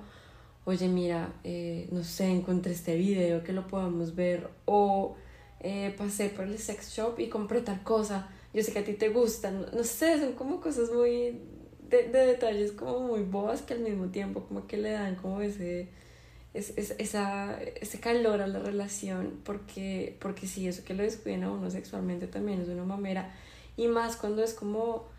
oye, 0.65 0.88
mira, 0.88 1.34
eh, 1.43 1.88
no 1.91 2.03
sé, 2.03 2.27
encontré 2.31 2.73
este 2.73 2.95
video 2.97 3.43
que 3.43 3.53
lo 3.53 3.67
podamos 3.67 4.15
ver 4.15 4.49
o 4.65 5.15
eh, 5.59 5.93
pasé 5.97 6.29
por 6.29 6.45
el 6.45 6.57
sex 6.59 6.91
shop 6.95 7.19
y 7.19 7.27
compré 7.29 7.61
tal 7.61 7.84
cosa. 7.84 8.29
Yo 8.53 8.63
sé 8.63 8.71
que 8.73 8.79
a 8.79 8.84
ti 8.86 8.93
te 8.93 9.09
gustan, 9.09 9.65
no, 9.73 9.84
sé, 9.84 10.19
son 10.19 10.34
como 10.34 10.61
cosas 10.61 10.91
muy 10.91 11.39
de, 11.89 12.09
de 12.09 12.25
detalles 12.27 12.71
como 12.73 12.99
muy 13.01 13.21
bobas 13.23 13.61
que 13.61 13.73
al 13.73 13.79
mismo 13.81 14.07
tiempo 14.07 14.43
como 14.47 14.67
que 14.67 14.77
le 14.77 14.91
dan 14.91 15.15
como 15.15 15.41
ese 15.41 15.89
es, 16.53 16.77
es- 16.77 16.95
esa, 16.99 17.59
ese 17.61 17.99
calor 17.99 18.41
a 18.41 18.47
la 18.47 18.59
relación 18.59 19.39
porque, 19.43 20.17
porque 20.21 20.47
sí, 20.47 20.67
eso 20.67 20.84
que 20.86 20.93
lo 20.93 21.03
descuiden 21.03 21.43
a 21.43 21.51
uno 21.51 21.69
sexualmente 21.71 22.27
también 22.27 22.61
es 22.61 22.67
una 22.69 22.84
mamera 22.84 23.34
y 23.78 23.88
más 23.88 24.15
cuando 24.17 24.43
es 24.43 24.53
como 24.53 25.11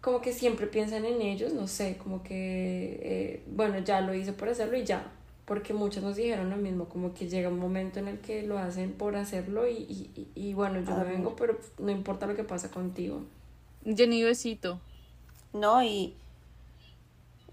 como 0.00 0.20
que 0.20 0.32
siempre 0.32 0.66
piensan 0.68 1.04
en 1.04 1.20
ellos, 1.20 1.52
no 1.54 1.66
sé, 1.66 1.96
como 1.98 2.22
que, 2.22 3.00
eh, 3.02 3.42
bueno, 3.48 3.78
ya 3.80 4.00
lo 4.00 4.14
hice 4.14 4.32
por 4.32 4.48
hacerlo 4.48 4.76
y 4.76 4.84
ya, 4.84 5.10
porque 5.44 5.74
muchos 5.74 6.04
nos 6.04 6.14
dijeron 6.16 6.50
lo 6.50 6.56
mismo, 6.56 6.84
como 6.88 7.14
que 7.14 7.28
llega 7.28 7.48
un 7.48 7.58
momento 7.58 7.98
en 7.98 8.06
el 8.06 8.18
que 8.20 8.42
lo 8.44 8.58
hacen 8.58 8.92
por 8.92 9.16
hacerlo 9.16 9.66
y, 9.68 9.72
y, 9.74 10.10
y- 10.34 10.48
y 10.50 10.54
bueno, 10.54 10.80
yo 10.80 10.94
me 10.96 11.04
vengo, 11.04 11.34
pero 11.36 11.58
no 11.78 11.90
importa 11.90 12.26
lo 12.26 12.36
que 12.36 12.44
pasa 12.44 12.70
contigo. 12.70 13.22
Jenny 13.84 14.22
besito. 14.22 14.80
No, 15.52 15.82
y. 15.82 16.14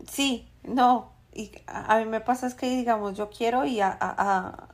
Sí, 0.09 0.47
no. 0.63 1.11
Y 1.33 1.51
a, 1.67 1.95
a 1.95 1.99
mí 1.99 2.05
me 2.05 2.21
pasa 2.21 2.47
es 2.47 2.53
que, 2.53 2.69
digamos, 2.69 3.17
yo 3.17 3.29
quiero 3.29 3.65
y 3.65 3.79
a, 3.81 3.89
a- 3.89 3.95
a- 4.37 4.67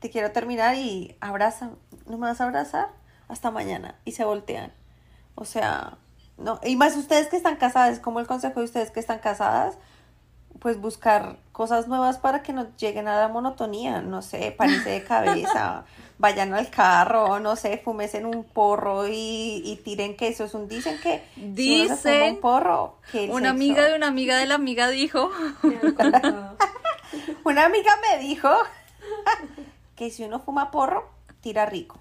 te 0.00 0.10
quiero 0.10 0.32
terminar 0.32 0.76
y 0.76 1.16
abraza. 1.20 1.70
¿No 2.06 2.16
me 2.18 2.26
vas 2.28 2.40
a 2.40 2.44
abrazar? 2.44 2.88
Hasta 3.28 3.50
mañana. 3.50 3.96
Y 4.04 4.12
se 4.12 4.24
voltean. 4.24 4.72
O 5.40 5.44
sea, 5.46 5.94
no. 6.36 6.60
Y 6.62 6.76
más 6.76 6.94
ustedes 6.96 7.28
que 7.28 7.36
están 7.36 7.56
casadas, 7.56 7.98
como 7.98 8.20
el 8.20 8.26
consejo 8.26 8.60
de 8.60 8.66
ustedes 8.66 8.90
que 8.90 9.00
están 9.00 9.20
casadas, 9.20 9.78
pues 10.58 10.78
buscar 10.78 11.38
cosas 11.52 11.88
nuevas 11.88 12.18
para 12.18 12.42
que 12.42 12.52
no 12.52 12.66
lleguen 12.76 13.08
a 13.08 13.18
la 13.18 13.28
monotonía. 13.28 14.02
No 14.02 14.20
sé, 14.20 14.54
párense 14.56 14.90
de 14.90 15.02
cabeza, 15.02 15.84
vayan 16.18 16.52
al 16.52 16.68
carro, 16.68 17.40
no 17.40 17.56
sé, 17.56 17.78
fúmesen 17.82 18.26
un 18.26 18.44
porro 18.44 19.08
y, 19.08 19.62
y 19.64 19.80
tiren 19.82 20.14
que 20.14 20.28
eso 20.28 20.44
es 20.44 20.52
un. 20.52 20.68
Dicen 20.68 21.00
que 21.02 21.24
si 21.34 21.84
uno 21.86 21.96
se 21.96 22.02
fuma 22.02 22.12
Dicen, 22.12 22.34
un 22.34 22.40
porro, 22.42 22.96
que 23.10 23.30
Una 23.30 23.48
sexo- 23.48 23.50
amiga 23.54 23.84
de 23.86 23.94
una 23.96 24.08
amiga 24.08 24.36
de 24.36 24.44
la 24.46 24.56
amiga 24.56 24.88
dijo. 24.90 25.30
Una 27.44 27.64
amiga 27.64 27.92
me 28.02 28.18
dijo 28.22 28.50
que 29.96 30.10
si 30.10 30.24
uno 30.24 30.40
fuma 30.40 30.70
porro, 30.70 31.08
tira 31.40 31.64
rico. 31.66 31.98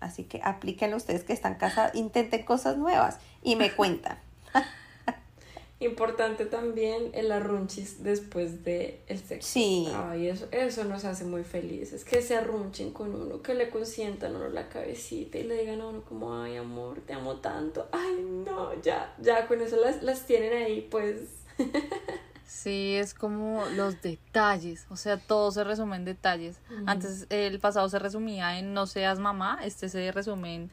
Así 0.00 0.24
que 0.24 0.40
aplíquenlo 0.42 0.96
ustedes 0.96 1.24
que 1.24 1.32
están 1.32 1.56
casados, 1.56 1.94
intenten 1.94 2.42
cosas 2.44 2.76
nuevas 2.76 3.18
y 3.42 3.56
me 3.56 3.70
cuentan. 3.70 4.18
Importante 5.80 6.44
también 6.44 7.10
el 7.14 7.32
arrunchis 7.32 8.02
después 8.02 8.64
de 8.64 9.00
el 9.06 9.18
sexo. 9.18 9.48
Sí. 9.48 9.88
Ay, 9.94 10.28
eso, 10.28 10.46
eso 10.50 10.84
nos 10.84 11.06
hace 11.06 11.24
muy 11.24 11.42
felices. 11.42 12.04
Que 12.04 12.20
se 12.20 12.36
arrunchen 12.36 12.92
con 12.92 13.14
uno, 13.14 13.40
que 13.40 13.54
le 13.54 13.70
consientan 13.70 14.36
uno 14.36 14.48
la 14.50 14.68
cabecita 14.68 15.38
y 15.38 15.44
le 15.44 15.58
digan 15.58 15.80
a 15.80 15.86
uno 15.86 16.02
como, 16.02 16.34
ay 16.34 16.56
amor, 16.56 17.00
te 17.00 17.14
amo 17.14 17.36
tanto. 17.36 17.88
Ay, 17.92 18.22
no, 18.22 18.78
ya, 18.82 19.14
ya 19.20 19.46
con 19.46 19.62
eso 19.62 19.76
las, 19.76 20.02
las 20.02 20.26
tienen 20.26 20.52
ahí, 20.52 20.86
pues. 20.90 21.22
Sí, 22.50 22.96
es 22.96 23.14
como 23.14 23.64
los 23.76 24.02
detalles, 24.02 24.84
o 24.90 24.96
sea, 24.96 25.18
todo 25.18 25.52
se 25.52 25.62
resume 25.62 25.94
en 25.94 26.04
detalles. 26.04 26.58
Antes 26.84 27.26
el 27.30 27.60
pasado 27.60 27.88
se 27.88 28.00
resumía 28.00 28.58
en 28.58 28.74
no 28.74 28.88
seas 28.88 29.20
mamá, 29.20 29.60
este 29.62 29.88
se 29.88 30.10
resume 30.10 30.56
en, 30.56 30.70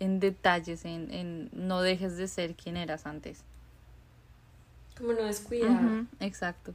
en 0.00 0.18
detalles, 0.18 0.84
en, 0.84 1.08
en 1.14 1.48
no 1.52 1.82
dejes 1.82 2.16
de 2.16 2.26
ser 2.26 2.56
quien 2.56 2.76
eras 2.76 3.06
antes. 3.06 3.44
Como 4.98 5.12
no 5.12 5.22
descuidar, 5.22 5.80
exacto. 6.18 6.74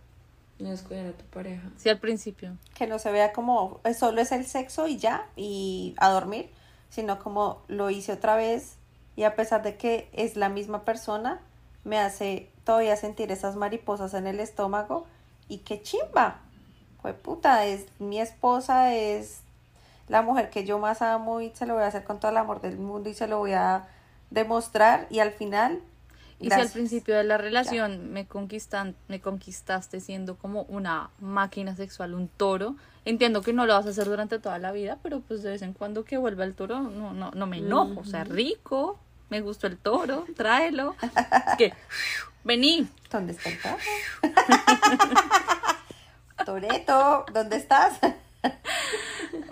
no 0.58 0.70
descuidar 0.70 1.08
a 1.08 1.12
tu 1.12 1.26
pareja. 1.26 1.70
Sí, 1.76 1.90
al 1.90 2.00
principio. 2.00 2.58
Que 2.76 2.88
no 2.88 2.98
se 2.98 3.12
vea 3.12 3.34
como 3.34 3.82
solo 4.00 4.22
es 4.22 4.32
el 4.32 4.46
sexo 4.46 4.88
y 4.88 4.98
ya, 4.98 5.28
y 5.36 5.96
a 5.98 6.10
dormir, 6.10 6.50
sino 6.90 7.20
como 7.20 7.62
lo 7.68 7.90
hice 7.90 8.14
otra 8.14 8.38
vez 8.38 8.78
y 9.18 9.24
a 9.24 9.36
pesar 9.36 9.64
de 9.64 9.76
que 9.76 10.10
es 10.14 10.38
la 10.38 10.48
misma 10.48 10.86
persona, 10.86 11.42
me 11.86 12.00
hace 12.00 12.54
todavía 12.66 12.98
sentir 12.98 13.32
esas 13.32 13.56
mariposas 13.56 14.14
en 14.16 14.28
el 14.28 14.42
estómago 14.42 15.08
y 15.50 15.60
qué 15.60 15.82
chimba. 15.84 16.42
Fue 17.02 17.14
puta, 17.14 17.66
es 17.66 17.88
mi 18.00 18.20
esposa, 18.22 18.96
es 18.96 19.44
la 20.08 20.22
mujer 20.24 20.50
que 20.52 20.66
yo 20.66 20.80
más 20.80 21.02
amo 21.02 21.42
y 21.42 21.52
se 21.56 21.66
lo 21.68 21.76
voy 21.76 21.84
a 21.84 21.88
hacer 21.88 22.04
con 22.06 22.20
todo 22.20 22.32
el 22.32 22.38
amor 22.38 22.62
del 22.62 22.78
mundo 22.80 23.10
y 23.10 23.16
se 23.16 23.28
lo 23.28 23.40
voy 23.40 23.54
a 23.54 23.88
demostrar 24.32 25.08
y 25.12 25.20
al 25.20 25.32
final 25.34 25.82
Y 26.40 26.52
si 26.52 26.60
al 26.60 26.68
gracias. 26.68 26.74
principio 26.74 27.16
de 27.16 27.24
la 27.24 27.38
relación 27.38 28.12
me 28.12 28.28
conquistan, 28.28 28.96
me 29.08 29.22
conquistaste 29.22 30.02
siendo 30.02 30.38
como 30.38 30.64
una 30.64 31.12
máquina 31.20 31.76
sexual, 31.76 32.14
un 32.14 32.28
toro, 32.30 32.76
entiendo 33.06 33.42
que 33.42 33.54
no 33.54 33.66
lo 33.66 33.74
vas 33.74 33.86
a 33.86 33.90
hacer 33.90 34.06
durante 34.08 34.40
toda 34.40 34.60
la 34.60 34.72
vida, 34.74 35.00
pero 35.02 35.22
pues 35.22 35.44
de 35.44 35.52
vez 35.52 35.62
en 35.62 35.74
cuando 35.74 36.04
que 36.04 36.18
vuelva 36.18 36.44
el 36.44 36.56
toro, 36.56 36.82
no, 36.82 37.14
no, 37.14 37.32
no 37.32 37.48
me 37.48 37.60
enojo, 37.60 38.02
o 38.02 38.06
sea, 38.06 38.26
rico, 38.26 39.00
me 39.30 39.42
gustó 39.42 39.68
el 39.68 39.78
toro, 39.78 40.26
tráelo. 40.36 40.96
Que, 41.58 41.74
vení, 42.44 42.88
¿Dónde 43.12 43.34
está 43.34 43.50
el 43.50 43.60
toro? 43.62 43.78
Toreto, 46.46 47.26
¿dónde 47.34 47.56
estás? 47.56 48.00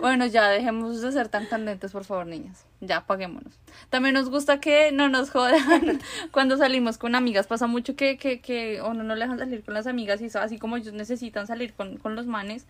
Bueno, 0.00 0.26
ya 0.26 0.50
dejemos 0.50 1.00
de 1.00 1.12
ser 1.12 1.28
tan 1.28 1.46
candentes, 1.46 1.92
por 1.92 2.04
favor, 2.04 2.26
niñas. 2.26 2.66
Ya, 2.80 2.98
apaguémonos. 2.98 3.58
También 3.88 4.14
nos 4.14 4.28
gusta 4.28 4.60
que 4.60 4.92
no 4.92 5.08
nos 5.08 5.30
jodan 5.30 6.00
cuando 6.30 6.58
salimos 6.58 6.98
con 6.98 7.14
amigas. 7.14 7.46
Pasa 7.46 7.66
mucho 7.66 7.96
que, 7.96 8.18
que, 8.18 8.40
que 8.40 8.82
o 8.82 8.92
no, 8.92 9.02
no 9.02 9.14
le 9.14 9.22
dejan 9.22 9.38
salir 9.38 9.64
con 9.64 9.72
las 9.72 9.86
amigas 9.86 10.20
y 10.20 10.28
así 10.36 10.58
como 10.58 10.76
ellos 10.76 10.92
necesitan 10.92 11.46
salir 11.46 11.72
con, 11.72 11.96
con 11.96 12.16
los 12.16 12.26
manes, 12.26 12.66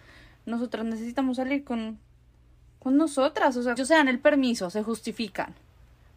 nosotras 0.46 0.84
necesitamos 0.84 1.38
salir 1.38 1.64
con, 1.64 1.98
con 2.78 2.96
nosotras. 2.96 3.56
O 3.56 3.62
sea, 3.62 3.72
ellos 3.72 3.88
se 3.88 3.94
dan 3.94 4.08
el 4.08 4.20
permiso, 4.20 4.70
se 4.70 4.84
justifican. 4.84 5.54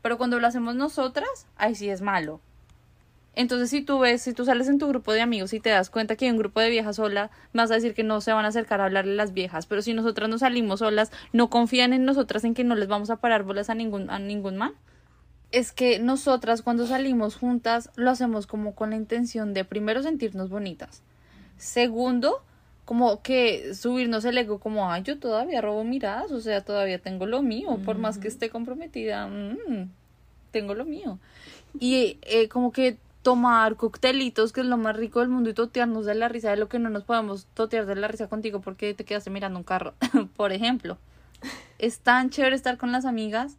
Pero 0.08 0.18
cuando 0.18 0.40
lo 0.40 0.48
hacemos 0.48 0.74
nosotras, 0.74 1.48
ahí 1.58 1.76
sí 1.76 1.90
es 1.90 2.00
malo. 2.00 2.40
Entonces, 3.36 3.70
si 3.70 3.82
tú 3.82 4.00
ves, 4.00 4.22
si 4.22 4.32
tú 4.32 4.46
sales 4.46 4.70
en 4.70 4.78
tu 4.78 4.88
grupo 4.88 5.12
de 5.12 5.20
amigos 5.20 5.52
y 5.52 5.60
te 5.60 5.70
das 5.70 5.90
cuenta 5.90 6.16
que 6.16 6.24
hay 6.24 6.32
un 6.32 6.38
grupo 6.38 6.62
de 6.62 6.70
viejas 6.70 6.96
sola, 6.96 7.30
vas 7.52 7.72
a 7.72 7.74
decir 7.74 7.94
que 7.94 8.04
no 8.04 8.22
se 8.22 8.32
van 8.32 8.46
a 8.46 8.48
acercar 8.48 8.80
a 8.80 8.86
hablarle 8.86 9.12
a 9.12 9.16
las 9.16 9.34
viejas. 9.34 9.66
Pero 9.66 9.82
si 9.82 9.94
nosotras 9.94 10.30
no 10.30 10.38
salimos 10.38 10.80
solas, 10.80 11.12
no 11.34 11.50
confían 11.50 11.92
en 11.92 12.06
nosotras 12.06 12.46
en 12.46 12.54
que 12.54 12.64
no 12.64 12.76
les 12.76 12.88
vamos 12.88 13.10
a 13.10 13.18
parar 13.18 13.44
bolas 13.44 13.70
a 13.70 13.76
ningún, 13.76 14.10
a 14.10 14.18
ningún 14.18 14.56
man. 14.56 14.76
Es 15.52 15.74
que 15.74 16.00
nosotras 16.00 16.62
cuando 16.62 16.88
salimos 16.88 17.36
juntas 17.36 17.90
lo 17.98 18.10
hacemos 18.10 18.48
como 18.48 18.76
con 18.76 18.92
la 18.92 18.96
intención 18.96 19.54
de 19.54 19.66
primero 19.66 20.04
sentirnos 20.04 20.50
bonitas. 20.50 21.04
Segundo, 21.58 22.46
como 22.88 23.22
que 23.22 23.76
subirnos 23.76 24.24
el 24.24 24.38
ego 24.38 24.60
como, 24.60 24.90
ay, 24.90 25.04
yo 25.04 25.20
todavía 25.20 25.60
robo 25.60 25.84
miradas, 25.84 26.32
o 26.32 26.40
sea, 26.40 26.64
todavía 26.64 27.00
tengo 27.00 27.26
lo 27.26 27.42
mío, 27.42 27.80
por 27.84 27.98
más 27.98 28.18
que 28.18 28.30
esté 28.30 28.50
comprometida, 28.50 29.28
mm, 29.28 29.92
tengo 30.58 30.74
lo 30.74 30.86
mío. 30.86 31.20
Y 31.80 32.18
eh, 32.24 32.50
como 32.50 32.72
que 32.72 32.98
tomar 33.22 33.76
coctelitos, 33.76 34.54
que 34.54 34.62
es 34.62 34.68
lo 34.68 34.78
más 34.78 34.96
rico 34.96 35.20
del 35.20 35.30
mundo, 35.30 35.50
y 35.50 35.54
totearnos 35.54 36.06
de 36.06 36.16
la 36.16 36.30
risa 36.30 36.50
de 36.50 36.58
lo 36.58 36.70
que 36.70 36.80
no 36.80 36.90
nos 36.90 37.04
podemos 37.04 37.46
totear 37.54 37.86
de 37.86 37.96
la 37.96 38.08
risa 38.08 38.28
contigo 38.28 38.62
porque 38.62 38.94
te 38.94 39.04
quedaste 39.04 39.30
mirando 39.30 39.60
un 39.60 39.64
carro, 39.64 39.94
por 40.36 40.52
ejemplo. 40.52 40.98
Es 41.78 42.00
tan 42.00 42.30
chévere 42.30 42.56
estar 42.56 42.78
con 42.78 42.92
las 42.92 43.06
amigas. 43.06 43.58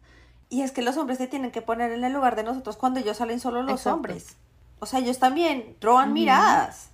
Y 0.49 0.63
es 0.63 0.71
que 0.71 0.81
los 0.81 0.97
hombres 0.97 1.19
se 1.19 1.27
tienen 1.27 1.51
que 1.51 1.61
poner 1.61 1.91
en 1.91 2.03
el 2.03 2.11
lugar 2.11 2.35
de 2.35 2.43
nosotros 2.43 2.75
cuando 2.75 2.99
ellos 2.99 3.17
salen 3.17 3.39
solo 3.39 3.61
los 3.61 3.85
hombres. 3.85 4.35
O 4.79 4.85
sea, 4.85 4.99
ellos 4.99 5.19
también 5.19 5.75
roban 5.79 6.13
miradas. 6.13 6.89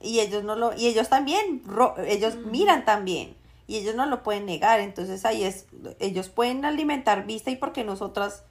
Y 0.00 0.20
ellos 0.20 0.44
no 0.44 0.56
lo, 0.56 0.74
y 0.74 0.86
ellos 0.86 1.08
también, 1.08 1.62
ellos 2.06 2.36
miran 2.36 2.84
también. 2.84 3.36
Y 3.66 3.76
ellos 3.76 3.94
no 3.94 4.06
lo 4.06 4.22
pueden 4.22 4.46
negar. 4.46 4.80
Entonces 4.80 5.24
ahí 5.24 5.44
es, 5.44 5.66
ellos 5.98 6.28
pueden 6.28 6.64
alimentar 6.64 7.26
vista 7.26 7.50
y 7.50 7.56
porque 7.56 7.84
nosotras, 7.84 8.44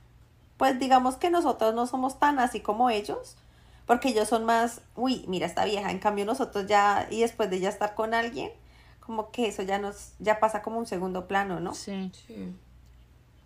pues 0.63 0.79
digamos 0.79 1.17
que 1.17 1.29
nosotros 1.29 1.75
no 1.75 1.87
somos 1.87 2.19
tan 2.19 2.39
así 2.39 2.61
como 2.61 2.89
ellos 2.89 3.35
porque 3.85 4.07
ellos 4.07 4.29
son 4.29 4.45
más, 4.45 4.79
uy, 4.95 5.25
mira 5.27 5.45
esta 5.45 5.65
vieja, 5.65 5.91
en 5.91 5.99
cambio 5.99 6.23
nosotros 6.23 6.67
ya, 6.67 7.05
y 7.11 7.19
después 7.19 7.49
de 7.49 7.59
ya 7.59 7.67
estar 7.67 7.95
con 7.95 8.13
alguien, 8.13 8.49
como 9.01 9.29
que 9.29 9.47
eso 9.47 9.61
ya 9.63 9.77
nos, 9.77 10.13
ya 10.19 10.39
pasa 10.39 10.61
como 10.61 10.79
un 10.79 10.85
segundo 10.85 11.27
plano, 11.27 11.59
¿no? 11.59 11.73
Sí. 11.73 12.09
sí. 12.13 12.55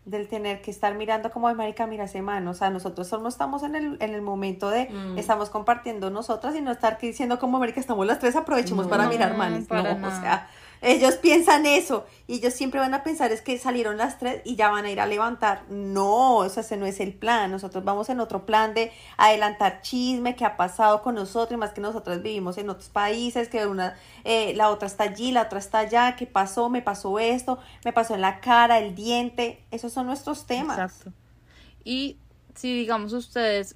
Del 0.07 0.27
tener 0.27 0.61
que 0.61 0.71
estar 0.71 0.95
mirando 0.95 1.31
como 1.31 1.49
de 1.49 1.53
marica, 1.53 1.85
mira 1.85 2.07
semana, 2.07 2.49
o 2.49 2.53
sea, 2.53 2.69
nosotros 2.69 3.07
solo 3.07 3.27
estamos 3.27 3.61
en 3.63 3.75
el, 3.75 3.97
en 3.99 4.13
el 4.13 4.21
momento 4.21 4.69
de, 4.69 4.89
mm. 4.89 5.17
estamos 5.17 5.49
compartiendo 5.49 6.09
nosotras 6.09 6.55
y 6.55 6.61
no 6.61 6.71
estar 6.71 6.97
diciendo 6.97 7.39
como 7.39 7.59
marica, 7.59 7.79
estamos 7.79 8.07
las 8.07 8.19
tres, 8.19 8.35
aprovechemos 8.35 8.87
para 8.87 9.09
mirar 9.09 9.35
manes, 9.35 9.69
no, 9.69 9.81
o 9.81 10.21
sea, 10.21 10.47
ellos 10.81 11.15
piensan 11.15 11.65
eso 11.65 12.05
y 12.27 12.35
ellos 12.35 12.53
siempre 12.53 12.79
van 12.79 12.93
a 12.93 13.03
pensar 13.03 13.31
es 13.31 13.41
que 13.41 13.57
salieron 13.57 13.97
las 13.97 14.19
tres 14.19 14.41
y 14.45 14.55
ya 14.55 14.69
van 14.69 14.85
a 14.85 14.91
ir 14.91 14.99
a 14.99 15.05
levantar. 15.05 15.63
No, 15.69 16.37
o 16.37 16.49
sea, 16.49 16.61
ese 16.61 16.77
no 16.77 16.85
es 16.85 16.99
el 16.99 17.13
plan. 17.13 17.49
Nosotros 17.51 17.83
vamos 17.83 18.09
en 18.09 18.19
otro 18.19 18.45
plan 18.45 18.73
de 18.73 18.91
adelantar 19.17 19.81
chisme 19.81 20.35
que 20.35 20.45
ha 20.45 20.57
pasado 20.57 21.01
con 21.01 21.15
nosotros, 21.15 21.59
más 21.59 21.71
que 21.71 21.81
nosotros 21.81 22.21
vivimos 22.21 22.57
en 22.57 22.69
otros 22.69 22.89
países, 22.89 23.49
que 23.49 23.65
una, 23.65 23.95
eh, 24.23 24.53
la 24.55 24.69
otra 24.69 24.87
está 24.87 25.05
allí, 25.05 25.31
la 25.31 25.43
otra 25.43 25.59
está 25.59 25.79
allá, 25.79 26.15
¿qué 26.15 26.27
pasó? 26.27 26.69
Me 26.69 26.81
pasó 26.81 27.17
esto, 27.17 27.57
me 27.83 27.93
pasó 27.93 28.13
en 28.15 28.21
la 28.21 28.39
cara, 28.39 28.77
el 28.79 28.93
diente. 28.93 29.63
Esos 29.71 29.93
son 29.97 30.05
nuestros 30.05 30.45
temas. 30.45 30.77
Exacto. 30.77 31.11
Y 31.83 32.17
si 32.53 32.71
digamos 32.77 33.13
ustedes 33.13 33.75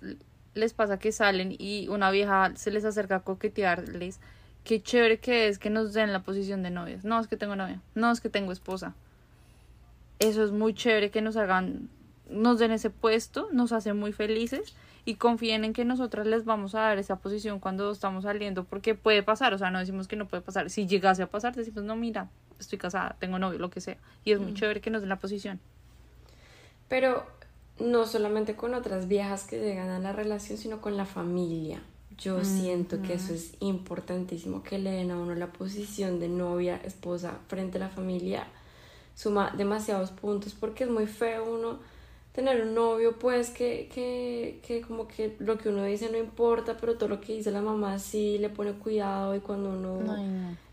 les 0.53 0.73
pasa 0.73 0.99
que 0.99 1.11
salen 1.11 1.55
y 1.57 1.87
una 1.87 2.11
vieja 2.11 2.51
se 2.55 2.69
les 2.69 2.85
acerca 2.85 3.15
a 3.17 3.19
coquetearles, 3.21 4.19
qué 4.63 4.83
chévere 4.83 5.17
que 5.17 5.47
es 5.47 5.57
que 5.57 5.71
nos 5.71 5.93
den 5.93 6.13
la 6.13 6.21
posición 6.21 6.61
de 6.61 6.69
novias. 6.69 7.03
No 7.05 7.19
es 7.19 7.27
que 7.27 7.37
tengo 7.37 7.55
novia, 7.55 7.81
no 7.95 8.11
es 8.11 8.21
que 8.21 8.29
tengo 8.29 8.51
esposa. 8.51 8.93
Eso 10.19 10.43
es 10.43 10.51
muy 10.51 10.75
chévere 10.75 11.09
que 11.09 11.23
nos 11.23 11.37
hagan, 11.37 11.89
nos 12.29 12.59
den 12.59 12.71
ese 12.71 12.91
puesto, 12.91 13.49
nos 13.51 13.71
hace 13.71 13.93
muy 13.93 14.13
felices 14.13 14.75
y 15.03 15.15
confíen 15.15 15.65
en 15.65 15.73
que 15.73 15.85
nosotras 15.85 16.27
les 16.27 16.45
vamos 16.45 16.75
a 16.75 16.81
dar 16.81 16.99
esa 16.99 17.15
posición 17.15 17.59
cuando 17.59 17.89
estamos 17.89 18.25
saliendo, 18.25 18.65
porque 18.65 18.93
puede 18.93 19.23
pasar, 19.23 19.55
o 19.55 19.57
sea, 19.57 19.71
no 19.71 19.79
decimos 19.79 20.07
que 20.07 20.17
no 20.17 20.27
puede 20.27 20.43
pasar. 20.43 20.69
Si 20.69 20.85
llegase 20.85 21.23
a 21.23 21.27
pasar, 21.27 21.55
decimos, 21.55 21.83
no, 21.83 21.95
mira, 21.95 22.29
estoy 22.59 22.77
casada, 22.77 23.15
tengo 23.19 23.39
novio, 23.39 23.57
lo 23.57 23.71
que 23.71 23.81
sea. 23.81 23.97
Y 24.23 24.33
es 24.33 24.39
muy 24.39 24.51
mm. 24.51 24.55
chévere 24.55 24.81
que 24.81 24.91
nos 24.91 25.01
den 25.01 25.09
la 25.09 25.17
posición. 25.17 25.59
Pero 26.91 27.23
no 27.79 28.05
solamente 28.05 28.57
con 28.57 28.73
otras 28.73 29.07
viejas 29.07 29.45
que 29.45 29.57
llegan 29.57 29.89
a 29.91 29.99
la 29.99 30.11
relación, 30.11 30.57
sino 30.57 30.81
con 30.81 30.97
la 30.97 31.05
familia. 31.05 31.81
Yo 32.17 32.43
siento 32.43 33.01
que 33.01 33.13
eso 33.13 33.33
es 33.33 33.53
importantísimo, 33.61 34.61
que 34.61 34.77
le 34.77 34.91
den 34.91 35.09
a 35.11 35.17
uno 35.17 35.33
la 35.33 35.53
posición 35.53 36.19
de 36.19 36.27
novia, 36.27 36.81
esposa 36.83 37.39
frente 37.47 37.77
a 37.77 37.79
la 37.79 37.87
familia, 37.87 38.45
suma 39.15 39.53
demasiados 39.55 40.11
puntos 40.11 40.53
porque 40.53 40.83
es 40.83 40.89
muy 40.89 41.07
feo 41.07 41.45
uno 41.55 41.79
tener 42.33 42.61
un 42.61 42.75
novio 42.75 43.17
pues 43.17 43.51
que, 43.51 43.89
que, 43.93 44.59
que 44.61 44.81
como 44.81 45.07
que 45.07 45.37
lo 45.39 45.57
que 45.57 45.69
uno 45.69 45.85
dice 45.85 46.11
no 46.11 46.17
importa, 46.17 46.75
pero 46.75 46.97
todo 46.97 47.07
lo 47.07 47.21
que 47.21 47.33
dice 47.33 47.51
la 47.51 47.61
mamá 47.61 47.99
sí 47.99 48.37
le 48.37 48.49
pone 48.49 48.73
cuidado 48.73 49.33
y 49.33 49.39
cuando 49.39 49.69
uno 49.69 50.01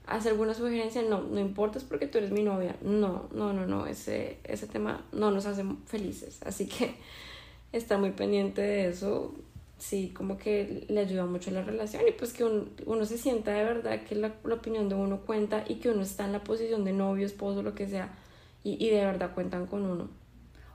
hace 0.09 0.30
alguna 0.30 0.54
sugerencia, 0.54 1.02
no, 1.02 1.22
no 1.22 1.40
importa, 1.40 1.78
es 1.78 1.84
porque 1.84 2.06
tú 2.06 2.18
eres 2.18 2.30
mi 2.30 2.42
novia. 2.42 2.76
No, 2.82 3.28
no, 3.32 3.52
no, 3.52 3.66
no, 3.66 3.86
ese, 3.86 4.38
ese 4.44 4.66
tema 4.66 5.04
no 5.12 5.30
nos 5.30 5.46
hace 5.46 5.64
felices. 5.86 6.40
Así 6.44 6.66
que 6.66 6.94
está 7.72 7.98
muy 7.98 8.11
pendiente 8.11 8.62
de 8.62 8.88
eso 8.88 9.34
sí, 9.78 10.12
como 10.14 10.36
que 10.36 10.84
le 10.88 11.00
ayuda 11.00 11.24
mucho 11.24 11.50
a 11.50 11.54
la 11.54 11.62
relación 11.62 12.02
y 12.06 12.12
pues 12.12 12.32
que 12.32 12.44
uno, 12.44 13.04
se 13.04 13.16
sienta 13.16 13.52
de 13.52 13.64
verdad 13.64 14.02
que 14.02 14.14
la, 14.16 14.34
opinión 14.52 14.88
de 14.88 14.96
uno 14.96 15.20
cuenta 15.20 15.64
y 15.66 15.76
que 15.76 15.88
uno 15.90 16.02
está 16.02 16.24
en 16.24 16.32
la 16.32 16.44
posición 16.44 16.84
de 16.84 16.92
novio, 16.92 17.24
esposo, 17.24 17.62
lo 17.62 17.74
que 17.74 17.88
sea, 17.88 18.11
y, 18.64 18.84
y 18.84 18.90
de 18.90 19.04
verdad 19.04 19.32
cuentan 19.34 19.66
con 19.66 19.84
uno. 19.84 20.09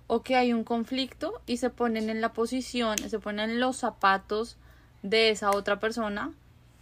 O 0.07 0.21
que 0.23 0.35
hay 0.35 0.53
un 0.53 0.63
conflicto 0.63 1.41
y 1.45 1.57
se 1.57 1.69
ponen 1.69 2.09
en 2.09 2.21
la 2.21 2.33
posición, 2.33 2.97
se 2.97 3.19
ponen 3.19 3.59
los 3.59 3.77
zapatos 3.77 4.57
de 5.01 5.29
esa 5.29 5.51
otra 5.51 5.79
persona 5.79 6.31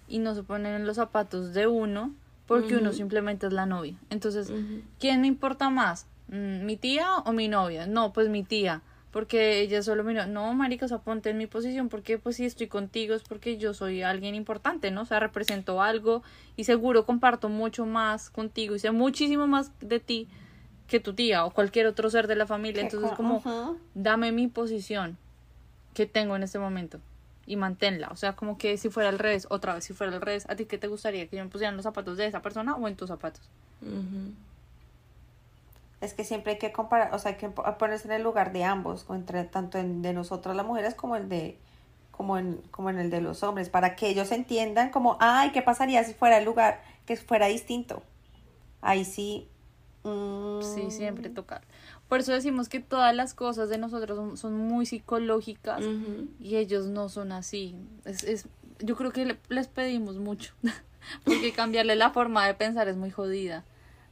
y 0.08 0.20
no 0.20 0.36
se 0.36 0.44
ponen 0.44 0.74
en 0.74 0.86
los 0.86 0.98
zapatos 0.98 1.54
de 1.54 1.68
uno 1.68 2.14
porque 2.60 2.78
uno 2.78 2.92
simplemente 2.92 3.48
es 3.48 3.54
la 3.54 3.66
novia. 3.66 3.96
Entonces, 4.10 4.52
¿quién 5.00 5.22
me 5.22 5.28
importa 5.28 5.70
más? 5.70 6.08
Mm, 6.28 6.66
¿Mi 6.66 6.78
tía 6.78 7.18
o 7.26 7.34
mi 7.34 7.48
novia? 7.48 7.88
No, 7.88 8.14
pues 8.14 8.30
mi 8.30 8.44
tía 8.44 8.82
porque 9.12 9.60
ella 9.60 9.84
solo 9.84 10.04
miró, 10.04 10.26
no, 10.26 10.54
marica, 10.54 10.86
o 10.86 10.88
sea, 10.88 11.00
ponte 11.00 11.30
en 11.30 11.38
mi 11.38 11.46
posición, 11.46 11.90
porque 11.90 12.18
pues 12.18 12.38
si 12.38 12.46
estoy 12.46 12.68
contigo 12.68 13.14
es 13.14 13.24
porque 13.24 13.58
yo 13.58 13.74
soy 13.74 14.04
alguien 14.04 14.36
importante, 14.36 14.90
¿no? 14.90 15.02
O 15.02 15.06
sea, 15.06 15.20
represento 15.20 15.82
algo 15.82 16.24
y 16.56 16.64
seguro 16.64 17.06
comparto 17.06 17.50
mucho 17.50 17.86
más 17.86 18.30
contigo 18.30 18.74
y 18.74 18.80
sé 18.80 18.92
muchísimo 18.92 19.48
más 19.48 19.78
de 19.82 20.00
ti 20.00 20.30
que 20.88 21.02
tu 21.02 21.14
tía 21.14 21.44
o 21.46 21.52
cualquier 21.52 21.88
otro 21.88 22.10
ser 22.10 22.28
de 22.28 22.36
la 22.36 22.48
familia. 22.48 22.82
Entonces, 22.82 23.12
como, 23.12 23.44
dame 23.94 24.32
mi 24.32 24.48
posición 24.48 25.18
que 25.94 26.06
tengo 26.06 26.38
en 26.38 26.44
este 26.44 26.58
momento 26.58 27.02
y 27.46 27.56
manténla. 27.56 28.10
O 28.10 28.16
sea, 28.16 28.34
como 28.34 28.58
que 28.58 28.78
si 28.78 28.90
fuera 28.90 29.10
al 29.10 29.20
revés, 29.20 29.48
otra 29.50 29.76
vez, 29.76 29.84
si 29.84 29.94
fuera 29.94 30.14
al 30.14 30.22
revés, 30.22 30.50
¿a 30.50 30.56
ti 30.56 30.66
qué 30.66 30.78
te 30.78 30.88
gustaría? 30.88 31.28
¿Que 31.28 31.38
yo 31.38 31.44
me 31.44 31.50
pusiera 31.50 31.70
en 31.70 31.78
los 31.78 31.84
zapatos 31.84 32.18
de 32.18 32.28
esa 32.28 32.42
persona 32.42 32.76
o 32.76 32.88
en 32.88 32.96
tus 32.96 33.10
zapatos? 33.10 33.50
es 36.02 36.16
que 36.16 36.24
siempre 36.24 36.54
hay 36.54 36.58
que 36.58 36.72
comparar, 36.72 37.14
o 37.14 37.20
sea, 37.20 37.32
hay 37.32 37.38
que 37.38 37.50
ponerse 37.50 38.08
en 38.08 38.14
el 38.14 38.24
lugar 38.24 38.52
de 38.52 38.64
ambos, 38.64 39.06
entre 39.10 39.44
tanto 39.44 39.78
en, 39.78 40.02
de 40.02 40.14
nosotras 40.14 40.56
las 40.56 40.66
mujeres 40.66 40.96
como 40.96 41.16
el 41.16 41.30
de 41.30 41.58
como 42.12 42.38
en, 42.38 42.62
como 42.70 42.90
en 42.90 43.00
el 43.00 43.10
de 43.10 43.22
los 43.22 43.42
hombres, 43.42 43.70
para 43.70 43.96
que 43.96 44.08
ellos 44.08 44.32
entiendan 44.32 44.90
como, 44.90 45.18
ay, 45.20 45.52
¿qué 45.52 45.62
pasaría 45.62 46.04
si 46.04 46.14
fuera 46.14 46.38
el 46.38 46.46
lugar 46.46 46.82
que 47.06 47.16
fuera 47.16 47.48
distinto? 47.48 48.04
Ahí 48.82 49.06
sí. 49.06 49.48
Sí, 50.04 50.92
siempre 50.92 51.30
mm. 51.30 51.34
tocar. 51.34 51.62
Por 52.12 52.20
eso 52.20 52.34
decimos 52.34 52.68
que 52.68 52.82
todas 52.82 53.16
las 53.16 53.34
cosas 53.34 53.70
de 53.70 53.78
nosotros 53.78 54.38
son, 54.38 54.58
muy 54.58 54.86
psicológicas 54.86 55.82
y 56.42 56.58
ellos 56.58 56.88
no 56.88 57.08
son 57.08 57.32
así. 57.32 57.74
Es, 58.04 58.26
es, 58.26 58.48
yo 58.80 58.98
creo 58.98 59.14
que 59.14 59.38
les 59.48 59.68
pedimos 59.70 60.18
mucho, 60.18 60.54
porque 61.24 61.54
cambiarle 61.54 61.96
la 61.96 62.10
forma 62.10 62.46
de 62.46 62.54
pensar 62.54 62.90
es 62.90 62.98
muy 62.98 63.12
jodida 63.12 63.64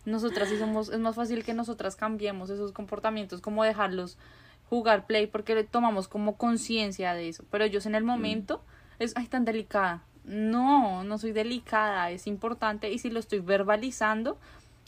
nosotras 0.06 0.50
sí 0.50 0.58
somos, 0.58 0.90
es 0.90 1.00
más 1.00 1.16
fácil 1.16 1.44
que 1.44 1.54
nosotras 1.54 1.96
cambiemos 1.96 2.50
esos 2.50 2.72
comportamientos, 2.72 3.42
como 3.42 3.64
dejarlos 3.64 4.18
jugar 4.70 5.06
play, 5.06 5.28
porque 5.28 5.56
le 5.56 5.64
tomamos 5.64 6.08
como 6.08 6.36
conciencia 6.36 7.14
de 7.14 7.30
eso. 7.30 7.44
Pero 7.50 7.64
ellos 7.64 7.86
en 7.86 7.96
el 7.96 8.04
mm. 8.04 8.08
momento 8.08 8.64
es, 9.00 9.14
ay, 9.16 9.28
tan 9.28 9.46
delicada. 9.46 10.04
No, 10.26 11.04
no 11.04 11.18
soy 11.18 11.32
delicada, 11.32 12.12
es 12.12 12.28
importante 12.28 12.92
y 12.92 13.00
si 13.00 13.10
lo 13.10 13.20
estoy 13.20 13.40
verbalizando 13.40 14.38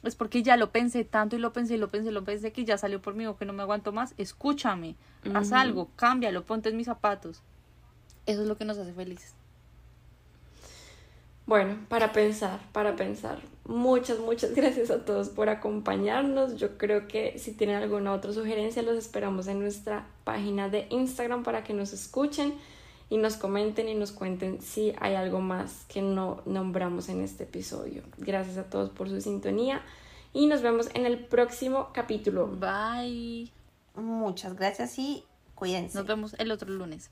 es 0.04 0.16
porque 0.16 0.44
ya 0.44 0.58
lo 0.58 0.72
pensé 0.72 1.04
tanto 1.04 1.36
y 1.36 1.40
lo 1.40 1.54
pensé 1.54 1.76
y 1.76 1.78
lo 1.78 1.90
pensé, 1.90 2.12
lo 2.12 2.24
pensé 2.24 2.52
que 2.52 2.66
ya 2.66 2.78
salió 2.78 3.02
por 3.02 3.14
mí 3.14 3.26
o 3.28 3.38
que 3.38 3.46
no 3.46 3.54
me 3.54 3.62
aguanto 3.62 3.92
más. 3.92 4.14
Escúchame, 4.18 4.96
haz 5.34 5.52
algo, 5.52 5.90
cámbialo, 5.96 6.44
ponte 6.44 6.70
en 6.70 6.78
mis 6.78 6.88
zapatos. 6.88 7.42
Eso 8.26 8.42
es 8.42 8.48
lo 8.48 8.58
que 8.58 8.66
nos 8.66 8.78
hace 8.78 8.94
felices. 8.94 9.34
Bueno, 11.46 11.78
para 11.90 12.14
pensar, 12.14 12.60
para 12.72 12.96
pensar. 12.96 13.40
Muchas, 13.66 14.20
muchas 14.20 14.52
gracias 14.56 14.90
a 14.90 15.06
todos 15.06 15.30
por 15.30 15.50
acompañarnos. 15.50 16.56
Yo 16.56 16.78
creo 16.78 17.08
que 17.08 17.38
si 17.38 17.52
tienen 17.52 17.76
alguna 17.76 18.14
otra 18.14 18.32
sugerencia, 18.34 18.82
los 18.82 18.98
esperamos 18.98 19.48
en 19.48 19.60
nuestra 19.60 20.08
página 20.24 20.70
de 20.70 20.88
Instagram 20.90 21.44
para 21.44 21.64
que 21.64 21.74
nos 21.74 21.94
escuchen 21.94 22.54
y 23.12 23.18
nos 23.18 23.36
comenten 23.36 23.90
y 23.90 23.94
nos 23.94 24.14
cuenten 24.14 24.62
si 24.62 24.94
hay 25.02 25.16
algo 25.16 25.42
más 25.42 25.84
que 25.90 26.02
no 26.02 26.42
nombramos 26.46 27.10
en 27.10 27.20
este 27.22 27.44
episodio. 27.44 28.04
Gracias 28.18 28.58
a 28.58 28.70
todos 28.70 28.90
por 28.90 29.10
su 29.10 29.20
sintonía 29.20 29.82
y 30.32 30.48
nos 30.48 30.62
vemos 30.62 30.90
en 30.94 31.06
el 31.06 31.20
próximo 31.20 31.90
capítulo. 31.94 32.48
Bye. 32.48 33.52
Muchas 33.96 34.56
gracias 34.56 34.98
y 34.98 35.26
cuídense. 35.56 35.98
Nos 35.98 36.08
vemos 36.08 36.36
el 36.40 36.52
otro 36.52 36.70
lunes. 36.70 37.12